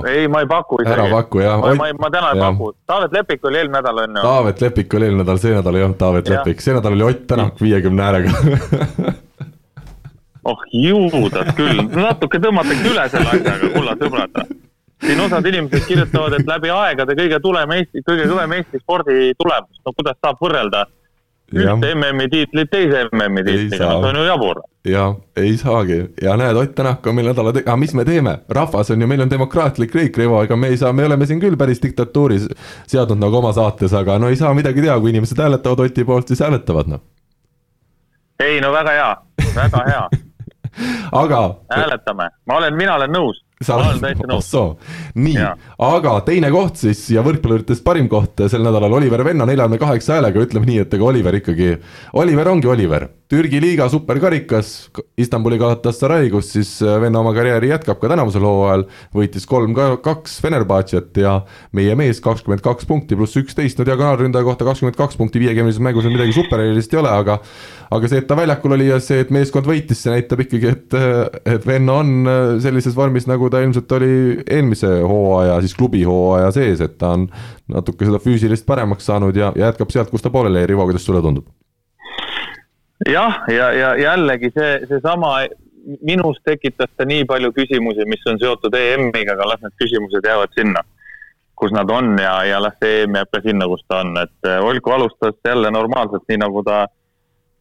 ei, 0.08 0.28
ma 0.28 0.42
ei 0.44 0.48
paku 0.48 0.82
isegi. 0.82 0.94
ära 0.94 1.08
paku 1.12 1.40
jah. 1.40 1.62
ma, 1.62 1.74
ma, 1.80 1.88
ma 2.00 2.10
täna 2.12 2.32
ei 2.36 2.42
paku. 2.42 2.74
Taavet 2.86 3.14
Lepik 3.16 3.46
oli 3.46 3.62
eelmine 3.62 3.80
nädal 3.80 4.04
on 4.04 4.18
ju. 4.18 4.22
Taavet 4.22 4.62
Lepik 4.62 4.94
oli 4.94 5.08
eelmine 5.08 5.24
nädal, 5.24 5.40
see 5.40 5.54
nädal 5.56 5.80
ei 5.80 5.86
olnud 5.86 6.00
Taavet 6.02 6.28
ja. 6.28 6.40
Lepik, 6.40 6.64
see 6.64 6.76
nädal 6.76 6.98
oli 6.98 7.08
Ott 7.08 7.28
Tänak 7.28 7.62
viiekümne 7.62 8.04
äärega 8.04 8.34
oh 10.50 10.64
juudas 10.74 11.54
küll, 11.56 11.84
natuke 11.94 12.40
tõmmatakse 12.42 12.90
üle 12.90 13.04
selle 13.14 13.34
asjaga, 13.36 13.70
kulla 13.76 13.94
sõbrad. 14.00 14.40
siin 15.06 15.22
osad 15.24 15.48
inimesed 15.50 15.86
kirjutavad, 15.88 16.36
et 16.38 16.50
läbi 16.50 16.72
aegade 16.74 17.16
kõige 17.18 17.40
tulem 17.42 17.76
Eesti, 17.78 18.04
kõige 18.08 18.28
kõvem 18.30 18.58
Eesti 18.58 18.82
spordi 18.82 19.32
tulemus, 19.38 19.82
no 19.86 19.94
kuidas 19.98 20.18
saab 20.22 20.42
võrrelda 20.42 20.86
ühte 21.56 21.94
MM-i 21.96 22.28
tiitlit 22.32 22.72
teise 22.72 23.04
MM-i 23.12 23.44
tiitliga, 23.44 23.86
no 23.86 24.02
see 24.02 24.10
on 24.10 24.20
ju 24.20 24.24
jabur. 24.28 24.62
ja 24.88 25.06
ei 25.38 25.58
saagi. 25.58 26.00
Ja 26.22 26.38
näed, 26.38 26.56
Ott 26.56 26.76
Tänak 26.76 27.08
on 27.08 27.16
meil 27.16 27.28
nädala 27.32 27.54
te-, 27.54 27.64
aga 27.66 27.76
mis 27.78 27.94
me 27.98 28.06
teeme, 28.06 28.38
rahvas 28.50 28.92
on 28.92 29.02
ju, 29.02 29.08
meil 29.08 29.22
on 29.22 29.30
demokraatlik 29.30 29.96
riik, 29.96 30.18
Rivo, 30.18 30.42
ega 30.44 30.56
me 30.56 30.72
ei 30.72 30.78
saa, 30.78 30.94
me 30.94 31.06
oleme 31.06 31.26
siin 31.26 31.42
küll 31.44 31.58
päris 31.60 31.84
diktatuuris 31.84 32.48
seadnud 32.88 33.20
nagu 33.22 33.42
oma 33.42 33.54
saates, 33.54 33.94
aga 33.94 34.18
no 34.20 34.32
ei 34.32 34.40
saa 34.40 34.54
midagi 34.58 34.82
teha, 34.82 35.00
kui 35.00 35.14
inimesed 35.14 35.40
hääletavad 35.44 35.86
Oti 35.86 36.08
poolt, 36.08 36.28
siis 36.32 36.44
hääletavad 36.46 36.92
noh. 36.96 37.06
ei 38.40 38.62
no 38.62 38.74
väga 38.74 38.98
hea, 38.98 39.14
väga 39.56 39.86
hea. 39.88 40.04
Aga. 41.22 41.56
hääletame, 41.76 42.30
ma 42.48 42.58
olen, 42.58 42.76
mina 42.80 42.96
olen 42.96 43.12
nõus 43.12 43.42
sa 43.62 43.78
oled 43.80 44.02
täitsa 44.04 44.28
nõus. 44.30 44.52
nii, 45.16 45.48
aga 45.88 46.18
teine 46.28 46.52
koht 46.54 46.82
siis 46.84 47.04
ja 47.14 47.24
võrkpalluritest 47.26 47.86
parim 47.86 48.10
koht 48.12 48.46
sel 48.52 48.66
nädalal 48.66 49.00
Oliver 49.00 49.24
Venno 49.26 49.48
neljakümne 49.50 49.82
kaheksa 49.82 50.18
häälega, 50.18 50.46
ütleme 50.48 50.70
nii, 50.70 50.84
et 50.86 50.94
ega 50.98 51.08
Oliver 51.08 51.40
ikkagi, 51.42 51.74
Oliver 52.22 52.52
ongi 52.52 52.72
Oliver. 52.72 53.08
Türgi 53.32 53.62
liiga 53.64 53.86
superkarikas, 53.88 54.90
Istanbuli 55.16 55.56
Galatasaray, 55.56 56.26
kus 56.34 56.50
siis 56.52 56.72
venna 56.84 57.22
oma 57.22 57.32
karjääri 57.32 57.70
jätkab 57.70 58.02
ka 58.02 58.10
tänavusel 58.12 58.44
hooajal, 58.44 58.82
võitis 59.16 59.46
kolm 59.48 59.72
ka 59.78 59.86
kaks 60.04 60.34
Fenerbahce't 60.44 61.16
ja 61.22 61.38
meie 61.72 61.94
mees 61.96 62.20
kakskümmend 62.20 62.60
kaks 62.66 62.90
punkti 62.90 63.16
pluss 63.16 63.40
üksteist, 63.40 63.80
no 63.80 63.88
diagonaalründaja 63.88 64.44
kohta 64.44 64.68
kakskümmend 64.68 65.00
kaks 65.00 65.16
punkti 65.16 65.40
viiekümnelises 65.46 65.80
mängus 65.80 66.04
veel 66.10 66.18
midagi 66.18 66.36
supererilist 66.36 66.92
ei 66.92 67.00
ole, 67.00 67.16
aga 67.22 67.40
aga 67.96 68.12
see, 68.12 68.20
et 68.20 68.28
ta 68.28 68.36
väljakul 68.36 68.76
oli 68.76 68.90
ja 68.90 69.00
see, 69.00 69.24
et 69.24 69.32
meeskond 69.32 69.72
võitis, 69.72 70.04
see 70.04 70.12
näitab 70.12 70.44
ikkagi, 70.44 70.76
et, 70.76 71.00
et 71.56 71.72
Venno 71.72 72.02
on 72.04 72.14
sellises 72.68 73.00
vormis, 73.00 73.32
nagu 73.32 73.48
ta 73.48 73.64
ilmselt 73.64 73.96
oli 73.96 74.14
eelmise 74.44 74.92
hooaja, 75.08 75.62
siis 75.64 75.80
klubi 75.80 76.04
hooaja 76.04 76.52
sees, 76.60 76.84
et 76.84 77.00
ta 77.00 77.16
on 77.16 77.30
natuke 77.72 78.12
seda 78.12 78.20
füüsilist 78.20 78.68
paremaks 78.68 79.08
saanud 79.08 79.40
ja, 79.40 79.56
ja 79.56 79.72
jätkab 79.72 79.96
sealt, 79.96 80.12
kus 80.12 80.28
ta 80.28 80.36
pooleli 80.36 80.66
jäi, 80.66 80.74
Rivo, 80.76 80.92
kuidas 80.92 81.08
sulle 81.08 81.24
tundub? 81.24 81.48
Jah, 83.10 83.44
ja, 83.50 83.72
ja, 83.74 83.92
jällegi 84.00 84.52
see, 84.56 84.72
seesama 84.90 85.36
minus 86.06 86.38
tekitas 86.46 86.90
ta 86.98 87.06
nii 87.06 87.26
palju 87.30 87.52
küsimusi, 87.56 88.06
mis 88.10 88.26
on 88.30 88.40
seotud 88.42 88.76
EM-iga, 88.78 89.36
aga 89.36 89.48
las 89.50 89.64
need 89.64 89.78
küsimused 89.82 90.28
jäävad 90.28 90.54
sinna, 90.58 90.84
kus 91.58 91.74
nad 91.74 91.90
on 91.90 92.14
ja, 92.22 92.36
ja 92.46 92.60
las 92.62 92.78
see 92.84 93.04
EM 93.04 93.18
jääb 93.18 93.32
ka 93.34 93.42
sinna, 93.46 93.70
kus 93.72 93.86
ta 93.88 94.02
on, 94.06 94.14
et 94.22 94.50
eh, 94.50 94.60
Olku 94.66 94.94
alustas 94.94 95.38
jälle 95.46 95.72
normaalselt, 95.74 96.28
nii 96.30 96.42
nagu 96.44 96.64
ta, 96.68 96.84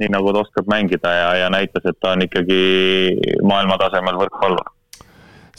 nii 0.00 0.12
nagu 0.12 0.34
ta 0.34 0.44
oskab 0.44 0.68
mängida 0.68 1.14
ja, 1.16 1.30
ja 1.44 1.48
näitas, 1.52 1.86
et 1.88 2.00
ta 2.00 2.12
on 2.16 2.26
ikkagi 2.28 2.60
maailmatasemel 3.42 4.20
võrkpallur 4.24 4.68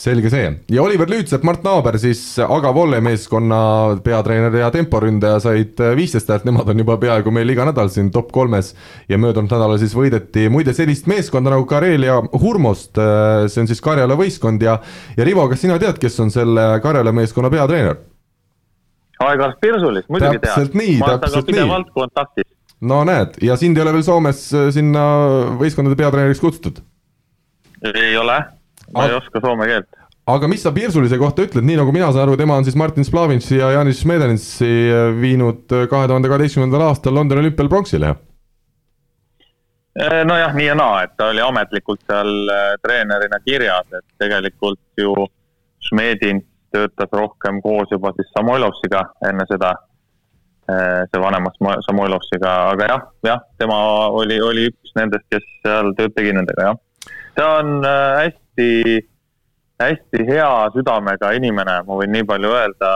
selge 0.02 0.32
see 0.34 0.48
ja 0.74 0.82
Oliver 0.82 1.10
Lüütsepp, 1.10 1.44
Mart 1.46 1.64
Naaber 1.66 1.98
siis 2.02 2.22
Aga 2.42 2.72
Volle 2.74 3.02
meeskonna 3.06 3.62
peatreener 4.04 4.56
ja 4.58 4.72
temporündaja 4.74 5.40
said 5.44 5.82
viisteist 5.98 6.30
häält, 6.32 6.46
nemad 6.48 6.70
on 6.74 6.82
juba 6.82 6.96
peaaegu 7.02 7.34
meil 7.34 7.50
iga 7.54 7.68
nädal 7.70 7.92
siin 7.94 8.10
top 8.14 8.32
kolmes. 8.34 8.74
ja 9.10 9.20
möödunud 9.22 9.52
nädalal 9.52 9.78
siis 9.82 9.94
võideti 9.98 10.48
muide 10.50 10.74
sellist 10.74 11.10
meeskonda 11.12 11.54
nagu 11.54 11.68
Karelia 11.70 12.18
Hurmost, 12.34 12.98
see 13.48 13.62
on 13.62 13.70
siis 13.70 13.82
Karjala 13.82 14.18
võistkond 14.18 14.64
ja, 14.66 14.80
ja 15.18 15.28
Rivo, 15.28 15.46
kas 15.52 15.62
sina 15.62 15.78
tead, 15.82 16.00
kes 16.02 16.18
on 16.24 16.34
selle 16.34 16.66
Karjala 16.82 17.14
meeskonna 17.14 17.52
peatreener? 17.54 18.00
Aegar 19.22 19.54
Spirsulis, 19.54 20.08
muidugi 20.10 20.40
tean. 20.40 20.48
täpselt 20.48 20.80
nii, 20.80 20.96
täpselt 21.06 21.52
nii. 21.54 21.68
kontaktis. 21.94 22.48
no 22.82 23.04
näed, 23.06 23.38
ja 23.46 23.60
sind 23.60 23.78
ei 23.78 23.86
ole 23.86 23.94
veel 24.00 24.08
Soomes 24.08 24.48
sinna 24.74 25.06
võistkondade 25.62 26.00
peatreeneriks 26.00 26.42
kutsutud? 26.42 26.82
ei 27.94 28.18
ole 28.18 28.40
ma 28.96 29.08
ei 29.08 29.18
oska 29.18 29.42
soome 29.44 29.68
keelt. 29.70 29.90
aga 30.32 30.48
mis 30.52 30.64
sa 30.64 30.74
Pirsulise 30.76 31.18
kohta 31.22 31.46
ütled, 31.48 31.66
nii 31.68 31.80
nagu 31.82 31.94
mina 31.96 32.12
saan 32.12 32.28
aru, 32.28 32.38
tema 32.40 32.58
on 32.60 32.68
siis 32.68 32.78
Martin 32.80 33.08
Splavintsi 33.08 33.58
ja 33.58 33.72
Janis 33.78 34.04
Smedenitsi 34.04 34.70
viinud 35.22 35.66
kahe 35.68 36.12
tuhande 36.12 36.30
kaheteistkümnendal 36.32 36.90
aastal 36.90 37.16
Londoni 37.16 37.46
olümpial 37.46 37.70
pronksile 37.72 38.14
eh, 39.96 40.22
nojah, 40.28 40.56
nii 40.56 40.70
ja 40.70 40.78
naa, 40.78 41.04
et 41.08 41.18
ta 41.18 41.32
oli 41.34 41.44
ametlikult 41.44 42.06
seal 42.08 42.32
eh, 42.54 42.72
treenerina 42.84 43.42
kirjas, 43.46 43.88
et 43.98 44.08
tegelikult 44.22 44.82
ju 45.02 45.16
Šmedin 45.90 46.44
töötas 46.72 47.12
rohkem 47.12 47.62
koos 47.62 47.92
juba 47.92 48.14
siis 48.16 48.30
Samoilovsiga 48.38 49.06
enne 49.30 49.48
seda. 49.50 49.76
see 50.72 51.20
vanemas 51.20 51.58
Samoilovsiga, 51.84 52.52
aga 52.72 52.86
jah, 52.88 53.02
jah, 53.28 53.40
tema 53.60 53.78
oli, 54.16 54.38
oli 54.42 54.70
üks 54.70 54.94
nendest, 54.96 55.26
kes 55.34 55.44
seal 55.66 55.90
tööd 55.98 56.14
tegi 56.16 56.32
nendega, 56.38 56.70
jah. 56.70 56.78
ta 57.36 57.48
on 57.58 57.82
hästi, 57.84 58.38
hästi 59.82 60.26
hea 60.28 60.70
südamega 60.76 61.32
inimene, 61.38 61.82
ma 61.88 61.98
võin 62.00 62.12
nii 62.14 62.26
palju 62.30 62.54
öelda, 62.54 62.92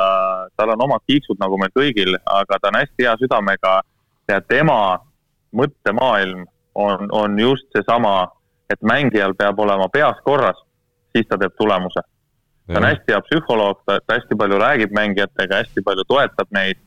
tal 0.57 0.73
on 0.75 0.83
omad 0.87 1.03
kiiksud 1.09 1.39
nagu 1.41 1.57
meil 1.61 1.73
kõigil, 1.75 2.17
aga 2.25 2.59
ta 2.61 2.71
on 2.71 2.79
hästi 2.81 3.07
hea 3.07 3.15
südamega 3.21 3.75
ja 4.31 4.41
tema 4.41 4.79
mõttemaailm 5.55 6.45
on, 6.75 7.07
on 7.11 7.39
just 7.39 7.67
seesama, 7.75 8.27
et 8.69 8.81
mängijal 8.81 9.35
peab 9.37 9.59
olema 9.59 9.87
peas 9.93 10.19
korras, 10.25 10.57
siis 11.15 11.27
ta 11.29 11.37
teeb 11.37 11.55
tulemuse. 11.57 12.01
ta 12.67 12.79
on 12.81 12.89
hästi 12.89 13.13
hea 13.13 13.21
psühholoog, 13.29 13.81
ta 13.85 13.99
hästi 14.13 14.37
palju 14.37 14.59
räägib 14.59 14.93
mängijatega, 14.97 15.63
hästi 15.63 15.85
palju 15.85 16.03
toetab 16.09 16.51
neid, 16.51 16.81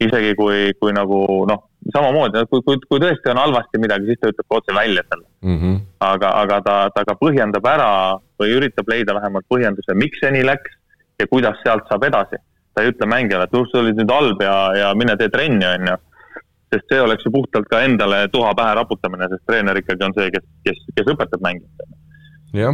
isegi 0.00 0.34
kui, 0.34 0.72
kui 0.80 0.92
nagu 0.92 1.44
noh, 1.50 1.67
samamoodi, 1.94 2.42
kui, 2.50 2.62
kui, 2.66 2.80
kui 2.88 3.00
tõesti 3.02 3.30
on 3.32 3.40
halvasti 3.40 3.80
midagi, 3.80 4.10
siis 4.10 4.20
ta 4.20 4.32
ütleb 4.32 4.58
otse 4.58 4.74
välja 4.74 5.04
selle 5.06 5.26
mm. 5.42 5.58
-hmm. 5.60 5.78
aga, 6.08 6.32
aga 6.42 6.60
ta, 6.66 6.76
ta 6.94 7.04
ka 7.08 7.14
põhjendab 7.20 7.66
ära 7.70 7.92
või 8.40 8.56
üritab 8.58 8.90
leida 8.90 9.14
vähemalt 9.14 9.46
põhjenduse, 9.48 9.94
miks 9.94 10.20
see 10.22 10.32
nii 10.34 10.44
läks 10.46 10.76
ja 11.18 11.26
kuidas 11.26 11.62
sealt 11.64 11.88
saab 11.88 12.04
edasi. 12.04 12.36
ta 12.74 12.82
ei 12.82 12.92
ütle 12.92 13.06
mängijale, 13.10 13.48
et 13.48 13.54
uh, 13.58 13.64
sa 13.66 13.80
olid 13.80 13.96
nüüd 13.98 14.10
halb 14.12 14.42
ja, 14.42 14.56
ja 14.76 14.90
mine 14.94 15.16
tee 15.18 15.28
trenni, 15.34 15.66
on 15.66 15.88
ju 15.88 15.96
sest 16.72 16.92
see 16.92 17.00
oleks 17.00 17.24
ju 17.26 17.32
puhtalt 17.32 17.66
ka 17.70 17.80
endale 17.82 18.28
tuha 18.28 18.52
pähe 18.54 18.74
raputamine, 18.78 19.28
sest 19.32 19.44
treener 19.48 19.78
ikkagi 19.80 20.04
on 20.04 20.14
see, 20.14 20.28
kes, 20.34 20.44
kes, 20.68 20.84
kes 20.94 21.10
õpetab 21.14 21.42
mängijat. 21.42 21.96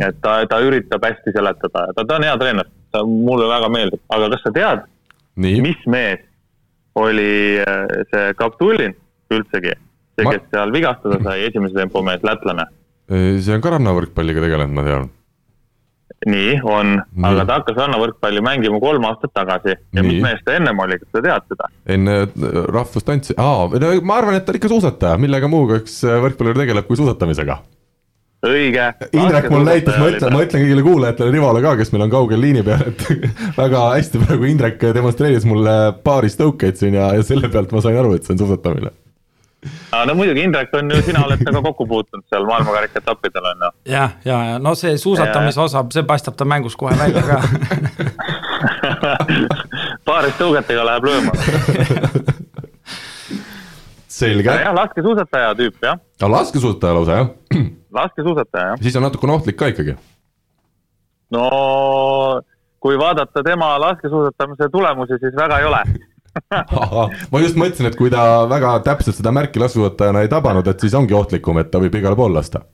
et 0.08 0.20
ta, 0.22 0.34
ta 0.50 0.60
üritab 0.60 1.02
hästi 1.02 1.32
seletada 1.34 1.86
ja 1.88 1.96
ta, 1.96 2.04
ta 2.04 2.18
on 2.18 2.26
hea 2.26 2.36
treener, 2.42 2.68
ta 2.92 3.02
mulle 3.06 3.48
väga 3.48 3.70
meeldib, 3.72 4.02
aga 4.16 4.28
kas 4.34 4.44
sa 4.46 4.52
tead, 4.54 4.84
mis 5.36 5.86
mees 5.86 6.20
oli 7.00 7.58
äh, 7.62 7.82
see 8.12 8.30
Kaptulin 8.38 8.94
üldsegi, 9.34 9.74
see, 10.14 10.28
kes 10.28 10.48
seal 10.52 10.72
vigastada 10.74 11.20
sai, 11.24 11.42
esimese 11.48 11.78
tempo 11.78 12.04
mees, 12.06 12.22
lätlane? 12.26 12.68
see 13.08 13.52
on 13.52 13.64
ka 13.64 13.74
rannavõrkpalliga 13.74 14.44
tegelenud, 14.46 14.76
ma 14.78 14.86
tean 14.86 15.12
nii 16.28 16.56
on, 16.64 16.94
aga 17.26 17.44
ta 17.44 17.58
hakkas 17.58 17.78
rannavõrkpalli 17.78 18.42
mängima 18.44 18.80
kolm 18.82 19.04
aastat 19.08 19.32
tagasi 19.36 19.74
ja 19.74 20.02
nii. 20.02 20.06
mis 20.08 20.22
mees 20.24 20.42
ta 20.46 20.56
ennem 20.56 20.80
oli, 20.84 20.98
kas 21.00 21.10
sa 21.12 21.22
tead 21.24 21.48
seda? 21.52 21.68
enne 21.96 22.16
äh, 22.24 22.58
rahvustantsi, 22.72 23.36
aa, 23.40 23.68
no 23.82 23.92
ma 24.06 24.18
arvan, 24.20 24.38
et 24.38 24.46
ta 24.46 24.54
on 24.54 24.60
ikka 24.60 24.70
suusataja, 24.72 25.20
millega 25.20 25.50
muuga 25.50 25.80
üks 25.82 26.00
äh, 26.06 26.16
võrkpallur 26.24 26.56
tegeleb 26.60 26.88
kui 26.88 27.00
suusatamisega. 27.00 27.58
Õige. 28.48 28.88
Indrek 29.12 29.48
mul 29.52 29.68
näitas, 29.68 29.98
ma 30.00 30.10
ütlen, 30.12 30.34
ma 30.34 30.42
ütlen 30.46 30.64
kõigile 30.64 30.84
kuulajatele, 30.86 31.34
Rivole 31.34 31.62
ka, 31.64 31.76
kes 31.80 31.94
meil 31.94 32.06
on 32.06 32.12
kaugel 32.12 32.44
liini 32.44 32.64
peal, 32.66 32.84
et 32.90 33.06
väga 33.62 33.86
hästi 33.94 34.24
praegu 34.24 34.50
Indrek 34.50 34.84
demonstreeris 34.96 35.48
mulle 35.48 35.78
paari 36.04 36.32
tõukeid 36.34 36.80
siin 36.80 36.98
ja, 36.98 37.14
ja 37.16 37.24
selle 37.26 37.50
pealt 37.52 37.72
ma 37.74 37.84
sain 37.84 37.98
aru, 38.00 38.16
et 38.18 38.26
see 38.26 38.36
on 38.36 38.44
suusatamine 38.44 38.92
no 40.06 40.14
muidugi, 40.14 40.42
Indrek 40.44 40.74
on 40.76 40.90
ju, 40.90 41.02
sina 41.02 41.24
oled 41.24 41.44
temaga 41.44 41.62
kokku 41.70 41.86
puutunud 41.88 42.24
seal 42.28 42.44
maailmakarika 42.48 43.00
etappidel 43.00 43.44
on 43.52 43.66
ju. 43.66 43.70
jah, 43.92 44.10
ja, 44.24 44.38
ja 44.50 44.58
no 44.58 44.74
see 44.78 44.98
suusatamise 45.00 45.60
osa, 45.60 45.84
see 45.94 46.04
paistab 46.08 46.34
ta 46.36 46.44
mängus 46.48 46.76
kohe 46.76 46.96
välja 46.98 47.22
ka 47.24 47.40
paarist 50.08 50.40
tõugetega 50.40 50.82
läheb 50.88 51.04
lööma 51.08 51.32
selge. 54.18 54.50
jah, 54.50 54.74
laskesuusataja 54.74 55.54
tüüp 55.58 55.74
jah. 55.82 55.98
laskesuusataja 56.20 56.94
lausa 56.98 57.12
jah? 57.22 57.28
laskesuusataja 57.94 58.72
jah. 58.72 58.82
siis 58.82 58.96
on 58.96 59.06
natukene 59.06 59.36
ohtlik 59.36 59.56
ka 59.60 59.70
ikkagi. 59.72 59.96
no 61.34 61.44
kui 62.80 62.98
vaadata 62.98 63.42
tema 63.42 63.74
laskesuusatamise 63.80 64.68
tulemusi, 64.72 65.18
siis 65.20 65.36
väga 65.36 65.58
ei 65.58 65.70
ole 65.70 65.82
ma 67.32 67.40
just 67.40 67.58
mõtlesin, 67.58 67.88
et 67.88 67.96
kui 67.98 68.10
ta 68.10 68.44
väga 68.50 68.78
täpselt 68.86 69.16
seda 69.16 69.32
märki 69.32 69.62
laskesuusatajana 69.62 70.24
ei 70.24 70.32
tabanud, 70.32 70.66
et 70.66 70.80
siis 70.80 70.94
ongi 70.98 71.14
ohtlikum, 71.14 71.60
et 71.62 71.70
ta 71.70 71.82
võib 71.82 71.94
igale 71.94 72.18
poole 72.18 72.40
lasta 72.40 72.64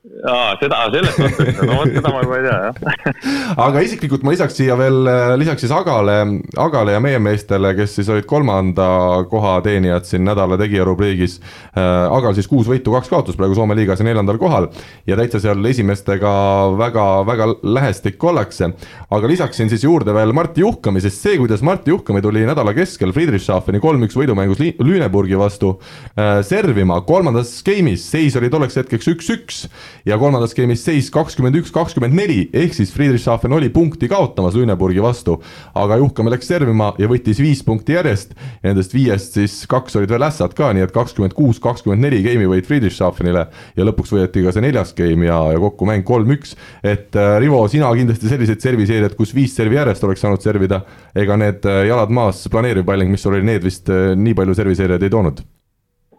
aa, 0.00 0.54
seda, 0.56 0.78
selles 0.94 1.16
mõttes, 1.20 1.58
no 1.60 1.74
vot 1.76 1.90
seda 1.92 2.12
ma 2.12 2.20
juba 2.24 2.36
ei 2.38 2.44
tea, 2.46 2.58
jah. 2.64 3.16
aga 3.66 3.82
isiklikult 3.84 4.22
ma 4.24 4.32
lisaks 4.32 4.56
siia 4.56 4.76
veel, 4.80 5.02
lisaks 5.40 5.64
siis 5.66 5.74
Agale, 5.76 6.16
Agale 6.60 6.94
ja 6.94 7.02
meie 7.04 7.20
meestele, 7.20 7.74
kes 7.76 7.98
siis 7.98 8.08
olid 8.12 8.24
kolmanda 8.30 8.86
koha 9.30 9.58
teenijad 9.66 10.08
siin 10.08 10.24
nädala 10.24 10.58
tegija 10.60 10.86
rubriigis 10.88 11.38
äh,. 11.40 11.88
Agal 12.10 12.34
siis 12.36 12.48
kuus 12.48 12.68
võitu, 12.68 12.94
kaks 12.94 13.10
kaotust 13.12 13.38
praegu 13.38 13.54
Soome 13.56 13.76
liigas 13.76 14.00
ja 14.00 14.06
neljandal 14.06 14.38
kohal 14.40 14.70
ja 15.08 15.16
täitsa 15.18 15.40
seal 15.42 15.60
esimestega 15.68 16.32
väga, 16.80 17.04
väga 17.28 17.50
lähestik 17.62 18.24
ollakse. 18.24 18.70
aga 19.10 19.30
lisaksin 19.30 19.70
siis 19.70 19.84
juurde 19.84 20.14
veel 20.16 20.32
Martti 20.36 20.64
Juhkami, 20.64 21.02
sest 21.04 21.20
see, 21.26 21.36
kuidas 21.40 21.62
Martti 21.66 21.92
Juhkami 21.92 22.22
tuli 22.24 22.46
nädala 22.48 22.72
keskel 22.76 23.12
Friedrichshafeni 23.16 23.82
kolm-üks 23.84 24.16
võidumängus 24.16 24.64
Lüneburgi 24.80 25.38
vastu 25.38 25.76
äh, 26.16 26.40
servima, 26.46 27.02
kolmandas 27.06 27.58
game'is 27.66 28.08
seis 28.10 28.36
oli 28.40 28.50
tolleks 28.52 28.80
hetkeks 28.80 29.12
üks-üks 29.14 29.64
ja 30.06 30.18
kolmandas 30.20 30.54
game'is 30.56 30.84
seis 30.84 31.10
kakskümmend 31.12 31.58
üks, 31.60 31.72
kakskümmend 31.74 32.16
neli, 32.16 32.42
ehk 32.56 32.74
siis 32.76 32.92
Friedrichshafen 32.94 33.52
oli 33.52 33.70
punkti 33.72 34.08
kaotamas 34.10 34.56
Lüneburgi 34.58 35.02
vastu, 35.02 35.38
aga 35.74 35.98
Juhkame 36.00 36.32
läks 36.34 36.50
servima 36.50 36.92
ja 37.00 37.08
võttis 37.10 37.40
viis 37.42 37.62
punkti 37.66 37.96
järjest. 37.96 38.34
Nendest 38.64 38.94
viiest 38.94 39.38
siis 39.38 39.56
kaks 39.70 39.98
olid 40.00 40.12
veel 40.12 40.26
ässad 40.26 40.54
ka, 40.56 40.72
nii 40.76 40.86
et 40.86 40.94
kakskümmend 40.94 41.36
kuus, 41.36 41.60
kakskümmend 41.62 42.04
neli 42.04 42.22
game'i 42.26 42.48
võit 42.50 42.68
Friedrichshafenile 42.68 43.46
ja 43.76 43.86
lõpuks 43.86 44.14
võideti 44.14 44.44
ka 44.46 44.54
see 44.54 44.64
neljas 44.64 44.94
game 44.98 45.28
ja, 45.28 45.38
ja 45.54 45.62
kokku 45.62 45.88
mäng 45.88 46.06
kolm-üks. 46.08 46.56
et 46.82 47.16
äh, 47.16 47.36
Rivo, 47.42 47.62
sina 47.68 47.92
kindlasti 47.96 48.30
selliseid 48.32 48.64
serviseeriad, 48.64 49.16
kus 49.18 49.34
viis 49.36 49.54
servi 49.56 49.78
järjest 49.78 50.04
oleks 50.08 50.24
saanud 50.24 50.44
servida, 50.44 50.82
ega 51.14 51.38
need 51.40 51.66
äh, 51.68 51.84
jalad 51.90 52.12
maas 52.14 52.44
planeeriv 52.50 52.86
palling, 52.88 53.12
mis 53.12 53.24
sul 53.24 53.36
oli, 53.36 53.46
need 53.46 53.64
vist 53.66 53.90
äh, 53.92 54.12
nii 54.16 54.36
palju 54.38 54.58
serviseerijaid 54.62 55.08
ei 55.08 55.16
toonud? 55.16 55.42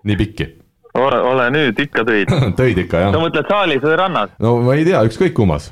nii 0.02 0.18
pikki 0.18 0.48
ole, 0.94 1.20
ole 1.32 1.48
nüüd, 1.56 1.80
ikka 1.86 2.06
tõid 2.08 2.32
tõid 2.60 2.84
ikka, 2.86 3.06
jah. 3.06 3.14
sa 3.16 3.22
mõtled 3.24 3.52
saalis 3.52 3.84
või 3.86 3.98
rannas? 4.00 4.34
no 4.44 4.58
ma 4.66 4.78
ei 4.78 4.88
tea, 4.88 5.04
ükskõik 5.08 5.36
kummas. 5.38 5.72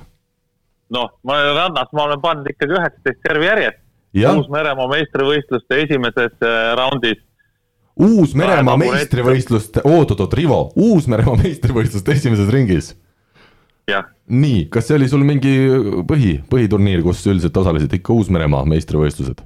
noh, 0.93 1.11
ma 1.23 1.39
olen 1.39 1.57
rannas, 1.57 1.91
ma 1.95 2.05
olen 2.07 2.21
pannud 2.23 2.51
ikkagi 2.53 2.77
üheksateist 2.77 3.25
servi 3.27 3.49
järjest. 3.49 3.81
Uus-Meremaa 4.09 4.87
meistrivõistluste 4.89 5.83
esimeses 5.83 6.31
äh, 6.41 6.71
raundis. 6.79 7.19
Uus-Meremaa 8.01 8.73
meistrivõistluste, 8.81 9.83
oot-oot-oot, 9.85 10.33
Rivo, 10.39 10.63
Uus-Meremaa 10.79 11.37
meistrivõistluste 11.43 12.15
esimeses 12.17 12.49
ringis? 12.53 12.95
nii, 14.29 14.67
kas 14.69 14.85
see 14.85 14.97
oli 14.99 15.07
sul 15.09 15.23
mingi 15.25 15.51
põhi, 16.05 16.35
põhiturniir, 16.49 17.01
kus 17.01 17.23
üldiselt 17.25 17.55
osalesid 17.57 17.95
ikka 17.97 18.13
Uus-Meremaa 18.13 18.61
meistrivõistlused? 18.69 19.41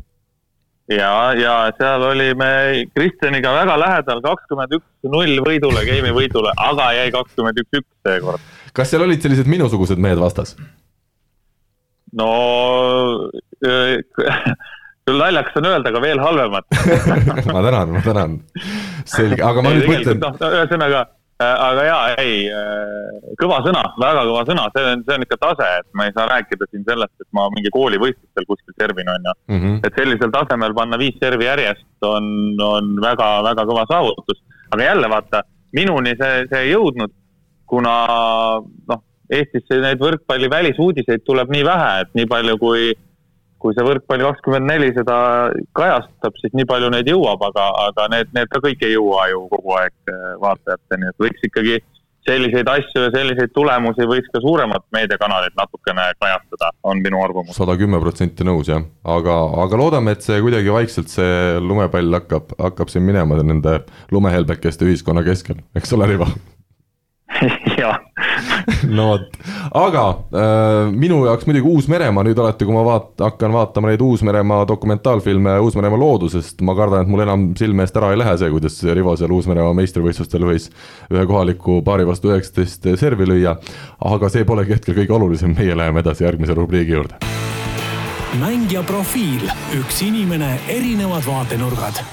Ja, 0.92 1.34
ja 1.38 1.54
seal 1.78 2.04
olime 2.10 2.50
Kristjaniga 2.96 3.54
väga 3.56 3.78
lähedal, 3.80 4.22
kakskümmend 4.26 4.76
üks 4.80 5.10
null 5.16 5.40
võidule, 5.46 5.86
game'i 5.88 6.14
võidule, 6.16 6.54
aga 6.60 6.92
jäi 6.98 7.10
kakskümmend 7.16 7.64
üks 7.64 7.82
üks 7.82 7.90
seekord. 8.08 8.52
kas 8.74 8.92
seal 8.92 9.06
olid 9.06 9.24
sellised 9.24 9.50
minusugused 9.50 10.02
mehed 10.02 10.22
vastas? 10.22 10.56
no 12.14 12.30
küll 15.04 15.20
naljakas 15.20 15.60
on 15.60 15.72
öelda, 15.72 15.92
aga 15.92 16.04
veel 16.04 16.24
halvemad 16.24 16.64
ma 17.56 17.66
tänan, 17.66 17.98
ma 17.98 18.06
tänan. 18.06 18.40
selge, 19.06 19.42
aga 19.44 19.64
ma 19.64 19.74
ei, 19.74 19.82
nüüd 19.82 19.92
mõtlen. 19.96 20.24
noh, 20.24 20.40
ühesõnaga 20.52 21.08
Äh, 21.08 21.23
aga 21.68 21.86
jaa, 21.88 22.02
ei, 22.22 22.36
äh, 22.52 23.34
kõva 23.40 23.60
sõna, 23.66 23.84
väga 24.02 24.26
kõva 24.30 24.44
sõna, 24.50 24.66
see 24.74 24.86
on, 24.92 25.04
see 25.08 25.18
on 25.18 25.26
ikka 25.26 25.38
tase, 25.42 25.70
et 25.82 25.88
ma 25.98 26.08
ei 26.08 26.16
saa 26.16 26.28
rääkida 26.32 26.68
siin 26.70 26.84
sellest, 26.88 27.14
et 27.22 27.30
ma 27.38 27.48
mingi 27.54 27.72
koolivõistlustel 27.74 28.48
kuskil 28.50 28.76
servin, 28.80 29.12
on 29.14 29.30
ju 29.30 29.34
mm. 29.34 29.62
-hmm. 29.62 29.80
et 29.88 30.00
sellisel 30.00 30.34
tasemel 30.34 30.76
panna 30.78 31.00
viis 31.02 31.18
servi 31.22 31.50
järjest 31.50 32.10
on, 32.10 32.28
on 32.62 32.94
väga, 33.02 33.30
väga 33.50 33.66
kõva 33.70 33.88
saavutus. 33.92 34.44
aga 34.72 34.84
jälle 34.84 35.10
vaata, 35.10 35.44
minuni 35.72 36.16
see, 36.20 36.46
see 36.50 36.62
ei 36.68 36.72
jõudnud, 36.74 37.12
kuna 37.66 37.96
noh, 38.90 39.04
Eestisse 39.34 39.80
neid 39.82 40.02
võrkpalli 40.02 40.50
välisuudiseid 40.52 41.24
tuleb 41.26 41.50
nii 41.50 41.64
vähe, 41.66 41.92
et 42.04 42.10
nii 42.14 42.26
palju 42.30 42.58
kui 42.62 42.92
kui 43.64 43.76
see 43.78 43.86
võrkpalli 43.88 44.28
kakskümmend 44.28 44.68
neli 44.68 44.92
seda 44.96 45.16
kajastab, 45.78 46.36
siis 46.42 46.54
nii 46.58 46.68
palju 46.70 46.92
neid 46.94 47.10
jõuab, 47.10 47.42
aga, 47.50 47.70
aga 47.88 48.10
need, 48.12 48.32
need 48.36 48.52
ka 48.52 48.62
kõik 48.64 48.84
ei 48.84 48.98
jõua 48.98 49.30
ju 49.32 49.46
kogu 49.56 49.76
aeg 49.80 49.96
äh, 50.12 50.24
vaatajateni, 50.44 51.10
et 51.10 51.26
võiks 51.26 51.48
ikkagi 51.48 51.80
selliseid 52.28 52.70
asju 52.72 53.06
ja 53.06 53.12
selliseid 53.12 53.52
tulemusi 53.56 54.06
võiks 54.08 54.30
ka 54.32 54.40
suuremad 54.44 54.86
meediakanalid 54.96 55.56
natukene 55.60 56.06
kajastada, 56.22 56.72
on 56.88 57.02
minu 57.04 57.20
arvamus. 57.24 57.56
sada 57.58 57.76
kümme 57.80 58.00
protsenti 58.04 58.48
nõus 58.48 58.72
jah, 58.72 58.84
aga, 59.16 59.36
aga 59.66 59.80
loodame, 59.80 60.16
et 60.16 60.24
see 60.26 60.40
kuidagi 60.44 60.72
vaikselt, 60.72 61.12
see 61.12 61.60
lumepall 61.60 62.20
hakkab, 62.20 62.56
hakkab 62.60 62.92
siin 62.94 63.08
minema 63.08 63.40
nende 63.44 63.82
lumehelbekeste 64.16 64.88
ühiskonna 64.88 65.26
keskel, 65.28 65.60
eks 65.76 65.96
ole, 65.98 66.14
Rivo 66.14 66.30
jah. 67.82 68.00
no 68.98 69.08
vot, 69.12 69.38
aga 69.78 70.04
äh, 70.10 70.92
minu 70.92 71.24
jaoks 71.28 71.48
muidugi 71.48 71.70
Uus-Meremaa 71.70 72.26
nüüd 72.28 72.40
alati, 72.40 72.68
kui 72.68 72.76
ma 72.76 72.84
vaat-, 72.88 73.14
hakkan 73.22 73.54
vaatama 73.56 73.92
neid 73.92 74.04
Uus-Meremaa 74.04 74.64
dokumentaalfilme 74.70 75.58
Uus-Meremaa 75.66 76.02
loodusest, 76.02 76.62
ma 76.66 76.76
kardan, 76.78 77.06
et 77.06 77.12
mul 77.12 77.26
enam 77.26 77.46
silme 77.60 77.86
eest 77.86 78.00
ära 78.00 78.14
ei 78.14 78.22
lähe 78.22 78.38
see, 78.40 78.52
kuidas 78.54 78.80
Rivo 78.96 79.16
seal 79.20 79.36
Uus-Meremaa 79.36 79.76
meistrivõistlustel 79.82 80.48
võis 80.50 80.70
ühe 81.12 81.28
kohaliku 81.30 81.82
paari 81.86 82.08
vastu 82.10 82.34
üheksateist 82.34 82.90
servi 83.00 83.30
lüüa. 83.30 83.58
aga 84.14 84.32
see 84.34 84.48
polegi 84.48 84.78
hetkel 84.78 84.98
kõige 85.02 85.16
olulisem, 85.20 85.56
meie 85.58 85.78
läheme 85.78 86.04
edasi 86.04 86.28
järgmise 86.28 86.58
rubriigi 86.58 86.98
juurde. 86.98 87.22
mängija 88.42 88.82
profiil, 88.84 89.48
üks 89.78 90.02
inimene, 90.02 90.60
erinevad 90.68 91.26
vaatenurgad 91.28 92.04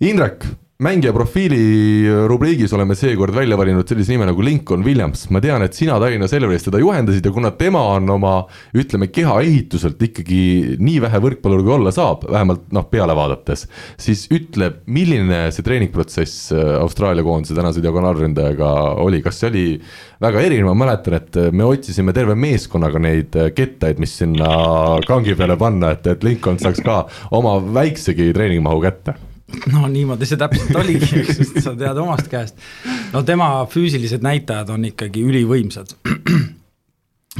Indrek, 0.00 0.44
mängija 0.78 1.12
profiili 1.12 2.04
rubriigis 2.28 2.72
oleme 2.76 2.94
seekord 2.94 3.32
välja 3.34 3.56
valinud 3.56 3.88
sellise 3.88 4.12
nime 4.12 4.26
nagu 4.28 4.42
Lincoln 4.44 4.82
Williams, 4.84 5.22
ma 5.32 5.40
tean, 5.40 5.62
et 5.64 5.74
sina 5.74 5.94
Tallinna 5.96 6.28
Selveris 6.28 6.66
teda 6.66 6.80
juhendasid 6.82 7.24
ja 7.24 7.30
kuna 7.32 7.50
tema 7.56 7.80
on 7.94 8.10
oma 8.12 8.32
ütleme, 8.76 9.08
kehaehituselt 9.08 10.02
ikkagi 10.04 10.76
nii 10.76 10.98
vähe 11.00 11.20
võrkpallur 11.24 11.62
kui 11.64 11.72
olla 11.78 11.92
saab, 11.96 12.26
vähemalt 12.28 12.66
noh, 12.76 12.84
peale 12.92 13.16
vaadates, 13.16 13.64
siis 13.96 14.26
ütle, 14.28 14.68
milline 14.92 15.46
see 15.54 15.64
treeningprotsess 15.64 16.52
äh, 16.52 16.74
Austraalia 16.82 17.24
koondise 17.24 17.56
tänase 17.56 17.80
diagonaalründajaga 17.84 18.72
oli, 19.00 19.22
kas 19.24 19.40
see 19.40 19.48
oli 19.48 19.64
väga 20.20 20.42
erinev, 20.44 20.68
ma 20.68 20.82
mäletan, 20.84 21.16
et 21.16 21.38
me 21.56 21.64
otsisime 21.64 22.12
terve 22.16 22.36
meeskonnaga 22.36 23.00
neid 23.00 23.38
äh, 23.40 23.48
kettaid, 23.56 24.02
mis 24.02 24.12
sinna 24.20 24.52
kangi 25.08 25.38
peale 25.40 25.56
panna, 25.56 25.94
et, 25.96 26.04
et 26.12 26.28
Lincoln 26.28 26.60
saaks 26.60 26.84
ka 26.84 27.06
oma 27.40 27.56
väiksegi 27.64 28.28
treeningmahu 28.36 28.84
kätte 28.84 29.16
no 29.72 29.86
niimoodi 29.90 30.26
see 30.26 30.38
täpselt 30.40 30.76
oligi, 30.78 31.22
sest 31.28 31.60
sa 31.64 31.74
tead 31.78 31.98
omast 32.02 32.30
käest. 32.30 32.58
no 33.12 33.22
tema 33.26 33.50
füüsilised 33.70 34.24
näitajad 34.26 34.72
on 34.74 34.88
ikkagi 34.90 35.22
ülivõimsad. 35.26 35.94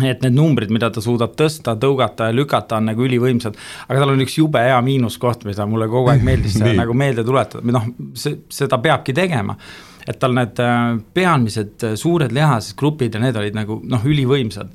et 0.06 0.22
need 0.22 0.36
numbrid, 0.36 0.70
mida 0.74 0.90
ta 0.92 1.00
suudab 1.02 1.34
tõsta, 1.38 1.74
tõugata 1.80 2.30
ja 2.30 2.36
lükata, 2.36 2.78
on 2.78 2.90
nagu 2.92 3.04
ülivõimsad. 3.06 3.58
aga 3.88 4.00
tal 4.00 4.14
on 4.14 4.22
üks 4.22 4.38
jube 4.38 4.62
hea 4.62 4.78
miinuskoht, 4.86 5.44
mida 5.48 5.66
mulle 5.66 5.90
kogu 5.90 6.12
aeg 6.12 6.24
meeldis 6.26 6.58
nagu 6.82 6.94
meelde 6.94 7.24
tuletada, 7.26 7.64
või 7.64 7.78
noh, 7.78 7.92
see, 8.14 8.42
seda 8.52 8.78
peabki 8.82 9.16
tegema 9.16 9.58
et 10.06 10.20
tal 10.22 10.36
need 10.36 10.60
äh, 10.62 11.00
peamised 11.14 11.82
äh, 11.82 11.96
suured 11.98 12.34
lihasgrupid 12.34 13.16
ja 13.16 13.22
need 13.22 13.38
olid 13.40 13.56
nagu 13.58 13.80
noh, 13.82 14.04
ülivõimsad 14.06 14.70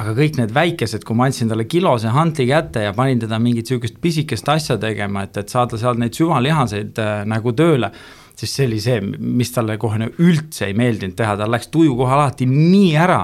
aga 0.00 0.14
kõik 0.16 0.40
need 0.40 0.52
väikesed, 0.54 1.04
kui 1.06 1.16
ma 1.18 1.28
andsin 1.28 1.50
talle 1.50 1.66
kilose 1.70 2.10
hantli 2.14 2.48
kätte 2.50 2.82
ja 2.82 2.94
panin 2.96 3.22
teda 3.22 3.38
mingit 3.42 3.70
sihukest 3.70 4.00
pisikest 4.02 4.48
asja 4.50 4.78
tegema, 4.80 5.24
et, 5.26 5.36
et 5.38 5.52
saada 5.52 5.78
sealt 5.80 6.00
neid 6.02 6.16
süvalihaseid 6.18 6.98
äh, 7.02 7.16
nagu 7.30 7.54
tööle 7.54 7.92
siis 8.38 8.54
see 8.56 8.66
oli 8.68 8.80
see, 8.82 9.00
mis 9.18 9.52
talle 9.54 9.76
kohe 9.80 9.98
nagu 10.00 10.24
üldse 10.24 10.68
ei 10.68 10.76
meeldinud 10.78 11.16
teha, 11.18 11.36
tal 11.38 11.52
läks 11.54 11.70
tuju 11.74 11.94
kohe 11.98 12.16
alati 12.16 12.48
nii 12.50 12.94
ära, 12.98 13.20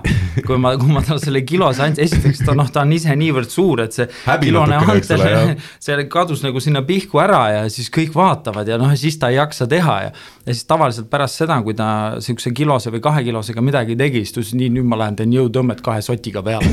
kui 0.47 0.59
ma, 0.61 0.75
kui 0.81 0.93
ma 0.93 1.03
talle 1.07 1.23
selle 1.23 1.43
kilose 1.47 1.85
andsin, 1.87 2.07
esiteks 2.07 2.45
ta 2.47 2.55
noh, 2.59 2.71
ta 2.73 2.85
on 2.85 2.95
ise 2.95 3.17
niivõrd 3.19 3.51
suur, 3.51 3.85
et 3.87 3.97
see 3.97 4.07
Häbi 4.27 4.51
kilone 4.51 4.79
antel, 4.81 5.55
see 5.85 6.07
kadus 6.11 6.45
nagu 6.47 6.63
sinna 6.63 6.85
pihku 6.87 7.23
ära 7.23 7.43
ja 7.57 7.65
siis 7.73 7.91
kõik 7.95 8.15
vaatavad 8.17 8.71
ja 8.71 8.79
noh, 8.81 8.95
siis 8.99 9.19
ta 9.21 9.33
ei 9.33 9.41
jaksa 9.41 9.69
teha 9.71 9.99
ja 10.07 10.13
ja 10.47 10.55
siis 10.55 10.65
tavaliselt 10.67 11.11
pärast 11.11 11.39
seda, 11.39 11.61
kui 11.63 11.77
ta 11.79 12.17
sihukese 12.23 12.51
kilose 12.57 12.91
või 12.91 13.03
kahekilosega 13.05 13.63
midagi 13.63 13.95
tegi, 13.99 14.25
siis 14.25 14.35
ta 14.35 14.41
ütles 14.41 14.57
nii, 14.59 14.71
nüüd 14.75 14.89
ma 14.89 14.99
lähen 14.99 15.19
teen 15.21 15.35
jõutõmmet 15.35 15.83
kahe 15.85 16.03
sotiga 16.03 16.43
peale. 16.43 16.67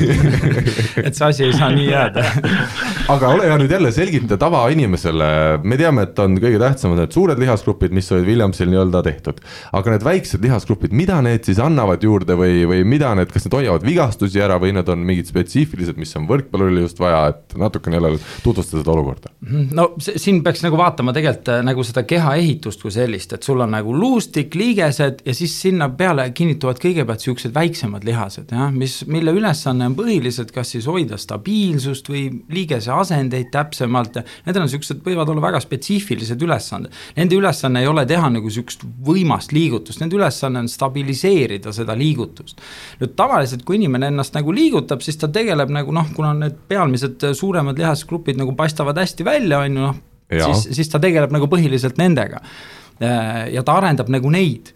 Et 1.06 1.14
see 1.14 1.28
asi 1.28 1.46
ei 1.46 1.54
saa 1.54 1.70
nii 1.74 1.86
jääda. 1.90 2.24
Aga 3.14 3.32
ole 3.36 3.46
hea 3.50 3.58
nüüd 3.62 3.72
jälle 3.72 3.92
selgita 3.96 4.40
tavainimesele, 4.42 5.30
me 5.64 5.78
teame, 5.80 6.08
et 6.08 6.20
on 6.20 6.34
kõige 6.42 6.60
tähtsamad 6.60 7.00
need 7.00 7.14
suured 7.16 7.40
lihasgrupid, 7.40 7.94
mis 7.96 8.10
olid 8.12 8.27
Williamsil 8.28 8.70
nii-öelda 8.72 9.04
tehtud. 9.06 9.42
aga 9.74 9.94
need 9.94 10.06
väiksed 10.06 10.44
lihasgrupid, 10.44 10.94
mida 10.96 11.20
need 11.26 11.48
siis 11.48 11.60
annavad 11.64 12.04
juurde 12.04 12.38
või, 12.40 12.66
või 12.70 12.84
mida 12.88 13.14
need, 13.18 13.32
kas 13.34 13.48
need 13.48 13.58
hoiavad 13.58 13.86
vigastusi 13.86 14.42
ära 14.44 14.60
või 14.62 14.74
need 14.78 14.90
on 14.92 15.04
mingid 15.08 15.30
spetsiifilised, 15.30 15.98
mis 16.00 16.14
on 16.20 16.28
võrkpallurile 16.30 16.86
just 16.86 17.00
vaja, 17.00 17.28
et 17.34 17.58
natukene 17.60 18.00
jälle 18.00 18.14
tutvustada 18.44 18.84
seda 18.84 18.94
olukorda? 18.96 19.32
Mhm. 19.46 19.68
no 19.78 19.90
siin 20.00 20.42
peaks 20.44 20.64
nagu 20.66 20.80
vaatama 20.80 21.14
tegelikult 21.16 21.54
äh, 21.54 21.64
nagu 21.66 21.86
seda 21.88 22.04
kehaehitust 22.08 22.84
kui 22.84 22.94
sellist, 22.94 23.34
et 23.34 23.48
sul 23.48 23.62
on 23.64 23.74
nagu 23.76 23.94
luustik, 23.96 24.56
liigesed 24.58 25.24
ja 25.26 25.38
siis 25.38 25.56
sinna 25.62 25.90
peale 25.90 26.30
kinnituvad 26.36 26.82
kõigepealt 26.84 27.24
siuksed 27.24 27.56
väiksemad 27.56 28.06
lihased, 28.08 28.52
jah, 28.52 28.72
mis, 28.74 29.00
mille 29.10 29.34
ülesanne 29.36 29.88
on 29.90 29.98
põhiliselt 29.98 30.54
kas 30.56 30.76
siis 30.76 30.88
hoida 30.90 31.20
stabiilsust 31.22 32.10
või 32.12 32.28
liigese 32.54 32.92
asendeid 32.94 33.52
täpsemalt 33.54 34.18
need 34.46 34.60
on 34.60 34.70
siuksed, 34.72 35.02
võivad 35.06 35.30
olla 35.32 35.44
väga 35.50 35.62
spetsiifilised 35.64 36.42
ülesanded. 36.44 36.94
Nende 37.18 37.38
ülesanne 37.38 37.84
ei 37.84 37.90
ole 37.90 38.06
teha 38.10 38.17
teha 38.18 38.32
nagu 38.34 38.52
sihukest 38.52 38.84
võimast 39.08 39.54
liigutust, 39.56 40.02
nende 40.02 40.18
ülesanne 40.18 40.64
on 40.66 40.72
stabiliseerida 40.72 41.74
seda 41.76 41.96
liigutust. 41.98 42.62
nüüd 43.02 43.16
tavaliselt, 43.20 43.64
kui 43.68 43.80
inimene 43.80 44.12
ennast 44.12 44.36
nagu 44.38 44.54
liigutab, 44.56 45.06
siis 45.06 45.20
ta 45.22 45.30
tegeleb 45.32 45.72
nagu 45.74 45.94
noh, 45.96 46.10
kuna 46.18 46.34
need 46.38 46.58
pealmised 46.70 47.30
suuremad 47.38 47.80
lihasgrupid 47.80 48.42
nagu 48.42 48.56
paistavad 48.58 48.98
hästi 48.98 49.28
välja, 49.28 49.62
on 49.64 49.80
ju 49.80 49.88
noh, 49.88 50.04
siis, 50.34 50.68
siis 50.80 50.92
ta 50.92 51.02
tegeleb 51.04 51.34
nagu 51.36 51.50
põhiliselt 51.52 52.00
nendega. 52.02 52.42
ja 53.54 53.62
ta 53.62 53.76
arendab 53.78 54.08
nagu 54.10 54.30
neid 54.34 54.72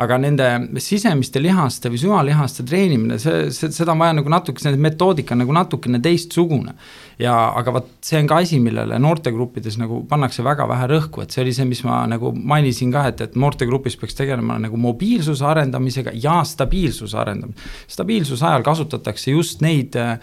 aga 0.00 0.16
nende 0.20 0.46
sisemiste 0.80 1.42
lihaste 1.42 1.90
või 1.92 2.00
süvalihaste 2.00 2.64
treenimine, 2.68 3.18
see, 3.20 3.50
see, 3.54 3.72
seda 3.74 3.92
on 3.92 4.00
vaja 4.00 4.16
nagu 4.16 4.32
natuke, 4.32 4.62
see 4.62 4.78
metoodika 4.80 5.34
on 5.36 5.42
nagu 5.44 5.56
natukene 5.56 6.00
teistsugune. 6.02 6.74
ja 7.20 7.34
aga 7.56 7.74
vot 7.74 7.88
see 8.04 8.16
on 8.22 8.28
ka 8.30 8.38
asi, 8.40 8.60
millele 8.64 8.96
noortegruppides 9.02 9.76
nagu 9.80 10.00
pannakse 10.08 10.44
väga 10.46 10.64
vähe 10.70 10.86
rõhku, 10.94 11.24
et 11.24 11.34
see 11.34 11.42
oli 11.44 11.52
see, 11.56 11.68
mis 11.68 11.82
ma 11.84 11.98
nagu 12.08 12.32
mainisin 12.32 12.92
ka, 12.94 13.06
et, 13.12 13.20
et 13.26 13.36
noortegrupis 13.36 13.98
peaks 14.00 14.16
tegelema 14.16 14.56
nagu 14.62 14.80
mobiilsuse 14.80 15.44
arendamisega 15.44 16.16
ja 16.16 16.40
stabiilsuse 16.48 17.18
arendamisega. 17.20 17.74
stabiilsuse 17.96 18.46
ajal 18.46 18.64
kasutatakse 18.70 19.36
just 19.36 19.60
neid 19.60 19.98
äh, 20.00 20.16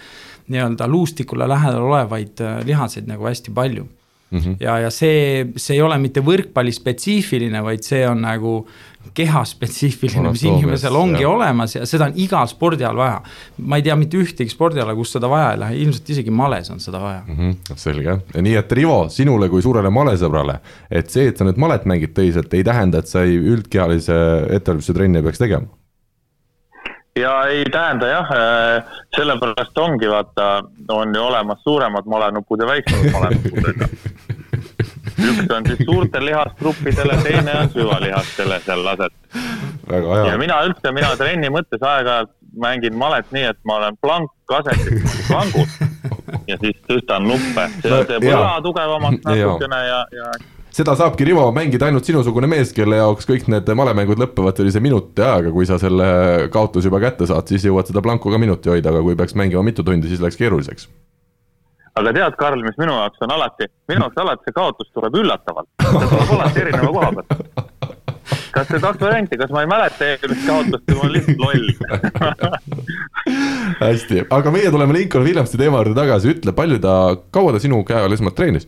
nii-öelda 0.48 0.88
luustikule 0.90 1.46
lähedal 1.50 1.86
olevaid 1.92 2.42
äh, 2.42 2.60
lihaseid 2.66 3.10
nagu 3.10 3.30
hästi 3.30 3.54
palju 3.54 3.86
Mm 4.30 4.40
-hmm. 4.40 4.56
ja, 4.60 4.80
ja 4.80 4.90
see, 4.92 5.48
see 5.56 5.76
ei 5.76 5.82
ole 5.82 5.98
mitte 5.98 6.20
võrkpalli 6.20 6.72
spetsiifiline, 6.72 7.64
vaid 7.64 7.84
see 7.84 8.08
on 8.08 8.22
nagu 8.22 8.68
kehaspetsiifiline, 9.14 10.32
mis 10.34 10.44
inimesel 10.48 10.96
ongi 10.96 11.24
jah. 11.24 11.32
olemas 11.32 11.76
ja 11.76 11.86
seda 11.90 12.10
on 12.10 12.18
igal 12.20 12.48
spordialal 12.52 12.98
vaja. 12.98 13.22
ma 13.58 13.80
ei 13.80 13.86
tea 13.86 13.96
mitte 14.00 14.20
ühtegi 14.22 14.54
spordiala, 14.54 14.96
kus 14.96 15.16
seda 15.16 15.30
vaja 15.32 15.52
ei 15.54 15.62
lähe, 15.64 15.80
ilmselt 15.86 16.14
isegi 16.16 16.34
males 16.34 16.72
on 16.74 16.80
seda 16.84 17.02
vaja 17.02 17.24
mm. 17.28 17.40
-hmm, 17.40 17.80
selge, 17.80 18.20
nii 18.42 18.56
et 18.60 18.72
Rivo, 18.72 19.00
sinule 19.10 19.50
kui 19.50 19.62
suurele 19.62 19.90
malesõbrale, 19.94 20.60
et 20.92 21.10
see, 21.10 21.28
et 21.32 21.38
sa 21.38 21.48
nüüd 21.48 21.60
malet 21.62 21.86
mängid 21.86 22.16
tõsiselt, 22.18 22.54
ei 22.54 22.64
tähenda, 22.64 23.04
et 23.04 23.12
sa 23.12 23.24
ei 23.24 23.38
üldkehalise 23.38 24.16
ettevalmistuse 24.58 24.98
trenni 24.98 25.24
peaks 25.24 25.44
tegema? 25.44 25.68
ja 27.20 27.44
ei 27.44 27.66
tähenda 27.72 28.08
jah, 28.08 28.32
äh, 28.32 28.84
sellepärast 29.16 29.78
ongi 29.78 30.10
vaata, 30.10 30.64
on 30.90 31.16
ju 31.16 31.24
olemas 31.24 31.64
suuremad 31.64 32.06
malenupud 32.06 32.62
ja 32.62 32.68
väiksemad 32.68 33.12
malenupud, 33.12 33.88
üks 35.18 35.54
on 35.56 35.68
siis 35.68 35.84
suurtele 35.86 36.32
lihasgruppidele, 36.32 37.20
teine 37.24 37.60
on 37.62 37.72
süvalihastele 37.74 38.60
seal 38.66 38.84
laset. 38.86 39.14
ja 40.28 40.38
mina 40.38 40.62
üldse, 40.68 40.92
mina 40.96 41.14
trenni 41.20 41.52
mõttes 41.54 41.82
aeg-ajalt 41.82 42.34
mängin 42.58 42.98
malet 42.98 43.32
nii, 43.32 43.48
et 43.52 43.60
ma 43.68 43.78
olen 43.82 43.98
plank 44.02 44.54
asetis 44.58 45.18
plangus 45.28 45.80
ja 46.50 46.58
siis 46.62 46.78
tõstan 46.90 47.28
nuppe, 47.30 47.68
see 47.84 48.04
teeb 48.10 48.30
õla 48.32 48.60
tugevamaks 48.66 49.26
natukene 49.28 49.82
ja, 49.86 50.04
ja 50.16 50.32
seda 50.78 50.94
saabki 50.98 51.26
Rivo 51.26 51.48
mängida 51.56 51.88
ainult 51.88 52.06
sinusugune 52.06 52.50
mees, 52.50 52.72
kelle 52.76 53.00
jaoks 53.00 53.28
kõik 53.30 53.48
need 53.52 53.70
malemängud 53.80 54.20
lõpevad 54.22 54.60
sellise 54.60 54.82
minuti 54.84 55.24
ajaga, 55.26 55.54
kui 55.56 55.66
sa 55.70 55.80
selle 55.82 56.08
kaotuse 56.54 56.92
juba 56.92 57.02
kätte 57.04 57.30
saad, 57.30 57.50
siis 57.50 57.66
jõuad 57.66 57.90
seda 57.90 58.04
planku 58.06 58.34
ka 58.34 58.42
minuti 58.42 58.74
hoida, 58.74 58.94
aga 58.94 59.04
kui 59.06 59.18
peaks 59.18 59.38
mängima 59.40 59.66
mitu 59.66 59.86
tundi, 59.88 60.12
siis 60.12 60.24
läks 60.24 60.38
keeruliseks 60.40 60.90
aga 61.98 62.14
tead, 62.16 62.38
Karl, 62.40 62.64
mis 62.66 62.78
minu 62.80 62.96
jaoks 62.96 63.24
on 63.26 63.34
alati, 63.36 63.68
minu 63.92 64.06
jaoks 64.06 64.22
alati 64.24 64.48
see 64.48 64.56
kaotus 64.56 64.92
tuleb 64.96 65.18
üllatavalt. 65.22 65.70
see 65.82 66.10
tuleb 66.12 66.34
alati 66.38 66.64
erineva 66.64 66.92
koha 66.96 67.12
pealt. 67.18 67.30
kas 68.56 68.72
see 68.72 68.82
kaks 68.84 69.02
varianti, 69.02 69.40
kas 69.40 69.54
ma 69.54 69.64
ei 69.64 69.70
mäleta 69.72 70.10
eelmist 70.12 70.48
kaotust 70.48 70.92
või 70.92 70.98
ma 70.98 71.06
olen 71.08 71.16
lihtsalt 71.18 71.40
loll 71.46 71.66
hästi, 73.88 74.26
aga 74.40 74.54
meie 74.54 74.74
tuleme 74.74 74.98
Lincoln 74.98 75.28
Williamsi 75.28 75.60
teema 75.60 75.82
juurde 75.82 75.96
tagasi, 75.98 76.34
ütle, 76.36 76.54
palju 76.58 76.82
ta, 76.84 76.98
kaua 77.34 77.56
ta 77.56 77.64
sinu 77.64 77.82
käe 77.88 78.04
all 78.04 78.18
esmalt 78.18 78.38
treenis? 78.38 78.68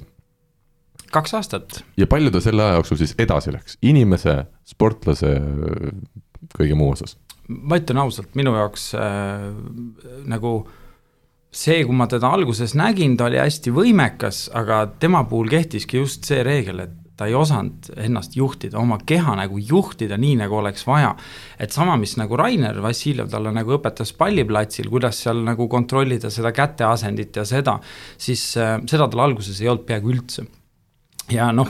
kaks 1.13 1.33
aastat. 1.39 1.81
ja 1.97 2.07
palju 2.09 2.33
ta 2.33 2.43
selle 2.43 2.65
aja 2.65 2.79
jooksul 2.79 3.01
siis 3.01 3.15
edasi 3.19 3.53
läks, 3.55 3.79
inimese, 3.81 4.43
sportlase, 4.67 5.37
kõige 6.55 6.77
muu 6.79 6.93
osas? 6.93 7.17
ma 7.49 7.79
ütlen 7.81 7.99
ausalt, 8.03 8.29
minu 8.37 8.53
jaoks 8.57 8.91
äh, 8.97 9.49
nagu 10.29 10.53
äh, 10.61 10.78
see, 11.51 11.83
kui 11.85 11.97
ma 11.97 12.07
teda 12.09 12.29
alguses 12.29 12.75
nägin, 12.77 13.17
ta 13.17 13.27
oli 13.29 13.39
hästi 13.41 13.73
võimekas, 13.73 14.47
aga 14.57 14.83
tema 15.01 15.23
puhul 15.29 15.49
kehtiski 15.49 16.01
just 16.01 16.27
see 16.29 16.43
reegel, 16.45 16.83
et 16.85 16.95
ta 17.19 17.27
ei 17.27 17.35
osanud 17.35 17.89
ennast 17.99 18.37
juhtida, 18.37 18.77
oma 18.79 18.95
keha 19.05 19.33
nagu 19.41 19.59
juhtida 19.59 20.15
nii, 20.17 20.37
nagu 20.39 20.55
oleks 20.61 20.85
vaja. 20.87 21.15
et 21.59 21.73
sama, 21.75 21.97
mis 21.99 22.15
nagu 22.17 22.37
Rainer 22.39 22.79
Vassiljev 22.81 23.27
talle 23.33 23.51
nagu 23.51 23.75
õpetas 23.75 24.13
palliplatsil, 24.15 24.87
kuidas 24.89 25.19
seal 25.25 25.43
nagu 25.43 25.67
kontrollida 25.67 26.31
seda 26.31 26.53
käteasendit 26.55 27.41
ja 27.41 27.45
seda, 27.45 27.79
siis 28.17 28.45
äh, 28.57 28.77
seda 28.87 29.09
tal 29.09 29.25
alguses 29.27 29.59
ei 29.59 29.67
olnud 29.67 29.85
peaaegu 29.89 30.15
üldse 30.15 30.47
ja 31.31 31.51
noh, 31.55 31.69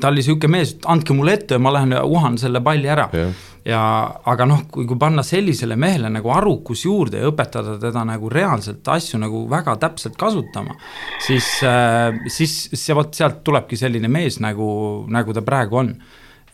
ta 0.00 0.10
oli 0.10 0.22
niisugune 0.22 0.58
mees, 0.58 0.76
et 0.76 0.86
andke 0.90 1.16
mulle 1.16 1.38
ette 1.38 1.58
ja 1.58 1.62
ma 1.62 1.72
lähen 1.74 1.96
uhan 2.02 2.38
selle 2.40 2.62
palli 2.64 2.90
ära. 2.92 3.08
Yeah 3.12 3.34
ja 3.64 3.80
aga 4.28 4.46
noh, 4.48 4.64
kui, 4.70 4.84
kui 4.88 4.98
panna 5.00 5.24
sellisele 5.24 5.76
mehele 5.80 6.10
nagu 6.12 6.30
arukus 6.34 6.84
juurde 6.84 7.22
ja 7.22 7.30
õpetada 7.30 7.78
teda 7.80 8.02
nagu 8.06 8.28
reaalselt 8.32 8.88
asju 8.92 9.20
nagu 9.22 9.44
väga 9.50 9.78
täpselt 9.80 10.18
kasutama, 10.20 10.76
siis 11.24 11.48
äh,, 11.64 12.12
siis 12.28 12.58
see 12.76 12.96
vot 12.96 13.14
sealt 13.16 13.40
tulebki 13.46 13.78
selline 13.80 14.10
mees 14.12 14.36
nagu, 14.44 14.68
nagu 15.08 15.36
ta 15.36 15.44
praegu 15.46 15.80
on 15.80 15.94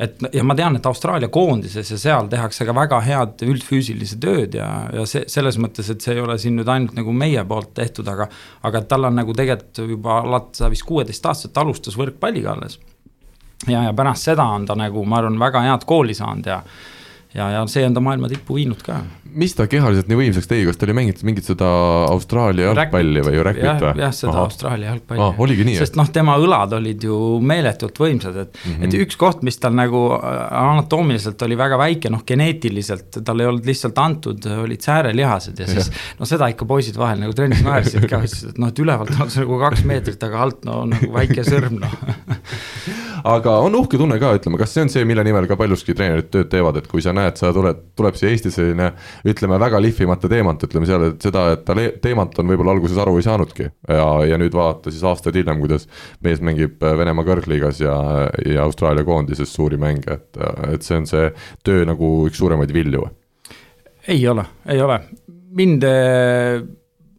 et 0.01 0.23
ja 0.33 0.45
ma 0.47 0.55
tean, 0.57 0.77
et 0.79 0.87
Austraalia 0.89 1.29
koondises 1.33 1.91
ja 1.93 1.99
seal 2.01 2.29
tehakse 2.33 2.65
ka 2.65 2.75
väga 2.77 3.01
head 3.05 3.43
üldfüüsilise 3.45 4.17
tööd 4.23 4.57
ja, 4.57 4.69
ja 4.97 5.05
see 5.09 5.27
selles 5.29 5.59
mõttes, 5.61 5.91
et 5.93 6.01
see 6.01 6.17
ei 6.17 6.23
ole 6.23 6.39
siin 6.41 6.57
nüüd 6.57 6.71
ainult 6.73 6.97
nagu 6.97 7.13
meie 7.13 7.45
poolt 7.49 7.75
tehtud, 7.77 8.09
aga 8.09 8.31
aga 8.67 8.85
tal 8.89 9.11
on 9.11 9.21
nagu 9.21 9.35
tegelikult 9.37 9.83
juba 9.93 10.21
alates 10.23 10.65
vist 10.73 10.87
kuueteist 10.89 11.27
aastaselt 11.29 11.61
alustas 11.61 11.99
võrkpalliga 12.01 12.55
alles. 12.55 12.79
ja, 13.67 13.85
ja 13.85 13.93
pärast 13.97 14.31
seda 14.31 14.49
on 14.57 14.65
ta 14.67 14.79
nagu, 14.79 15.05
ma 15.05 15.21
arvan, 15.21 15.39
väga 15.41 15.67
head 15.69 15.85
kooli 15.89 16.17
saanud 16.17 16.49
ja 16.49 16.63
ja, 17.35 17.49
ja 17.55 17.65
see 17.71 17.87
on 17.87 17.95
ta 17.95 18.03
maailma 18.03 18.29
tippu 18.31 18.57
viinud 18.59 18.81
ka. 18.85 19.01
mis 19.41 19.53
ta 19.55 19.67
kehaliselt 19.71 20.09
nii 20.11 20.19
võimsaks 20.19 20.49
tegi, 20.51 20.65
kas 20.67 20.79
ta 20.79 20.87
oli 20.89 20.95
mänginud 20.99 21.21
mingit 21.29 21.47
seda 21.47 21.69
Austraalia 22.11 22.71
jalgpalli 22.71 23.23
või 23.27 23.43
räkit 23.47 23.85
või? 23.85 23.93
jah, 24.03 24.15
seda 24.17 24.33
Aha. 24.33 24.47
Austraalia 24.49 24.91
jalgpalli 24.91 25.23
ah,. 25.23 25.43
oligi 25.45 25.67
nii? 25.69 25.77
sest 25.79 25.99
noh, 26.01 26.11
tema 26.15 26.35
õlad 26.43 26.75
olid 26.81 27.07
ju 27.07 27.19
meeletult 27.47 28.01
võimsad, 28.03 28.39
et 28.43 28.57
mm, 28.59 28.73
-hmm. 28.73 28.89
et 28.89 28.97
üks 29.07 29.19
koht, 29.21 29.45
mis 29.47 29.61
tal 29.63 29.77
nagu 29.79 30.03
äh, 30.17 30.41
anatoomiliselt 30.63 31.43
oli 31.47 31.59
väga 31.61 31.79
väike, 31.79 32.11
noh 32.11 32.25
geneetiliselt 32.27 33.21
tal 33.25 33.45
ei 33.45 33.51
olnud 33.51 33.69
lihtsalt 33.71 34.01
antud, 34.03 34.51
olid 34.65 34.83
säärelihased 34.83 35.63
ja 35.63 35.69
siis 35.71 35.93
no 36.19 36.27
seda 36.27 36.51
ikka 36.51 36.67
poisid 36.67 36.99
vahel 36.99 37.23
nagu 37.23 37.37
trennis 37.37 37.63
naersid 37.67 38.09
ka, 38.11 38.25
ütlesid, 38.27 38.57
et 38.57 38.59
noh, 38.59 38.75
et 38.75 38.83
ülevalt 38.83 39.15
on 39.21 39.31
see 39.31 39.45
nagu 39.45 39.61
kaks 39.63 39.87
meetrit, 39.87 40.27
aga 40.27 40.43
alt 40.49 40.67
no 40.67 40.83
nagu 40.91 41.13
väike 41.15 41.47
sõrm 41.47 41.79
noh 41.85 41.95
aga 43.25 43.57
on 43.65 43.77
uhke 43.79 43.99
tunne 44.01 44.19
ka, 44.23 44.33
ütleme, 44.39 44.59
kas 44.61 44.75
see 44.75 44.85
on 44.85 44.93
see, 44.93 45.05
mille 45.09 45.25
nimel 45.27 45.47
ka 45.51 45.57
paljuski 45.61 45.95
treenerid 45.97 46.31
tööd 46.33 46.51
teevad, 46.53 46.81
et 46.81 46.89
kui 46.91 47.03
sa 47.05 47.15
näed, 47.17 47.37
sa 47.41 47.53
tuled, 47.57 47.83
tuleb 47.99 48.19
siia 48.19 48.33
Eestisse 48.33 48.61
selline 48.61 48.91
ütleme, 49.29 49.59
väga 49.61 49.81
lihvimata 49.83 50.31
teemant, 50.31 50.65
ütleme 50.67 50.89
seal, 50.89 51.07
et 51.11 51.27
seda, 51.27 51.47
et 51.57 51.65
ta 51.67 51.77
teemant 52.03 52.41
on 52.41 52.51
võib-olla 52.53 52.75
alguses 52.77 53.01
aru 53.01 53.17
ei 53.21 53.27
saanudki. 53.27 53.69
ja, 53.89 54.09
ja 54.29 54.41
nüüd 54.41 54.57
vaadata 54.57 54.93
siis 54.93 55.05
aastaid 55.07 55.39
hiljem, 55.41 55.63
kuidas 55.63 55.87
mees 56.25 56.43
mängib 56.45 56.81
Venemaa 56.81 57.27
kõrgliigas 57.27 57.81
ja, 57.83 57.97
ja 58.47 58.65
Austraalia 58.67 59.07
koondises 59.07 59.53
suuri 59.55 59.79
mänge, 59.81 60.19
et, 60.19 60.43
et 60.75 60.87
see 60.87 61.01
on 61.01 61.09
see 61.11 61.31
töö 61.67 61.87
nagu 61.89 62.13
üks 62.29 62.41
suuremaid 62.41 62.73
vilju. 62.75 63.07
ei 64.09 64.23
ole, 64.29 64.45
ei 64.69 64.81
ole, 64.83 65.01
mind 65.57 65.85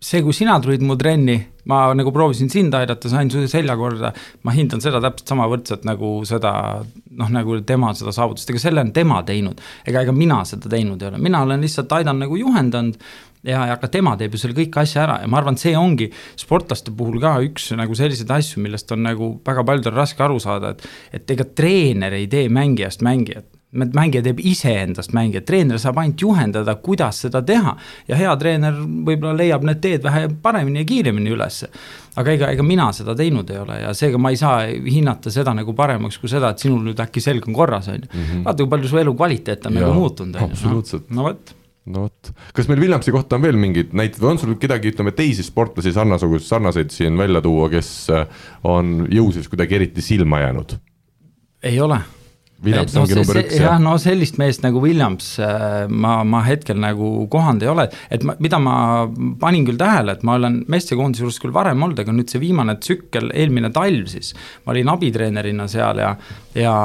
see, 0.01 0.21
kui 0.25 0.33
sina 0.33 0.57
tulid 0.61 0.81
mu 0.85 0.95
trenni, 0.97 1.37
ma 1.69 1.83
nagu 1.93 2.09
proovisin 2.13 2.49
sind 2.49 2.73
aidata, 2.73 3.09
sain 3.11 3.29
su 3.29 3.43
selja 3.49 3.75
korda, 3.77 4.09
ma 4.47 4.53
hindan 4.55 4.81
seda 4.81 5.01
täpselt 5.03 5.29
sama 5.29 5.45
võrdselt 5.51 5.85
nagu 5.85 6.13
seda 6.27 6.53
noh, 6.81 7.29
nagu 7.29 7.59
tema 7.67 7.91
seda 7.97 8.13
saavutust, 8.15 8.49
ega 8.49 8.63
selle 8.63 8.81
on 8.81 8.93
tema 8.95 9.21
teinud. 9.27 9.61
ega, 9.85 10.01
ega 10.01 10.15
mina 10.15 10.41
seda 10.49 10.71
teinud 10.71 11.01
ei 11.01 11.11
ole, 11.11 11.21
mina 11.21 11.43
olen 11.45 11.61
lihtsalt 11.61 11.93
aidanud 11.99 12.25
nagu 12.25 12.39
juhendanud 12.39 12.97
ja, 13.45 13.61
ja 13.69 13.77
ka 13.81 13.91
tema 13.93 14.15
teeb 14.17 14.33
ju 14.33 14.41
selle 14.41 14.57
kõik 14.57 14.81
asja 14.81 15.05
ära. 15.05 15.19
ja 15.21 15.29
ma 15.29 15.37
arvan, 15.41 15.57
et 15.57 15.65
see 15.67 15.77
ongi 15.77 16.09
sportlaste 16.39 16.93
puhul 16.97 17.21
ka 17.21 17.37
üks 17.45 17.69
nagu 17.77 17.97
selliseid 17.97 18.33
asju, 18.33 18.61
millest 18.63 18.91
on 18.95 19.05
nagu 19.05 19.35
väga 19.45 19.65
paljudel 19.69 19.97
raske 19.97 20.25
aru 20.25 20.41
saada, 20.41 20.73
et 20.73 21.21
et 21.21 21.37
ega 21.37 21.45
treener 21.45 22.17
ei 22.17 22.25
tee 22.31 22.49
mängijast 22.49 23.05
mängijat 23.05 23.50
mängija 23.71 24.23
teeb 24.25 24.39
iseendast 24.43 25.13
mängijat, 25.15 25.45
treener 25.47 25.79
saab 25.79 26.01
ainult 26.01 26.21
juhendada, 26.21 26.75
kuidas 26.83 27.21
seda 27.25 27.41
teha. 27.45 27.75
ja 28.07 28.17
hea 28.19 28.33
treener 28.39 28.75
võib-olla 28.75 29.35
leiab 29.37 29.63
need 29.67 29.79
teed 29.83 30.03
vähe 30.03 30.27
paremini 30.43 30.83
ja 30.83 30.89
kiiremini 30.89 31.31
ülesse. 31.31 31.69
aga 32.15 32.35
ega, 32.35 32.51
ega 32.51 32.65
mina 32.67 32.89
seda 32.95 33.15
teinud 33.15 33.49
ei 33.49 33.61
ole 33.61 33.79
ja 33.81 33.93
seega 33.95 34.19
ma 34.19 34.33
ei 34.33 34.37
saa 34.41 34.65
hinnata 34.67 35.31
seda 35.31 35.55
nagu 35.55 35.73
paremaks 35.73 36.19
kui 36.19 36.29
seda, 36.29 36.51
et 36.51 36.59
sinul 36.59 36.83
nüüd 36.89 36.99
äkki 36.99 37.23
selg 37.23 37.47
on 37.47 37.55
korras, 37.55 37.87
on 37.87 38.01
ju. 38.01 38.11
Mhm. 38.11 38.43
vaata, 38.43 38.63
kui 38.63 38.75
palju 38.75 38.91
su 38.91 39.01
elukvaliteet 39.05 39.65
on 39.65 39.79
nagu 39.79 39.95
muutunud, 39.95 40.35
on 40.35 40.41
ju. 40.41 40.51
absoluutselt. 40.51 41.09
no 41.09 41.29
vot 41.29 41.55
no 41.85 42.05
vot, 42.05 42.35
kas 42.53 42.67
meil 42.69 42.83
Williamsi 42.83 43.15
kohta 43.15 43.39
on 43.39 43.47
veel 43.47 43.57
mingeid 43.57 43.95
näiteid 43.95 44.21
või 44.21 44.35
on 44.35 44.41
sul 44.41 44.55
kedagi, 44.59 44.91
ütleme 44.91 45.15
teisi 45.15 45.47
sportlasi 45.47 45.95
sarnasugust, 45.95 46.51
sarnaseid 46.51 46.91
siin 46.91 47.17
välja 47.17 47.41
tuua, 47.41 47.71
kes 47.71 48.09
on 48.67 49.07
jõuses 49.09 49.47
kuidagi 49.49 49.79
eriti 49.79 50.03
silma 50.03 50.43
jäänud? 50.43 50.75
ei 51.63 51.79
ole 51.79 52.01
Williams 52.65 52.93
no, 52.93 53.03
ongi 53.03 53.17
number 53.17 53.39
üks. 53.41 53.57
jah, 53.57 53.77
no 53.81 53.95
sellist 54.01 54.37
meest 54.41 54.61
nagu 54.65 54.81
Williams 54.83 55.33
äh, 55.41 55.87
ma, 55.89 56.19
ma 56.27 56.43
hetkel 56.45 56.77
nagu 56.81 57.09
kohanud 57.31 57.65
ei 57.65 57.71
ole, 57.71 57.87
et 58.13 58.25
ma, 58.27 58.35
mida 58.43 58.59
ma 58.61 58.75
panin 59.41 59.65
küll 59.67 59.79
tähele, 59.81 60.17
et 60.17 60.25
ma 60.27 60.37
olen 60.37 60.61
meestekoondise 60.71 61.25
juures 61.25 61.41
küll 61.41 61.55
varem 61.55 61.81
olnud, 61.81 62.01
aga 62.03 62.15
nüüd 62.15 62.31
see 62.31 62.41
viimane 62.43 62.77
tsükkel, 62.81 63.31
eelmine 63.33 63.71
talv 63.73 64.09
siis, 64.11 64.33
ma 64.65 64.75
olin 64.75 64.93
abitreenerina 64.93 65.67
seal 65.71 66.01
ja, 66.03 66.15
ja, 66.57 66.75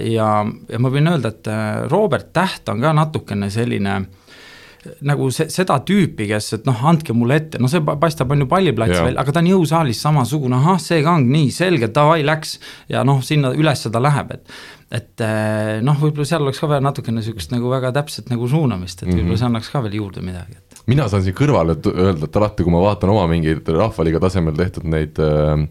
ja, 0.00 0.30
ja 0.72 0.82
ma 0.82 0.92
võin 0.92 1.12
öelda, 1.12 1.34
et 1.36 1.52
äh, 1.52 1.82
Robert 1.92 2.32
Täht 2.36 2.68
on 2.72 2.82
ka 2.82 2.92
natukene 2.96 3.50
selline 3.52 4.00
nagu 5.06 5.28
see, 5.34 5.48
seda 5.52 5.78
tüüpi, 5.86 6.28
kes, 6.30 6.52
et 6.58 6.68
noh, 6.68 6.78
andke 6.90 7.14
mulle 7.16 7.38
ette, 7.40 7.60
no 7.62 7.70
see 7.70 7.82
paistab, 7.86 8.32
on 8.34 8.44
ju 8.44 8.48
palliplats 8.50 8.96
veel, 8.98 9.18
aga 9.20 9.34
ta 9.34 9.42
on 9.42 9.50
jõusaalis 9.50 10.00
samasugune, 10.06 10.58
ahah, 10.58 10.80
see 10.82 11.02
ka 11.04 11.16
on 11.20 11.28
nii 11.32 11.50
selge, 11.54 11.90
davai, 11.94 12.22
läks. 12.26 12.56
ja 12.92 13.04
noh, 13.06 13.22
sinna 13.26 13.52
üles 13.56 13.84
ta 13.86 14.02
läheb, 14.02 14.32
et, 14.36 14.56
et 15.00 15.26
eh, 15.26 15.72
noh, 15.86 15.98
võib-olla 16.00 16.28
seal 16.28 16.46
oleks 16.46 16.62
ka 16.62 16.70
vaja 16.70 16.84
natukene 16.84 17.24
sihukest 17.24 17.54
nagu 17.54 17.70
väga 17.72 17.92
täpset 17.96 18.32
nagu 18.32 18.48
suunamist, 18.50 19.02
et 19.02 19.08
mm 19.08 19.12
-hmm. 19.12 19.20
võib-olla 19.22 19.42
see 19.42 19.50
annaks 19.50 19.70
ka 19.72 19.82
veel 19.84 20.00
juurde 20.00 20.24
midagi, 20.24 20.58
et. 20.58 20.82
mina 20.86 21.08
saan 21.08 21.22
siin 21.26 21.36
kõrvale 21.36 21.78
öelda, 21.92 22.24
et 22.24 22.36
alati, 22.36 22.62
kui 22.62 22.72
ma 22.72 22.82
vaatan 22.84 23.14
oma 23.14 23.26
mingeid 23.30 23.68
rahvaliiga 23.68 24.20
tasemel 24.20 24.56
tehtud 24.56 24.84
neid 24.84 25.18
äh, 25.18 25.66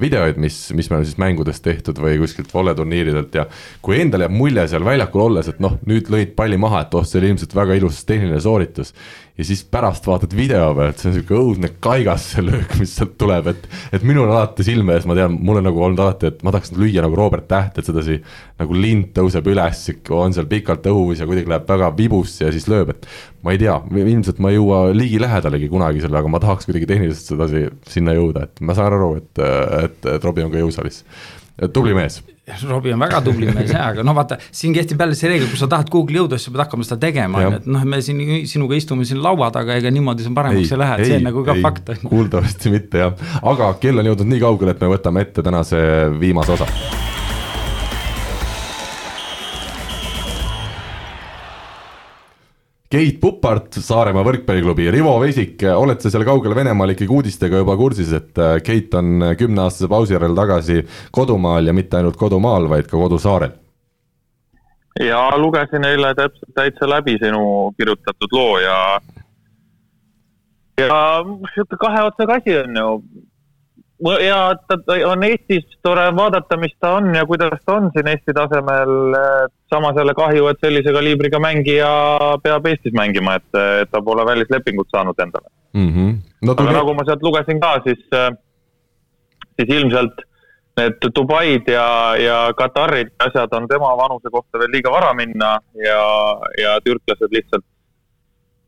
videoid, 0.00 0.40
mis, 0.42 0.56
mis 0.74 0.90
meil 0.90 1.02
on 1.02 1.06
siis 1.06 1.20
mängudest 1.20 1.62
tehtud 1.64 2.00
või 2.02 2.16
kuskilt 2.22 2.50
volleturniiridelt 2.54 3.38
ja 3.38 3.46
kui 3.84 4.00
endale 4.02 4.26
jääb 4.26 4.34
mulje 4.34 4.66
seal 4.72 4.86
väljakul 4.86 5.26
olles, 5.28 5.50
et 5.52 5.62
noh, 5.62 5.78
nüüd 5.88 6.10
lõid 6.12 6.34
palli 6.38 6.58
maha, 6.60 6.84
et 6.86 6.98
oh, 6.98 7.06
see 7.06 7.20
oli 7.20 7.32
ilmselt 7.34 7.54
väga 7.56 7.78
ilus 7.78 8.02
tehniline 8.08 8.40
sooritus 8.42 8.94
ja 9.38 9.44
siis 9.46 9.62
pärast 9.70 10.06
vaatad 10.06 10.34
video 10.36 10.72
pealt, 10.74 10.98
see 10.98 11.10
on 11.12 11.14
sihuke 11.14 11.36
õudne 11.38 11.70
kaigas 11.82 12.24
see 12.32 12.42
löök, 12.42 12.74
mis 12.80 12.90
sealt 12.98 13.14
tuleb, 13.20 13.46
et. 13.52 13.68
et 13.94 14.04
minul 14.06 14.26
on 14.26 14.34
alati 14.34 14.66
silme 14.66 14.96
ees, 14.96 15.06
ma 15.06 15.14
tean, 15.14 15.36
mul 15.38 15.60
on 15.60 15.68
nagu 15.68 15.82
olnud 15.86 16.02
alati, 16.02 16.32
et 16.32 16.42
ma 16.46 16.52
tahaks 16.54 16.74
lüüa 16.74 17.04
nagu 17.04 17.18
Robert 17.18 17.46
Täht, 17.48 17.78
et 17.78 17.86
sedasi. 17.86 18.18
nagu 18.58 18.74
lind 18.74 19.12
tõuseb 19.14 19.46
üles, 19.48 19.84
on 20.18 20.34
seal 20.34 20.48
pikalt 20.50 20.86
õhus 20.90 21.22
ja 21.22 21.28
kuidagi 21.30 21.52
läheb 21.52 21.68
väga 21.70 21.92
vibusse 21.96 22.48
ja 22.48 22.54
siis 22.54 22.66
lööb, 22.70 22.90
et. 22.96 23.06
ma 23.46 23.54
ei 23.54 23.62
tea, 23.62 23.76
ilmselt 24.02 24.42
ma 24.42 24.50
ei 24.50 24.58
jõua 24.58 24.80
ligilähedalegi 24.96 25.70
kunagi 25.70 26.02
selle, 26.02 26.18
aga 26.18 26.34
ma 26.34 26.42
tahaks 26.42 26.66
kuidagi 26.66 26.90
tehniliselt 26.90 27.36
sedasi 27.36 27.64
sinna 27.86 28.16
jõuda, 28.18 28.48
et 28.48 28.64
ma 28.66 28.74
saan 28.74 28.98
aru, 28.98 29.12
et, 29.22 29.44
et, 29.84 30.00
et 30.14 30.24
Robbie 30.24 30.46
on 30.46 30.52
ka 30.54 30.62
jõusaalis. 30.62 31.04
tubli 31.74 31.94
mees 31.96 32.22
Robbie 32.68 32.94
on 32.94 33.02
väga 33.02 33.20
tubli 33.24 33.48
mees 33.52 33.72
jaa, 33.74 33.90
aga 33.92 34.04
no 34.06 34.14
vaata, 34.16 34.38
siin 34.54 34.72
kehtib 34.76 35.00
jälle 35.02 35.16
see 35.18 35.30
reegel, 35.32 35.50
kui 35.50 35.60
sa 35.60 35.68
tahad 35.70 35.90
kuhugi 35.92 36.16
jõuda, 36.16 36.38
siis 36.38 36.48
sa 36.48 36.54
pead 36.54 36.64
hakkama 36.64 36.86
seda 36.86 37.00
tegema, 37.02 37.42
on 37.42 37.44
ju, 37.44 37.58
et 37.60 37.68
noh, 37.74 37.84
me 37.92 38.00
siin 38.04 38.22
sinuga 38.48 38.78
istume 38.78 39.04
siin 39.08 39.20
laua 39.24 39.50
taga, 39.54 39.76
ega 39.80 39.92
niimoodi 39.92 40.24
see 40.26 40.36
paremaks 40.38 40.64
ei, 40.64 40.72
ei 40.76 40.82
lähe, 40.84 40.96
et 40.96 41.10
see 41.10 41.20
on 41.20 41.28
nagu 41.28 41.44
ka 41.44 41.58
ei, 41.58 41.66
fakt. 41.66 41.92
kuuldavasti 42.06 42.72
mitte 42.72 43.04
jah, 43.04 43.28
aga 43.52 43.74
kell 43.82 44.00
on 44.00 44.12
jõudnud 44.12 44.32
nii 44.32 44.42
kaugele, 44.46 44.76
et 44.76 44.82
me 44.86 44.94
võtame 44.94 45.28
ette 45.28 45.44
tänase 45.44 45.84
viimase 46.20 46.56
osa 46.56 47.07
Keit 52.88 53.18
Pupart, 53.20 53.74
Saaremaa 53.84 54.24
võrkpalliklubi, 54.24 54.86
Rivo 54.88 55.18
Vesik, 55.20 55.60
oled 55.76 56.00
sa 56.00 56.08
seal 56.08 56.24
kaugel 56.24 56.54
Venemaal 56.56 56.94
ikkagi 56.94 57.12
uudistega 57.12 57.60
juba 57.60 57.76
kursis, 57.76 58.14
et 58.16 58.40
äh, 58.40 58.56
Keit 58.64 58.94
on 58.96 59.34
kümneaastase 59.36 59.90
pausi 59.92 60.16
järel 60.16 60.36
tagasi 60.38 60.80
kodumaal 61.12 61.68
ja 61.68 61.76
mitte 61.76 62.00
ainult 62.00 62.16
kodumaal, 62.16 62.70
vaid 62.72 62.88
ka 62.88 62.96
kodusaarel? 62.96 63.52
ja 65.00 65.38
lugesin 65.38 65.84
eile 65.84 66.14
täpselt 66.14 66.54
täitsa 66.54 66.88
läbi 66.90 67.18
sinu 67.22 67.72
kirjutatud 67.76 68.32
loo 68.32 68.58
ja 68.58 69.00
ja 70.78 70.98
sihuke 71.54 71.76
kahe 71.80 72.02
otsaga 72.02 72.38
asi 72.40 72.56
on 72.58 72.76
ju, 72.76 72.88
ja 74.22 74.54
ta 74.68 74.78
on 75.10 75.24
Eestis 75.26 75.64
tore 75.82 76.06
vaadata, 76.16 76.56
mis 76.56 76.74
ta 76.80 76.92
on 76.98 77.14
ja 77.14 77.24
kuidas 77.26 77.58
ta 77.66 77.78
on 77.80 77.90
siin 77.94 78.08
Eesti 78.08 78.34
tasemel. 78.34 78.94
samas 79.68 79.96
jälle 79.96 80.14
kahju, 80.14 80.46
et 80.46 80.60
sellise 80.64 80.92
kaliibriga 80.92 81.38
mängija 81.38 81.90
peab 82.42 82.66
Eestis 82.66 82.92
mängima, 82.92 83.34
et, 83.34 83.48
et 83.82 83.90
ta 83.90 84.02
pole 84.02 84.24
välislepingut 84.26 84.88
saanud 84.90 85.18
endale 85.18 85.50
mm. 85.72 85.92
-hmm. 85.92 86.16
No, 86.42 86.52
aga 86.52 86.72
nagu 86.72 86.94
ma 86.94 87.04
sealt 87.04 87.22
lugesin 87.22 87.60
ka, 87.60 87.80
siis, 87.84 87.98
siis 89.56 89.68
ilmselt 89.68 90.22
need 90.78 91.08
Dubaid 91.14 91.68
ja, 91.68 92.16
ja 92.16 92.38
Katarid 92.56 93.10
asjad 93.18 93.52
on 93.52 93.68
tema 93.68 93.96
vanuse 93.96 94.30
kohta 94.30 94.58
veel 94.58 94.70
liiga 94.72 94.90
vara 94.90 95.14
minna 95.14 95.58
ja, 95.86 96.02
ja 96.62 96.78
türklased 96.84 97.34
lihtsalt 97.34 97.64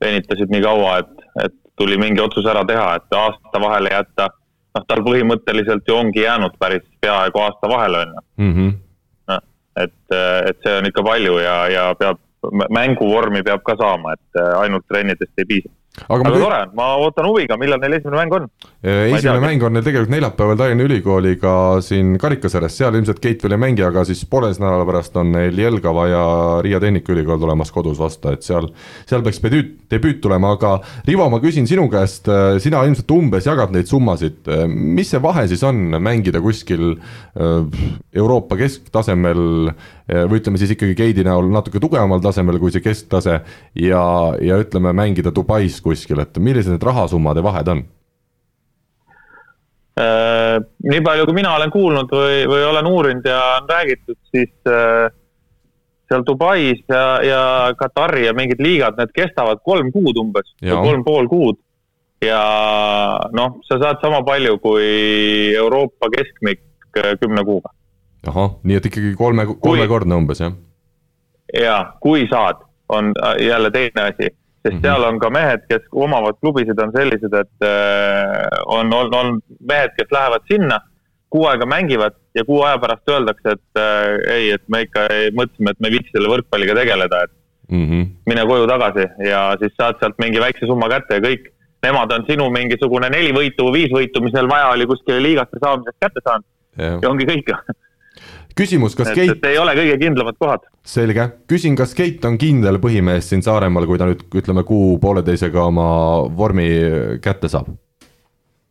venitasid 0.01 0.51
nii 0.51 0.63
kaua, 0.65 0.99
et, 0.99 1.25
et 1.45 1.55
tuli 1.77 1.97
mingi 2.01 2.21
otsus 2.21 2.47
ära 2.47 2.65
teha, 2.65 2.95
et 2.99 3.17
aasta 3.17 3.61
vahele 3.63 3.93
jätta 3.93 4.29
noh, 4.77 4.87
tal 4.87 5.03
põhimõtteliselt 5.07 5.89
ju 5.89 5.97
ongi 5.97 6.25
jäänud 6.25 6.57
päris 6.59 6.87
peaaegu 7.01 7.43
aasta 7.43 7.69
vahele, 7.69 8.05
on 8.05 8.15
ju. 8.15 8.25
Mhm. 8.47 8.73
noh, 9.33 9.45
et, 9.77 9.99
et 10.49 10.63
see 10.65 10.79
on 10.79 10.91
ikka 10.91 11.05
palju 11.07 11.39
ja, 11.43 11.57
ja 11.73 11.85
peab, 11.99 12.23
mänguvormi 12.71 13.43
peab 13.47 13.63
ka 13.67 13.77
saama, 13.81 14.17
et 14.17 14.43
ainult 14.63 14.87
trennidest 14.89 15.39
ei 15.39 15.49
piisa 15.49 15.73
aga, 16.07 16.23
aga 16.23 16.33
tore, 16.39 16.59
ma 16.79 16.87
ootan 17.03 17.27
huviga, 17.27 17.57
millal 17.61 17.81
neil 17.83 17.97
esimene 17.99 18.21
mäng 18.21 18.35
on? 18.37 18.47
esimene 18.83 19.43
mäng 19.43 19.65
on 19.67 19.75
neil 19.75 19.85
tegelikult 19.85 20.13
neljapäeval 20.15 20.61
Tallinna 20.61 20.87
Ülikooliga 20.87 21.55
siin 21.85 22.15
karikasarjas, 22.21 22.77
seal 22.79 22.97
ilmselt 22.99 23.21
Keit 23.23 23.43
veel 23.45 23.57
ei 23.57 23.63
mängi, 23.65 23.85
aga 23.87 24.05
siis 24.09 24.23
pooleteist 24.31 24.63
nädala 24.63 24.87
pärast 24.89 25.19
on 25.21 25.33
neil 25.35 25.59
Jelgava 25.59 26.07
ja 26.09 26.25
Riia 26.65 26.81
Tehnikaülikool 26.83 27.43
tulemas 27.43 27.75
kodus 27.75 27.99
vastu, 28.01 28.33
et 28.35 28.47
seal, 28.47 28.71
seal 29.11 29.25
peaks 29.27 29.43
debüüt, 29.43 29.75
debüüt 29.91 30.23
tulema, 30.23 30.55
aga 30.57 30.77
Rivo, 31.09 31.27
ma 31.33 31.43
küsin 31.43 31.69
sinu 31.71 31.89
käest, 31.93 32.31
sina 32.63 32.85
ilmselt 32.87 33.17
umbes 33.17 33.51
jagad 33.51 33.75
neid 33.75 33.91
summasid, 33.91 34.47
mis 34.71 35.11
see 35.11 35.23
vahe 35.23 35.47
siis 35.51 35.65
on 35.67 35.99
mängida 35.99 36.43
kuskil 36.45 36.95
äh, 36.95 37.83
Euroopa 38.15 38.59
kesktasemel 38.61 39.75
või 40.11 40.41
ütleme 40.41 40.59
siis 40.59 40.75
ikkagi 40.75 40.97
Keidi 40.99 41.25
näol 41.27 41.49
natuke 41.53 41.81
tugevamal 41.83 42.23
tasemel 42.25 42.59
kui 42.59 42.73
see 42.75 42.83
kesktase 42.83 43.41
ja, 43.79 44.03
ja 44.43 44.59
ütleme, 44.61 44.93
mängida 44.97 45.33
Dubais 45.35 45.81
kuskil, 45.85 46.23
et 46.25 46.39
millised 46.43 46.75
need 46.75 46.87
rahasummade 46.87 47.45
vahed 47.47 47.73
on? 47.75 47.85
äh,. 50.01 50.59
nii 50.91 51.01
palju, 51.05 51.27
kui 51.29 51.37
mina 51.37 51.55
olen 51.57 51.73
kuulnud 51.73 52.13
või, 52.15 52.45
või 52.51 52.67
olen 52.67 52.91
uurinud 52.91 53.27
ja 53.27 53.41
on 53.61 53.69
räägitud, 53.71 54.19
siis 54.35 54.53
äh, 54.69 55.09
seal 56.09 56.25
Dubais 56.27 56.83
ja, 56.89 57.05
ja 57.25 57.43
Katari 57.79 58.27
ja 58.27 58.37
mingid 58.37 58.63
liigad, 58.63 58.99
need 58.99 59.13
kestavad 59.17 59.63
kolm 59.67 59.93
kuud 59.95 60.19
umbes, 60.21 60.49
kolm 60.61 61.05
pool 61.07 61.29
kuud. 61.31 61.61
ja 62.21 62.41
noh, 63.33 63.61
sa 63.65 63.79
saad 63.81 64.03
sama 64.03 64.21
palju 64.27 64.59
kui 64.61 64.89
Euroopa 65.57 66.11
keskmik 66.13 66.61
äh, 67.01 67.15
kümne 67.21 67.45
kuuga. 67.45 67.73
Ahah, 68.27 68.51
nii 68.63 68.77
et 68.77 68.87
ikkagi 68.87 69.15
kolme, 69.19 69.47
kolmekordne 69.61 70.15
umbes, 70.15 70.41
jah? 70.41 70.53
ja, 71.55 71.79
kui 72.01 72.27
saad, 72.31 72.67
on 72.89 73.13
äh, 73.23 73.37
jälle 73.47 73.71
teine 73.71 74.03
asi 74.11 74.31
sest 74.63 74.75
mm 74.75 74.79
-hmm. 74.79 74.83
seal 74.83 75.03
on 75.03 75.19
ka 75.19 75.31
mehed, 75.31 75.61
kes 75.69 75.83
omavad 75.93 76.37
klubisid, 76.41 76.79
on 76.83 76.93
sellised, 76.93 77.33
et 77.33 77.57
äh, 77.65 78.59
on, 78.67 78.95
on, 78.95 79.15
on 79.15 79.41
mehed, 79.69 79.91
kes 79.97 80.13
lähevad 80.13 80.43
sinna, 80.53 80.81
kuu 81.31 81.47
aega 81.47 81.67
mängivad 81.67 82.15
ja 82.35 82.45
kuu 82.45 82.63
aja 82.63 82.79
pärast 82.79 83.09
öeldakse, 83.09 83.55
et 83.57 83.81
äh, 83.81 84.35
ei, 84.35 84.51
et 84.51 84.63
me 84.69 84.83
ikka 84.83 85.07
ei, 85.15 85.31
mõtlesime, 85.31 85.71
et 85.71 85.81
me 85.81 85.89
ei 85.89 85.97
viitsi 85.97 86.13
selle 86.13 86.29
võrkpalliga 86.29 86.75
tegeleda, 86.75 87.23
et 87.25 87.33
mm 87.71 87.87
-hmm. 87.87 88.07
mine 88.27 88.47
koju 88.47 88.67
tagasi 88.67 89.07
ja 89.31 89.57
siis 89.63 89.73
saad 89.81 89.97
sealt 90.01 90.19
mingi 90.19 90.41
väikse 90.41 90.67
summa 90.67 90.89
kätte 90.89 91.15
ja 91.15 91.27
kõik. 91.29 91.49
Nemad 91.83 92.13
on 92.13 92.25
sinu 92.29 92.51
mingisugune 92.53 93.09
neli 93.09 93.33
võitu 93.33 93.65
või 93.65 93.73
viis 93.73 93.93
võitu, 93.93 94.21
mis 94.21 94.35
neil 94.37 94.49
vaja 94.49 94.67
oli 94.69 94.87
kuskile 94.87 95.23
liigasse 95.23 95.57
saamiseks 95.63 95.97
kätte 96.01 96.21
saanud 96.25 96.45
ja, 96.77 96.99
ja 97.03 97.09
ongi 97.09 97.25
kõik 97.25 97.49
küsimus, 98.57 98.97
kas 98.99 99.13
Keit. 99.17 99.45
ei 99.47 99.59
ole 99.59 99.75
kõige 99.79 99.99
kindlamad 100.01 100.39
kohad. 100.39 100.65
selge, 100.87 101.29
küsin, 101.51 101.77
kas 101.79 101.95
Keit 101.95 102.25
on 102.25 102.39
kindel 102.39 102.81
põhimees 102.83 103.31
siin 103.31 103.45
Saaremaal, 103.47 103.87
kui 103.87 104.01
ta 104.01 104.09
nüüd 104.11 104.25
ütleme 104.43 104.65
kuu-pooleteisega 104.69 105.69
oma 105.69 105.87
vormi 106.37 106.69
kätte 107.23 107.49
saab? 107.53 107.71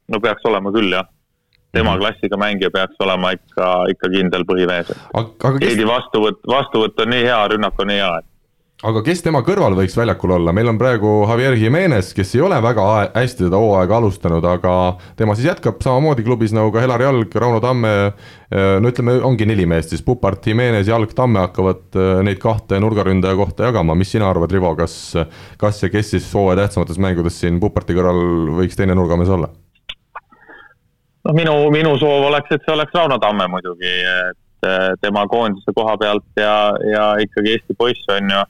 no 0.09 0.19
peaks 0.19 0.45
olema 0.49 0.73
küll 0.73 0.91
jah 0.93 1.07
tema 1.71 1.93
mm. 1.93 1.99
klassiga 2.01 2.37
mängija 2.37 2.71
peaks 2.73 2.95
olema 2.99 3.31
ikka, 3.35 3.67
ikka 3.93 4.09
kindel 4.09 4.45
põhimees. 4.49 4.89
keegi 5.59 5.75
kes... 5.83 5.87
vastuvõtt, 5.87 6.41
vastuvõtt 6.47 7.05
on 7.05 7.13
nii 7.13 7.23
hea, 7.27 7.39
rünnak 7.53 7.79
on 7.79 7.91
nii 7.91 8.01
hea, 8.01 8.13
et 8.23 8.27
aga 8.79 9.01
kes 9.03 9.19
tema 9.25 9.41
kõrval 9.43 9.73
võiks 9.75 9.95
väljakul 9.97 10.31
olla, 10.37 10.53
meil 10.55 10.69
on 10.71 10.77
praegu 10.79 11.09
Javier 11.27 11.57
Jimenez, 11.59 12.13
kes 12.15 12.29
ei 12.37 12.43
ole 12.45 12.55
väga 12.63 12.83
hästi 13.11 13.47
seda 13.49 13.59
hooaega 13.59 13.97
alustanud, 13.97 14.45
aga 14.47 14.75
tema 15.19 15.35
siis 15.35 15.49
jätkab 15.49 15.81
samamoodi 15.83 16.23
klubis 16.23 16.53
nagu 16.55 16.71
ka 16.71 16.79
Helar 16.83 17.03
Jalg, 17.03 17.35
Rauno 17.43 17.59
Tamme. 17.63 17.93
no 18.49 18.89
ütleme, 18.89 19.17
ongi 19.25 19.45
neli 19.49 19.65
meest 19.67 19.91
siis, 19.91 20.03
Pupart, 20.05 20.47
Jimenez, 20.47 20.87
Jalg, 20.87 21.11
Tamme 21.15 21.43
hakkavad 21.43 21.97
äh, 21.99 22.21
neid 22.25 22.39
kahte 22.39 22.79
nurgaründaja 22.79 23.35
kohta 23.35 23.67
jagama, 23.67 23.97
mis 23.99 24.13
sina 24.15 24.29
arvad, 24.31 24.51
Rivo, 24.51 24.71
kas, 24.79 24.95
kas 25.59 25.83
ja 25.83 25.89
kes 25.91 26.15
siis 26.15 26.29
hooaja 26.33 26.61
tähtsamates 26.63 27.01
mängudes 27.03 27.39
siin 27.41 27.59
Puparti 27.59 27.97
kõrval 27.97 28.21
võiks 28.61 28.79
teine 28.79 28.95
nurgamees 28.95 29.31
olla? 29.35 29.49
noh, 31.27 31.35
minu, 31.35 31.57
minu 31.75 31.97
soov 31.99 32.29
oleks, 32.29 32.55
et 32.55 32.63
see 32.63 32.77
oleks 32.77 32.95
Rauno 32.95 33.19
Tamme 33.19 33.49
muidugi, 33.51 33.91
et 33.91 34.69
äh, 34.71 34.87
tema 35.03 35.25
koondise 35.27 35.75
koha 35.75 35.97
pealt 35.99 36.39
ja, 36.39 36.55
ja 36.87 37.11
ikkagi 37.19 37.57
Eesti 37.57 37.75
poiss 37.75 38.07
on 38.15 38.31
ju 38.31 38.45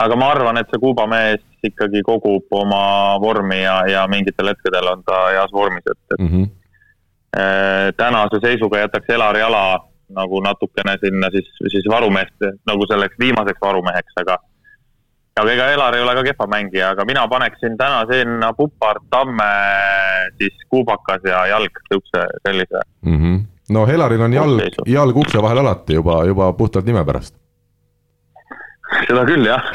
aga 0.00 0.16
ma 0.16 0.30
arvan, 0.34 0.60
et 0.60 0.70
see 0.70 0.80
Kuuba 0.80 1.06
mees 1.10 1.42
ikkagi 1.66 2.02
kogub 2.06 2.48
oma 2.56 3.18
vormi 3.20 3.60
ja, 3.62 3.80
ja 3.88 4.06
mingitel 4.08 4.52
hetkedel 4.52 4.88
on 4.94 5.04
ta 5.04 5.26
heas 5.34 5.52
vormis, 5.52 5.84
et, 5.84 6.00
et 6.14 6.20
mm 6.20 6.28
-hmm. 6.28 6.46
tänase 7.96 8.40
seisuga 8.42 8.78
jätaks 8.78 9.14
Elari 9.14 9.42
ala 9.42 9.90
nagu 10.14 10.40
natukene 10.40 10.96
sinna 11.04 11.30
siis, 11.30 11.48
siis 11.72 11.86
varumeeste, 11.90 12.52
nagu 12.66 12.86
selleks 12.86 13.18
viimaseks 13.18 13.60
varumeheks, 13.62 14.16
aga 14.22 14.38
aga 15.40 15.52
ega 15.52 15.68
Elar 15.74 15.96
ei 15.96 16.02
ole 16.04 16.14
ka 16.14 16.24
kehva 16.26 16.46
mängija, 16.50 16.90
aga 16.94 17.04
mina 17.08 17.26
paneksin 17.28 17.76
täna 17.78 18.02
sinna 18.10 18.52
Pupar, 18.52 19.00
Tamme, 19.10 19.50
siis 20.38 20.56
Kuubakas 20.68 21.24
ja 21.24 21.46
Jalg, 21.54 21.82
niisuguse 21.90 22.26
sellise 22.46 22.82
mm. 23.02 23.18
-hmm. 23.18 23.44
no 23.70 23.86
Elaril 23.86 24.20
on 24.20 24.32
jalg, 24.32 24.82
jalg 24.86 25.16
ukse 25.16 25.42
vahel 25.42 25.58
alati 25.58 25.94
juba, 25.94 26.24
juba 26.24 26.52
puhtalt 26.52 26.86
nime 26.86 27.04
pärast 27.04 27.39
seda 29.08 29.24
küll 29.28 29.46
jah 29.46 29.66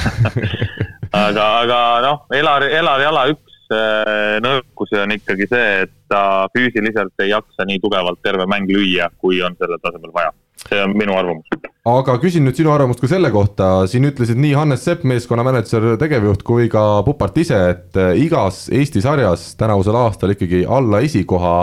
aga, 1.16 1.45
aga 1.63 1.80
noh, 2.05 2.24
Elari, 2.36 2.72
Elari 2.76 3.07
ala 3.07 3.26
üks 3.32 3.74
äh, 3.74 4.38
nõrkusi 4.43 4.99
on 5.01 5.13
ikkagi 5.16 5.47
see, 5.51 5.68
et 5.86 5.93
ta 6.11 6.47
füüsiliselt 6.55 7.24
ei 7.24 7.32
jaksa 7.32 7.68
nii 7.68 7.82
tugevalt 7.84 8.22
terve 8.26 8.47
mäng 8.49 8.70
lüüa, 8.72 9.09
kui 9.22 9.41
on 9.45 9.55
sellel 9.59 9.82
tasemel 9.84 10.13
vaja. 10.16 10.34
See 10.70 10.82
on 10.82 10.97
minu 10.97 11.18
arvamus 11.18 11.66
aga 11.86 12.16
küsin 12.18 12.41
nüüd 12.47 12.57
sinu 12.57 12.72
arvamust 12.74 12.97
ka 12.97 13.07
selle 13.09 13.30
kohta, 13.30 13.66
siin 13.89 14.07
ütlesid 14.09 14.39
nii 14.41 14.55
Hannes 14.57 14.82
Sepp, 14.88 15.03
meeskonna 15.05 15.43
mänedžer, 15.45 15.91
tegevjuht, 16.01 16.41
kui 16.45 16.66
ka 16.72 17.03
Pupart 17.05 17.36
ise, 17.38 17.59
et 17.76 17.99
äh, 18.01 18.16
igas 18.24 18.63
Eesti 18.74 19.03
sarjas 19.05 19.51
tänavusel 19.59 19.97
aastal 19.99 20.34
ikkagi 20.34 20.63
alla 20.66 21.03
esikoha 21.05 21.53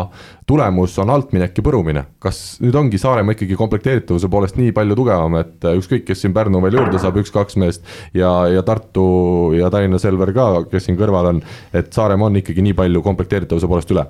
tulemus 0.46 0.94
on 1.03 1.11
altminek 1.11 1.59
ja 1.59 1.64
põrumine. 1.66 2.05
kas 2.22 2.61
nüüd 2.62 2.78
ongi 2.78 3.00
Saaremaa 3.03 3.34
ikkagi 3.34 3.59
komplekteeritavuse 3.59 4.30
poolest 4.30 4.61
nii 4.61 4.70
palju 4.76 4.98
tugevam, 5.00 5.34
et 5.42 5.66
äh, 5.66 5.74
ükskõik, 5.80 6.07
kes 6.07 6.22
siin 6.22 6.36
Pärnu 6.36 6.62
veel 6.62 6.78
juurde 6.78 7.03
saab, 7.03 7.18
üks-kaks 7.18 7.59
meest 7.59 7.82
ja, 8.14 8.30
ja 8.46 8.62
Tartu 8.62 9.57
ja 9.59 9.72
Tallinna 9.74 9.98
Selver 9.98 10.30
ka, 10.36 10.48
kes 10.70 10.86
siin 10.86 11.00
kõrval 11.00 11.32
on, 11.32 11.42
et 11.74 11.90
Saaremaa 11.90 12.30
on 12.30 12.38
ikkagi 12.38 12.62
nii 12.62 12.78
palju 12.78 13.03
komplekteeritavuse 13.03 13.66
poolest 13.66 13.90
üle? 13.90 14.07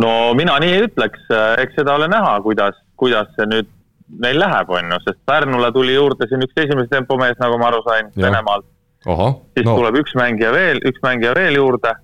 no 0.00 0.32
mina 0.32 0.56
nii 0.64 0.78
ei 0.78 0.88
ütleks, 0.88 1.28
eks 1.60 1.76
seda 1.76 2.00
ole 2.00 2.08
näha, 2.08 2.38
kuidas, 2.42 2.80
kuidas 2.96 3.30
see 3.36 3.46
nüüd 3.50 3.70
neil 4.20 4.38
läheb, 4.38 4.70
on 4.70 4.92
ju, 4.92 5.00
sest 5.06 5.20
Pärnule 5.26 5.70
tuli 5.72 5.94
juurde 5.94 6.28
siin 6.28 6.42
üks 6.44 6.58
esimese 6.64 6.90
tempomees, 6.92 7.38
nagu 7.40 7.58
ma 7.60 7.70
aru 7.70 7.82
sain, 7.86 8.10
Venemaalt. 8.16 8.66
siis 9.56 9.66
no. 9.66 9.76
tuleb 9.78 10.00
üks 10.00 10.14
mängija 10.18 10.52
veel, 10.52 10.80
üks 10.88 11.00
mängija 11.04 11.34
veel 11.36 11.56
juurde. 11.60 11.94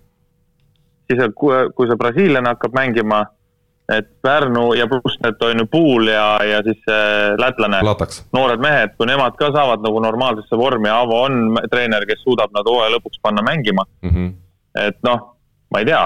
siis, 1.11 1.20
kui 1.34 1.88
see 1.88 1.99
brasiillane 1.99 2.53
hakkab 2.53 2.74
mängima, 2.76 3.24
et 3.91 4.07
Pärnu 4.22 4.68
ja 4.78 4.86
pluss 4.86 5.18
need 5.24 5.41
on 5.43 5.59
ju 5.59 5.66
Puul 5.66 6.07
ja, 6.12 6.26
ja 6.47 6.61
siis 6.62 6.78
see 6.86 7.34
lätlane, 7.41 7.82
noored 8.36 8.62
mehed, 8.62 8.95
kui 8.97 9.09
nemad 9.11 9.34
ka 9.38 9.51
saavad 9.55 9.82
nagu 9.82 10.03
normaalsesse 10.03 10.57
vormi, 10.57 10.88
Aavo 10.88 11.24
on 11.26 11.59
treener, 11.72 12.07
kes 12.07 12.22
suudab 12.22 12.55
nad 12.55 12.68
hooaja 12.70 12.95
lõpuks 12.97 13.18
panna 13.22 13.43
mängima 13.43 13.84
mm. 14.03 14.11
-hmm. 14.11 14.32
et 14.86 15.03
noh, 15.07 15.26
ma 15.70 15.82
ei 15.82 15.91
tea 15.91 16.05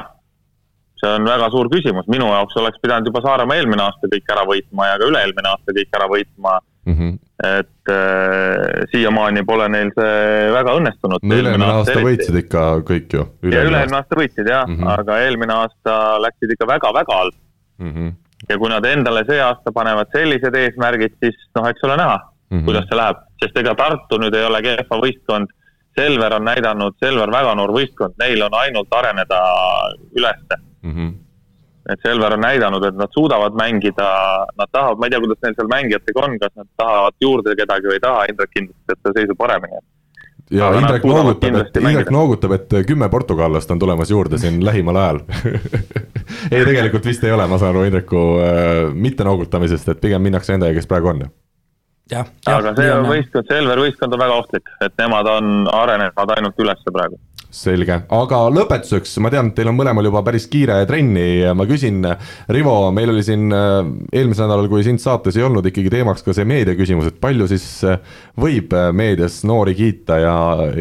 see 1.05 1.13
on 1.19 1.29
väga 1.29 1.51
suur 1.53 1.69
küsimus, 1.73 2.09
minu 2.13 2.31
jaoks 2.33 2.57
oleks 2.61 2.81
pidanud 2.83 3.11
juba 3.11 3.23
Saaremaa 3.25 3.61
eelmine 3.61 3.85
aasta 3.85 4.11
kõik 4.13 4.33
ära 4.35 4.47
võitma 4.49 4.89
ja 4.89 4.97
ka 5.01 5.11
üle-eelmine 5.11 5.51
aasta 5.51 5.77
kõik 5.77 5.99
ära 5.99 6.09
võitma 6.11 6.57
mm. 6.89 6.97
-hmm. 6.99 7.13
et 7.61 7.93
äh, 7.93 8.85
siiamaani 8.93 9.45
pole 9.45 9.69
neil 9.69 9.93
see 9.99 10.51
väga 10.57 10.77
õnnestunud. 10.81 11.23
no 11.23 11.41
üle-eelmine 11.41 11.71
aasta, 11.71 11.97
aasta 11.97 12.07
võitsid 12.09 12.41
ikka 12.45 12.67
kõik 12.91 13.17
ju. 13.19 13.27
ja 13.53 13.65
üle-eelmine 13.69 14.01
aasta 14.01 14.21
võitsid 14.21 14.51
jah 14.51 14.67
mm, 14.69 14.79
-hmm. 14.79 14.93
aga 14.99 15.19
eelmine 15.27 15.59
aasta 15.63 15.97
läksid 16.27 16.55
ikka 16.57 16.71
väga-väga 16.75 17.19
halb 17.21 17.37
mm. 17.79 17.91
-hmm. 17.91 18.15
ja 18.49 18.59
kui 18.59 18.73
nad 18.73 18.87
endale 18.93 19.25
see 19.29 19.41
aasta 19.41 19.73
panevad 19.73 20.09
sellised 20.17 20.57
eesmärgid, 20.63 21.19
siis 21.21 21.37
noh, 21.59 21.69
eks 21.69 21.85
ole 21.85 21.99
näha 22.01 22.17
mm, 22.17 22.59
-hmm. 22.59 22.65
kuidas 22.65 22.89
see 22.89 23.03
läheb, 23.03 23.29
sest 23.43 23.61
ega 23.65 23.75
Tartu 23.75 24.21
nüüd 24.23 24.35
ei 24.39 24.49
ole 24.49 24.63
kehva 24.63 25.03
võistkond 25.07 25.53
Selver 25.99 26.35
on 26.35 26.45
näidanud, 26.45 26.97
Selver 27.01 27.31
väga 27.33 27.55
noor 27.55 27.73
võistkond, 27.77 28.17
neil 28.19 28.43
on 28.43 28.57
ainult 28.59 28.95
areneda 28.95 29.41
ülesse 30.17 30.59
mm. 30.83 30.93
-hmm. 30.93 31.13
et 31.93 32.07
Selver 32.07 32.37
on 32.37 32.41
näidanud, 32.41 32.85
et 32.85 32.97
nad 32.99 33.13
suudavad 33.15 33.57
mängida, 33.59 34.11
nad 34.59 34.73
tahavad, 34.73 34.99
ma 34.99 35.07
ei 35.07 35.15
tea, 35.15 35.25
kuidas 35.25 35.43
neil 35.43 35.59
seal 35.59 35.75
mängijatega 35.75 36.25
on, 36.27 36.39
kas 36.39 36.55
nad 36.57 36.71
tahavad 36.77 37.21
juurde 37.21 37.57
kedagi 37.57 37.91
või 37.91 37.99
ei 37.99 38.07
taha, 38.07 38.25
Indrek 38.31 38.51
kindlasti 38.57 38.87
teab 38.87 39.03
seda 39.03 39.21
seisu 39.21 39.37
paremini 39.39 39.83
ja 40.51 40.69
Aga 40.69 40.81
Indrek 40.81 41.05
noogutab, 41.09 41.57
et, 41.61 41.79
Indrek 41.81 42.11
noogutab, 42.13 42.53
et 42.59 42.75
kümme 42.87 43.09
portugallast 43.09 43.71
on 43.71 43.79
tulemas 43.79 44.11
juurde 44.11 44.39
siin 44.39 44.61
lähimal 44.65 44.97
ajal 44.97 45.23
ei, 46.53 46.65
tegelikult 46.65 47.07
vist 47.07 47.25
ei 47.25 47.33
ole, 47.33 47.47
ma 47.49 47.59
saan 47.59 47.73
aru 47.73 47.87
Indreku 47.89 48.27
äh, 48.43 48.93
mitte 48.93 49.25
noogutamisest, 49.25 49.89
et 49.95 50.01
pigem 50.03 50.23
minnakse 50.23 50.55
nendega, 50.55 50.77
kes 50.77 50.91
praegu 50.91 51.13
on. 51.15 51.25
Aga 52.13 52.75
see 52.77 52.97
võistkond, 53.09 53.49
Selver 53.49 53.81
võistkond 53.81 54.17
on 54.17 54.21
väga 54.21 54.41
ohtlik, 54.43 54.75
et 54.85 54.93
nemad 55.01 55.29
on 55.31 55.69
arenevad 55.73 56.35
ainult 56.37 56.61
ülesse 56.61 56.93
praegu 56.93 57.21
selge, 57.55 57.97
aga 58.13 58.41
lõpetuseks, 58.53 59.17
ma 59.23 59.31
tean, 59.33 59.51
et 59.51 59.57
teil 59.59 59.71
on 59.71 59.77
mõlemal 59.79 60.07
juba 60.09 60.25
päris 60.27 60.47
kiire 60.51 60.81
trenni 60.89 61.25
ja 61.45 61.55
ma 61.57 61.67
küsin, 61.69 62.01
Rivo, 62.53 62.75
meil 62.95 63.13
oli 63.13 63.23
siin 63.27 63.53
äh, 63.55 63.77
eelmisel 64.13 64.49
nädalal, 64.49 64.69
kui 64.73 64.85
sind 64.87 65.03
saates 65.03 65.39
ei 65.39 65.45
olnud, 65.47 65.67
ikkagi 65.71 65.93
teemaks 65.93 66.25
ka 66.27 66.35
see 66.37 66.47
meedia 66.49 66.75
küsimus, 66.79 67.09
et 67.11 67.21
palju 67.23 67.47
siis 67.51 67.67
äh, 67.89 68.01
võib 68.41 68.75
äh, 68.75 68.91
meedias 68.97 69.41
noori 69.47 69.77
kiita 69.79 70.19
ja, 70.23 70.35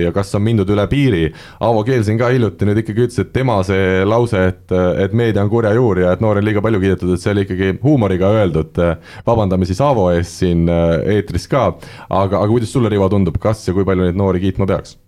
ja 0.06 0.14
kas 0.16 0.34
on 0.38 0.46
mindud 0.46 0.70
üle 0.74 0.86
piiri. 0.92 1.28
Aavo 1.64 1.84
Keel 1.88 2.06
siin 2.08 2.20
ka 2.22 2.32
hiljuti 2.34 2.68
nüüd 2.70 2.82
ikkagi 2.84 3.08
ütles, 3.08 3.22
et 3.22 3.34
tema 3.36 3.60
see 3.68 4.02
lause, 4.08 4.48
et, 4.54 4.74
et 4.74 5.16
meedia 5.18 5.46
on 5.46 5.52
kurja 5.54 5.74
juur 5.78 6.02
ja 6.04 6.16
et 6.16 6.24
noori 6.24 6.42
on 6.42 6.50
liiga 6.50 6.64
palju 6.66 6.82
kiidetud, 6.84 7.14
et 7.14 7.24
see 7.24 7.36
oli 7.36 7.46
ikkagi 7.48 7.78
huumoriga 7.84 8.34
öeldud. 8.42 8.82
vabandame 9.28 9.70
siis 9.70 9.82
Aavo 9.84 10.10
ees 10.16 10.34
siin 10.42 10.66
eetris 10.70 11.48
ka, 11.52 11.70
aga, 12.10 12.42
aga 12.42 12.50
kuidas 12.50 12.74
sulle, 12.74 12.92
Rivo, 12.94 13.10
tundub, 13.12 13.40
kas 13.42 13.68
ja 13.68 13.78
kui 13.78 13.86
palju 13.88 14.10
neid 14.10 14.20
noori 14.20 14.42
kiitma 14.44 14.70
peaks? 14.70 15.03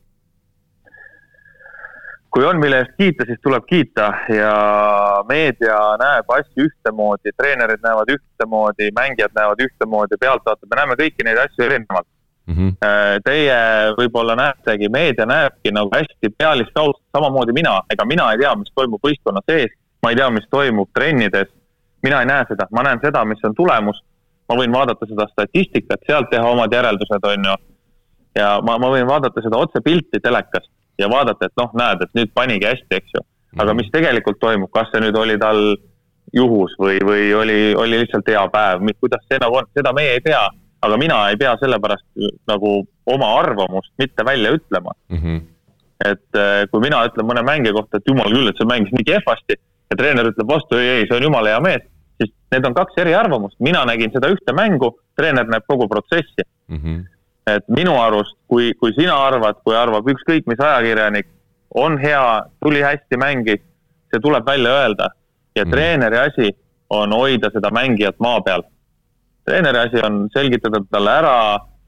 Kui 2.36 2.44
on, 2.44 2.58
mille 2.60 2.82
eest 2.82 2.98
kiita, 3.00 3.24
siis 3.28 3.40
tuleb 3.44 3.64
kiita 3.70 4.10
ja 4.36 4.56
meedia 5.30 5.78
näeb 6.02 6.34
asju 6.36 6.66
ühtemoodi, 6.68 7.32
treenerid 7.38 7.80
näevad 7.86 8.12
ühtemoodi, 8.12 8.90
mängijad 8.98 9.32
näevad 9.38 9.64
ühtemoodi, 9.64 10.20
pealtvaatajad, 10.20 10.68
me 10.74 10.80
näeme 10.82 10.98
kõiki 11.00 11.24
neid 11.24 11.40
asju 11.46 11.64
erinevalt 11.64 12.08
mm. 12.48 12.58
-hmm. 12.58 12.76
Teie 13.24 13.56
võib-olla 14.02 14.36
näetegi, 14.42 14.92
meedia 14.92 15.26
näebki 15.32 15.72
nagu 15.72 15.96
hästi 15.96 16.34
pealiskaudselt, 16.38 17.06
samamoodi 17.16 17.56
mina, 17.56 17.78
ega 17.96 18.06
mina 18.06 18.28
ei 18.32 18.44
tea, 18.44 18.52
mis 18.60 18.76
toimub 18.76 19.08
võistkonna 19.08 19.46
sees. 19.48 19.72
ma 20.04 20.12
ei 20.12 20.20
tea, 20.20 20.30
mis 20.30 20.48
toimub 20.50 20.90
trennides. 20.94 21.48
mina 22.04 22.20
ei 22.20 22.26
näe 22.26 22.46
seda, 22.52 22.68
ma 22.72 22.84
näen 22.84 23.00
seda, 23.00 23.26
mis 23.26 23.44
on 23.44 23.56
tulemus. 23.56 24.04
ma 24.50 24.60
võin 24.60 24.76
vaadata 24.76 25.06
seda 25.06 25.32
statistikat, 25.32 26.04
sealt 26.08 26.30
teha 26.30 26.50
omad 26.50 26.74
järeldused, 26.74 27.32
on 27.32 27.52
ju. 27.52 27.56
ja 28.36 28.60
ma, 28.62 28.78
ma 28.78 28.92
võin 28.92 29.08
vaadata 29.08 29.42
seda 29.42 29.58
otsepilti 29.58 30.20
telekast 30.20 30.75
ja 31.00 31.10
vaadata, 31.12 31.50
et 31.50 31.58
noh, 31.60 31.72
näed, 31.78 32.04
et 32.06 32.14
nüüd 32.18 32.32
panigi 32.34 32.68
hästi, 32.70 33.00
eks 33.00 33.18
ju. 33.18 33.24
aga 33.64 33.74
mis 33.74 33.92
tegelikult 33.92 34.40
toimub, 34.40 34.72
kas 34.74 34.90
see 34.92 35.04
nüüd 35.04 35.16
oli 35.20 35.38
tal 35.40 35.62
juhus 36.36 36.76
või, 36.80 37.00
või 37.06 37.30
oli, 37.38 37.60
oli 37.78 38.02
lihtsalt 38.02 38.28
hea 38.28 38.44
päev, 38.52 38.84
kuidas 39.00 39.24
see 39.30 39.40
nagu 39.42 39.60
on, 39.62 39.68
seda 39.78 39.94
meie 39.96 40.18
ei 40.18 40.24
tea, 40.26 40.42
aga 40.86 40.98
mina 41.00 41.20
ei 41.32 41.40
pea 41.40 41.56
sellepärast 41.62 42.06
nagu 42.50 42.78
oma 43.12 43.32
arvamust 43.40 43.94
mitte 44.02 44.26
välja 44.26 44.52
ütlema 44.58 44.94
mm. 45.10 45.18
-hmm. 45.22 45.42
et 46.12 46.40
eh, 46.42 46.68
kui 46.72 46.84
mina 46.84 47.06
ütlen 47.08 47.30
mõne 47.30 47.46
mängija 47.46 47.74
kohta, 47.78 47.98
et 47.98 48.12
jumal 48.12 48.32
küll, 48.34 48.50
et 48.50 48.60
see 48.60 48.70
mängis 48.70 48.94
nii 48.96 49.08
kehvasti 49.12 49.56
ja 49.56 49.98
treener 49.98 50.32
ütleb 50.32 50.50
vastu, 50.50 50.80
ei, 50.82 51.00
ei, 51.00 51.08
see 51.08 51.18
on 51.18 51.28
jumala 51.30 51.54
hea 51.54 51.64
mees, 51.64 51.88
siis 52.20 52.34
need 52.54 52.68
on 52.68 52.78
kaks 52.78 53.02
eri 53.04 53.16
arvamust, 53.16 53.60
mina 53.60 53.86
nägin 53.88 54.14
seda 54.14 54.32
ühte 54.34 54.56
mängu, 54.58 54.92
treener 55.16 55.48
näeb 55.48 55.68
kogu 55.68 55.88
protsessi 55.92 56.44
mm. 56.44 56.78
-hmm. 56.78 57.04
Et 57.48 57.66
minu 57.70 57.94
arust, 58.02 58.38
kui, 58.50 58.74
kui 58.80 58.94
sina 58.98 59.16
arvad, 59.28 59.62
kui 59.64 59.76
arvab 59.78 60.08
ükskõik 60.16 60.48
mis 60.50 60.60
ajakirjanik, 60.60 61.28
on 61.76 61.98
hea, 62.02 62.24
tuli 62.64 62.82
hästi, 62.82 63.20
mängis, 63.22 63.62
see 64.12 64.22
tuleb 64.24 64.46
välja 64.48 64.72
öelda 64.72 65.10
ja 65.56 65.66
mm. 65.66 65.72
treeneri 65.72 66.20
asi 66.20 66.50
on 66.90 67.14
hoida 67.14 67.50
seda 67.54 67.72
mängijat 67.74 68.20
maa 68.20 68.42
peal. 68.42 68.64
treeneri 69.46 69.78
asi 69.78 70.02
on 70.06 70.28
selgitada 70.34 70.82
talle 70.92 71.12
ära, 71.12 71.38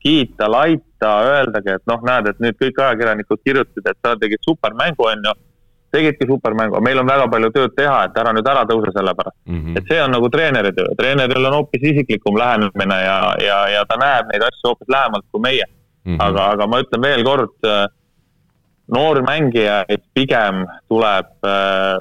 kiita, 0.03 0.51
laita, 0.51 1.11
öeldagi, 1.31 1.73
et 1.73 1.85
noh, 1.89 2.01
näed, 2.05 2.29
et 2.29 2.39
nüüd 2.43 2.57
kõik 2.61 2.81
ajakirjanikud 2.83 3.41
kirjutasid, 3.43 3.87
et 3.89 3.97
sa 4.05 4.13
tegid 4.19 4.43
supermängu, 4.45 5.07
on 5.09 5.25
ju. 5.25 5.33
Tegidki 5.91 6.27
supermängu, 6.29 6.81
meil 6.83 6.99
on 7.01 7.07
väga 7.07 7.27
palju 7.31 7.51
tööd 7.55 7.75
teha, 7.77 7.99
et 8.07 8.17
ära 8.21 8.33
nüüd 8.35 8.49
ära 8.51 8.63
tõuse 8.69 8.91
selle 8.95 9.13
pärast 9.17 9.37
mm. 9.45 9.59
-hmm. 9.59 9.77
et 9.77 9.91
see 9.91 10.01
on 10.03 10.11
nagu 10.11 10.29
treeneri 10.33 10.73
töö, 10.75 10.95
treeneril 10.99 11.49
on 11.49 11.59
hoopis 11.59 11.85
isiklikum 11.91 12.39
lähenemine 12.39 12.97
ja, 13.03 13.19
ja, 13.43 13.59
ja 13.75 13.85
ta 13.89 13.99
näeb 14.01 14.33
neid 14.33 14.43
asju 14.49 14.73
hoopis 14.73 14.91
lähemalt 14.95 15.25
kui 15.31 15.41
meie 15.41 15.63
mm. 15.67 16.15
-hmm. 16.15 16.23
aga, 16.27 16.49
aga 16.57 16.67
ma 16.67 16.81
ütlen 16.83 17.01
veel 17.01 17.23
kord, 17.23 17.55
noori 18.97 19.23
mängijaid 19.27 20.03
pigem 20.13 20.65
tuleb 20.87 21.33
äh, 21.45 21.97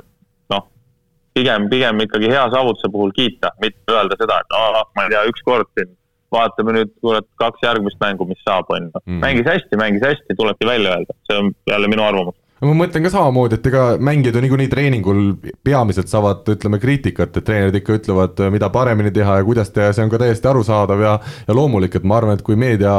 pigem, 1.36 1.68
pigem 1.72 2.00
ikkagi 2.06 2.32
hea 2.32 2.46
saavutuse 2.54 2.90
puhul 2.92 3.12
kiita, 3.16 3.52
mitte 3.60 3.92
öelda 3.92 4.18
seda, 4.20 4.40
et 4.42 4.56
aa, 4.56 4.82
ma 4.96 5.04
ei 5.04 5.12
tea, 5.12 5.22
ükskord 5.32 5.68
siin 5.76 5.92
vaatame 6.34 6.74
nüüd, 6.78 6.92
kurat, 7.04 7.28
kaks 7.40 7.62
järgmist 7.64 8.00
mängu, 8.02 8.26
mis 8.28 8.40
saab, 8.46 8.70
on 8.74 8.88
ju. 8.88 9.02
Mhm. 9.04 9.20
mängis 9.24 9.46
hästi, 9.46 9.78
mängis 9.80 10.04
hästi, 10.04 10.36
tulebki 10.40 10.68
välja 10.68 10.96
öelda, 10.96 11.16
see 11.28 11.38
on 11.42 11.52
jälle 11.70 11.92
minu 11.92 12.04
arvamus 12.06 12.36
ma 12.64 12.76
mõtlen 12.76 13.04
ka 13.04 13.12
samamoodi, 13.12 13.58
et 13.58 13.66
ega 13.68 13.86
mängijad 14.00 14.38
ju 14.38 14.44
niikuinii 14.44 14.70
treeningul 14.72 15.22
peamiselt 15.66 16.08
saavad, 16.08 16.46
ütleme, 16.56 16.80
kriitikat, 16.80 17.36
et 17.36 17.44
treenerid 17.44 17.80
ikka 17.82 17.98
ütlevad, 17.98 18.40
mida 18.54 18.70
paremini 18.72 19.12
teha 19.14 19.40
ja 19.40 19.44
kuidas 19.46 19.72
teha 19.74 19.90
see 19.92 20.06
on 20.06 20.12
ka 20.12 20.22
täiesti 20.22 20.48
arusaadav 20.48 21.04
ja 21.04 21.18
ja 21.48 21.56
loomulik, 21.56 21.98
et 21.98 22.06
ma 22.08 22.16
arvan, 22.20 22.38
et 22.38 22.46
kui 22.46 22.56
meedia 22.56 22.96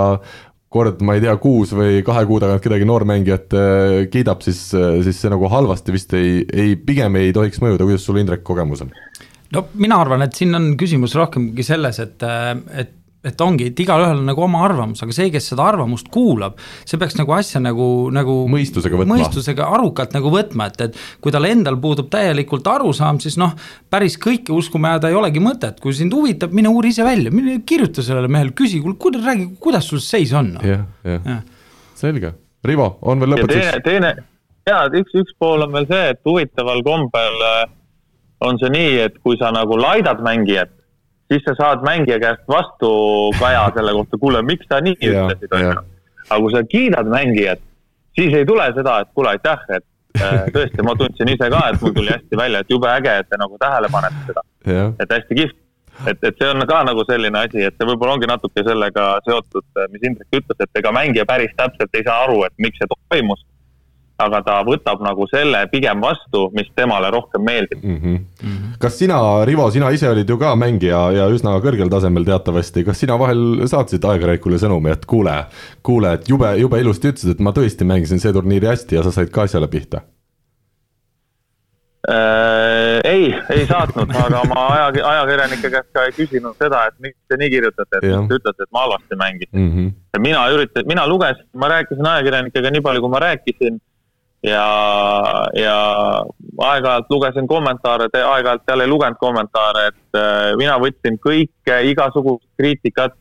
kord, 0.74 1.02
ma 1.06 1.16
ei 1.16 1.24
tea, 1.24 1.34
kuus 1.42 1.72
või 1.76 2.02
kahe 2.06 2.26
kuu 2.28 2.42
tagant 2.44 2.64
kedagi 2.64 2.88
noormängijat 2.88 3.56
äh, 3.56 3.96
kiidab, 4.12 4.44
siis, 4.46 4.68
äh, 4.76 5.00
siis 5.06 5.22
see 5.24 5.32
nagu 5.32 5.50
halvasti 5.52 5.96
vist 5.96 6.14
ei, 6.18 6.42
ei, 6.52 6.76
pigem 6.76 7.16
ei 7.20 7.32
tohiks 7.36 7.62
mõjuda, 7.64 7.88
kuidas 7.88 8.06
sul, 8.06 8.20
Indrek, 8.22 8.44
kogemus 8.48 8.84
on? 8.86 8.92
no 9.56 9.64
mina 9.80 10.00
arvan, 10.04 10.26
et 10.28 10.36
siin 10.38 10.54
on 10.58 10.74
küsimus 10.80 11.16
rohkemgi 11.18 11.66
selles, 11.66 12.02
et, 12.04 12.24
äh, 12.28 12.54
et 12.84 12.94
et 13.26 13.42
ongi, 13.42 13.72
et 13.72 13.80
igalühel 13.82 14.20
on 14.22 14.28
nagu 14.30 14.44
oma 14.46 14.62
arvamus, 14.66 15.02
aga 15.04 15.16
see, 15.16 15.32
kes 15.34 15.50
seda 15.52 15.66
arvamust 15.72 16.10
kuulab, 16.14 16.60
see 16.88 17.00
peaks 17.02 17.18
nagu 17.18 17.34
asja 17.36 17.62
nagu, 17.64 17.88
nagu 18.14 18.36
mõistusega 18.52 19.00
võtma. 19.00 19.18
mõistusega 19.18 19.68
arukalt 19.74 20.14
nagu 20.16 20.32
võtma, 20.34 20.70
et, 20.70 20.86
et 20.88 21.00
kui 21.24 21.34
tal 21.34 21.48
endal 21.50 21.80
puudub 21.82 22.12
täielikult 22.14 22.70
arusaam, 22.72 23.22
siis 23.24 23.40
noh, 23.42 23.56
päris 23.92 24.20
kõike 24.22 24.54
uskuma 24.56 24.96
jääda 24.96 25.12
ei 25.12 25.20
olegi 25.20 25.44
mõtet, 25.44 25.82
kui 25.84 25.96
sind 25.98 26.14
huvitab, 26.14 26.54
mine 26.56 26.72
uuri 26.72 26.94
ise 26.94 27.06
välja, 27.08 27.34
mine 27.34 27.60
kirjuta 27.68 28.06
sellele 28.06 28.30
mehele, 28.32 28.54
küsi, 28.58 28.84
kuule, 28.86 29.22
räägi, 29.26 29.50
kuidas 29.64 29.90
sul 29.90 30.04
seis 30.04 30.34
on 30.38 30.54
no?. 30.58 30.66
jah, 30.66 30.86
jah, 31.08 31.42
selge. 31.98 32.36
Rivo, 32.68 32.98
on 33.08 33.22
veel 33.22 33.34
lõpetuseks? 33.34 33.82
teine, 33.86 34.14
teine, 34.14 34.14
jaa, 34.70 34.86
üks, 35.02 35.18
üks 35.18 35.36
pool 35.40 35.66
on 35.66 35.74
veel 35.74 35.90
see, 35.90 36.14
et 36.14 36.22
huvitaval 36.28 36.86
kombel 36.86 37.46
äh, 37.50 37.62
on 38.46 38.60
see 38.62 38.72
nii, 38.74 38.98
et 39.08 39.22
kui 39.24 39.38
sa 39.40 39.50
nagu 39.56 39.78
laidad 39.80 40.22
mängijat, 40.26 40.77
siis 41.32 41.44
sa 41.46 41.56
saad 41.58 41.84
mängija 41.86 42.20
käest 42.20 42.44
vastukaja 42.48 43.68
selle 43.76 43.94
kohta, 44.00 44.18
kuule, 44.22 44.42
miks 44.42 44.68
sa 44.70 44.80
nii 44.84 44.98
ütlesid, 45.02 45.54
onju. 45.60 45.76
aga 46.30 46.40
kui 46.44 46.56
sa 46.56 46.64
kiidad 46.72 47.12
mängijat, 47.12 47.62
siis 48.20 48.34
ei 48.34 48.46
tule 48.46 48.66
seda, 48.76 49.00
et 49.04 49.14
kuule, 49.14 49.36
aitäh, 49.36 49.64
et 49.78 49.86
äh, 50.22 50.50
tõesti, 50.56 50.84
ma 50.88 50.96
tundsin 51.00 51.32
ise 51.34 51.50
ka, 51.54 51.64
et 51.70 51.82
mul 51.82 51.96
tuli 51.96 52.14
hästi 52.14 52.40
välja, 52.40 52.64
et 52.64 52.76
jube 52.76 52.92
äge, 52.92 53.16
et 53.22 53.30
te 53.30 53.40
nagu 53.40 53.60
tähele 53.62 53.92
panete 53.94 54.28
seda. 54.30 54.46
et 55.00 55.18
hästi 55.18 55.40
kihvt. 55.42 55.60
et, 56.06 56.24
et 56.30 56.36
see 56.40 56.50
on 56.54 56.62
ka 56.70 56.84
nagu 56.86 57.04
selline 57.10 57.44
asi, 57.44 57.64
et 57.66 57.76
see 57.76 57.90
võib-olla 57.90 58.18
ongi 58.18 58.30
natuke 58.30 58.64
sellega 58.64 59.06
seotud, 59.26 59.66
mis 59.92 60.04
Indrek 60.10 60.42
ütles, 60.42 60.60
et 60.64 60.82
ega 60.82 60.92
mängija 60.94 61.26
päris 61.26 61.56
täpselt 61.58 61.96
ei 61.98 62.06
saa 62.06 62.24
aru, 62.28 62.44
et 62.46 62.54
miks 62.62 62.78
see 62.78 62.90
toimus 62.94 63.42
aga 64.18 64.42
ta 64.46 64.58
võtab 64.66 65.02
nagu 65.06 65.28
selle 65.30 65.62
pigem 65.72 66.02
vastu, 66.02 66.48
mis 66.58 66.70
temale 66.78 67.12
rohkem 67.14 67.44
meeldib 67.46 67.84
mm. 67.84 67.98
-hmm. 68.02 68.74
kas 68.82 68.98
sina, 68.98 69.20
Rivo, 69.46 69.70
sina 69.72 69.92
ise 69.94 70.10
olid 70.10 70.30
ju 70.30 70.38
ka 70.42 70.56
mängija 70.56 71.02
ja 71.14 71.30
üsna 71.34 71.58
kõrgel 71.62 71.90
tasemel 71.94 72.26
teatavasti, 72.26 72.84
kas 72.88 73.00
sina 73.00 73.20
vahel 73.20 73.68
saatsid 73.70 74.04
ajakirjanikule 74.04 74.58
sõnumi, 74.62 74.94
et 74.94 75.06
kuule, 75.06 75.38
kuule, 75.84 76.14
et 76.18 76.30
jube, 76.30 76.54
jube 76.58 76.82
ilusti 76.82 77.14
ütlesid, 77.14 77.38
et 77.38 77.40
ma 77.46 77.54
tõesti 77.54 77.86
mängisin 77.86 78.20
see 78.24 78.34
turniiri 78.34 78.74
hästi 78.74 78.98
ja 78.98 79.04
sa 79.06 79.14
said 79.14 79.34
ka 79.34 79.46
asjale 79.46 79.70
pihta? 79.70 80.02
Äh, 82.08 83.02
ei, 83.04 83.36
ei 83.50 83.66
saatnud, 83.68 84.12
aga 84.16 84.42
ma 84.48 84.62
aja, 84.72 84.86
ajakirjanike 85.10 85.70
käest 85.74 85.90
ka 85.92 86.06
ei 86.08 86.14
küsinud 86.16 86.56
seda, 86.62 86.86
et 86.88 86.96
miks 87.04 87.18
te 87.28 87.36
nii 87.42 87.50
kirjutate, 87.52 88.00
et 88.00 88.06
ta 88.14 88.38
ütles, 88.38 88.56
et 88.64 88.70
ma 88.72 88.86
halvasti 88.86 89.18
mängisin 89.20 89.60
mm. 89.60 89.72
-hmm. 89.74 90.22
mina 90.24 90.46
üritasin, 90.54 90.88
mina 90.88 91.08
lugesin, 91.08 91.44
ma 91.54 91.68
rääkisin 91.74 92.08
ajakirjanikega 92.14 92.72
nii 92.72 92.84
palju, 92.86 93.02
kui 93.04 93.12
ma 93.12 93.20
rääkisin 93.26 93.82
ja, 94.44 95.48
ja 95.54 95.78
aeg-ajalt 96.62 97.10
lugesin 97.10 97.48
kommentaare, 97.48 98.10
aeg-ajalt 98.14 98.62
jälle 98.68 98.84
ei 98.84 98.90
lugenud 98.90 99.18
kommentaare, 99.20 99.88
et 99.88 100.20
äh, 100.20 100.52
mina 100.58 100.78
võtsin 100.82 101.18
kõike, 101.24 101.80
igasugust 101.92 102.48
kriitikat, 102.58 103.18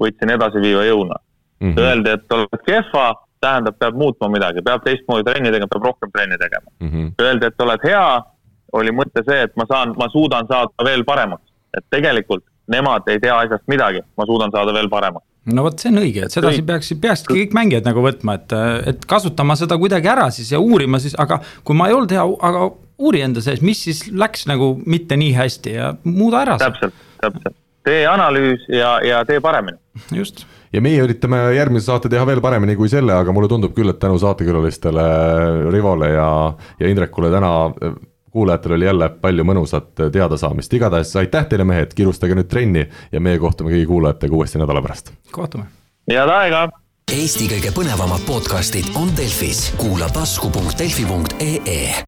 võtsin 0.00 0.32
edasiviiva 0.32 0.84
jõuna 0.84 1.16
mm. 1.60 1.70
-hmm. 1.70 1.80
Öeldi, 1.80 2.10
et 2.10 2.32
oled 2.32 2.64
kehva, 2.66 3.06
tähendab, 3.40 3.78
peab 3.78 3.94
muutma 3.96 4.28
midagi, 4.28 4.62
peab 4.64 4.84
teistmoodi 4.84 5.24
trenni 5.24 5.52
tegema, 5.52 5.72
peab 5.72 5.90
rohkem 5.90 6.10
trenni 6.12 6.38
tegema 6.38 6.70
mm. 6.80 6.88
-hmm. 6.88 7.12
Öeldi, 7.20 7.46
et 7.46 7.60
oled 7.60 7.84
hea, 7.84 8.08
oli 8.72 8.92
mõte 8.92 9.24
see, 9.28 9.42
et 9.42 9.56
ma 9.56 9.64
saan, 9.68 9.94
ma 9.98 10.08
suudan 10.08 10.46
saada 10.48 10.84
veel 10.84 11.04
paremaks, 11.04 11.44
et 11.76 11.84
tegelikult 11.90 12.44
nemad 12.68 13.08
ei 13.08 13.20
tea 13.20 13.38
asjast 13.38 13.64
midagi, 13.66 14.00
ma 14.16 14.26
suudan 14.26 14.50
saada 14.50 14.72
veel 14.72 14.88
paremaks 14.88 15.26
no 15.54 15.66
vot, 15.66 15.78
see 15.80 15.92
on 15.92 16.00
õige, 16.02 16.26
et 16.26 16.34
sedasi 16.34 16.64
peaks, 16.66 16.90
peakski 17.02 17.36
kõik 17.42 17.54
mängijad 17.56 17.86
nagu 17.86 18.02
võtma, 18.04 18.38
et, 18.40 18.56
et 18.92 19.06
kasutama 19.08 19.56
seda 19.58 19.78
kuidagi 19.80 20.10
ära 20.10 20.26
siis 20.34 20.50
ja 20.54 20.60
uurima 20.62 21.00
siis, 21.02 21.14
aga 21.22 21.38
kui 21.66 21.78
ma 21.78 21.90
ei 21.90 21.96
olnud 21.96 22.16
hea, 22.16 22.24
aga 22.48 22.66
uuri 22.96 23.22
enda 23.26 23.44
sees, 23.44 23.62
mis 23.64 23.84
siis 23.86 24.06
läks 24.10 24.46
nagu 24.50 24.74
mitte 24.86 25.18
nii 25.20 25.36
hästi 25.36 25.76
ja 25.76 25.92
muuda 26.08 26.42
ära. 26.46 26.58
täpselt, 26.62 26.98
täpselt, 27.22 27.56
tee 27.86 28.02
analüüs 28.10 28.66
ja, 28.72 28.96
ja 29.04 29.22
tee 29.28 29.40
paremini. 29.44 29.78
just 30.16 30.46
ja 30.74 30.82
meie 30.84 31.04
üritame 31.04 31.38
järgmise 31.56 31.88
saate 31.88 32.10
teha 32.12 32.26
veel 32.28 32.42
paremini 32.44 32.76
kui 32.78 32.90
selle, 32.92 33.14
aga 33.14 33.32
mulle 33.34 33.48
tundub 33.50 33.74
küll, 33.76 33.92
et 33.92 34.00
tänu 34.02 34.18
saatekülalistele 34.20 35.06
Rivole 35.72 36.10
ja, 36.12 36.28
ja 36.80 36.90
Indrekule 36.90 37.30
täna 37.32 37.52
kuulajatel 38.36 38.76
oli 38.76 38.84
jälle 38.84 39.08
palju 39.08 39.44
mõnusat 39.48 39.92
teadasaamist, 40.12 40.74
igatahes 40.76 41.14
aitäh 41.16 41.46
teile, 41.48 41.64
mehed, 41.64 41.94
kiirustage 41.96 42.36
nüüd 42.36 42.50
trenni 42.52 42.84
ja 43.12 43.22
meie 43.24 43.40
kohtume 43.40 43.72
kõigi 43.72 43.88
kuulajatega 43.88 44.36
uuesti 44.36 44.60
nädala 44.60 44.82
pärast. 44.84 45.14
kohtume. 45.32 45.64
head 46.10 46.32
aega. 46.40 46.66
Eesti 47.12 47.46
kõige 47.46 47.70
põnevamad 47.70 48.26
podcastid 48.26 48.92
on 48.98 49.14
Delfis, 49.16 49.70
kuula 49.78 50.10
tasku.delfi.ee 50.10 52.04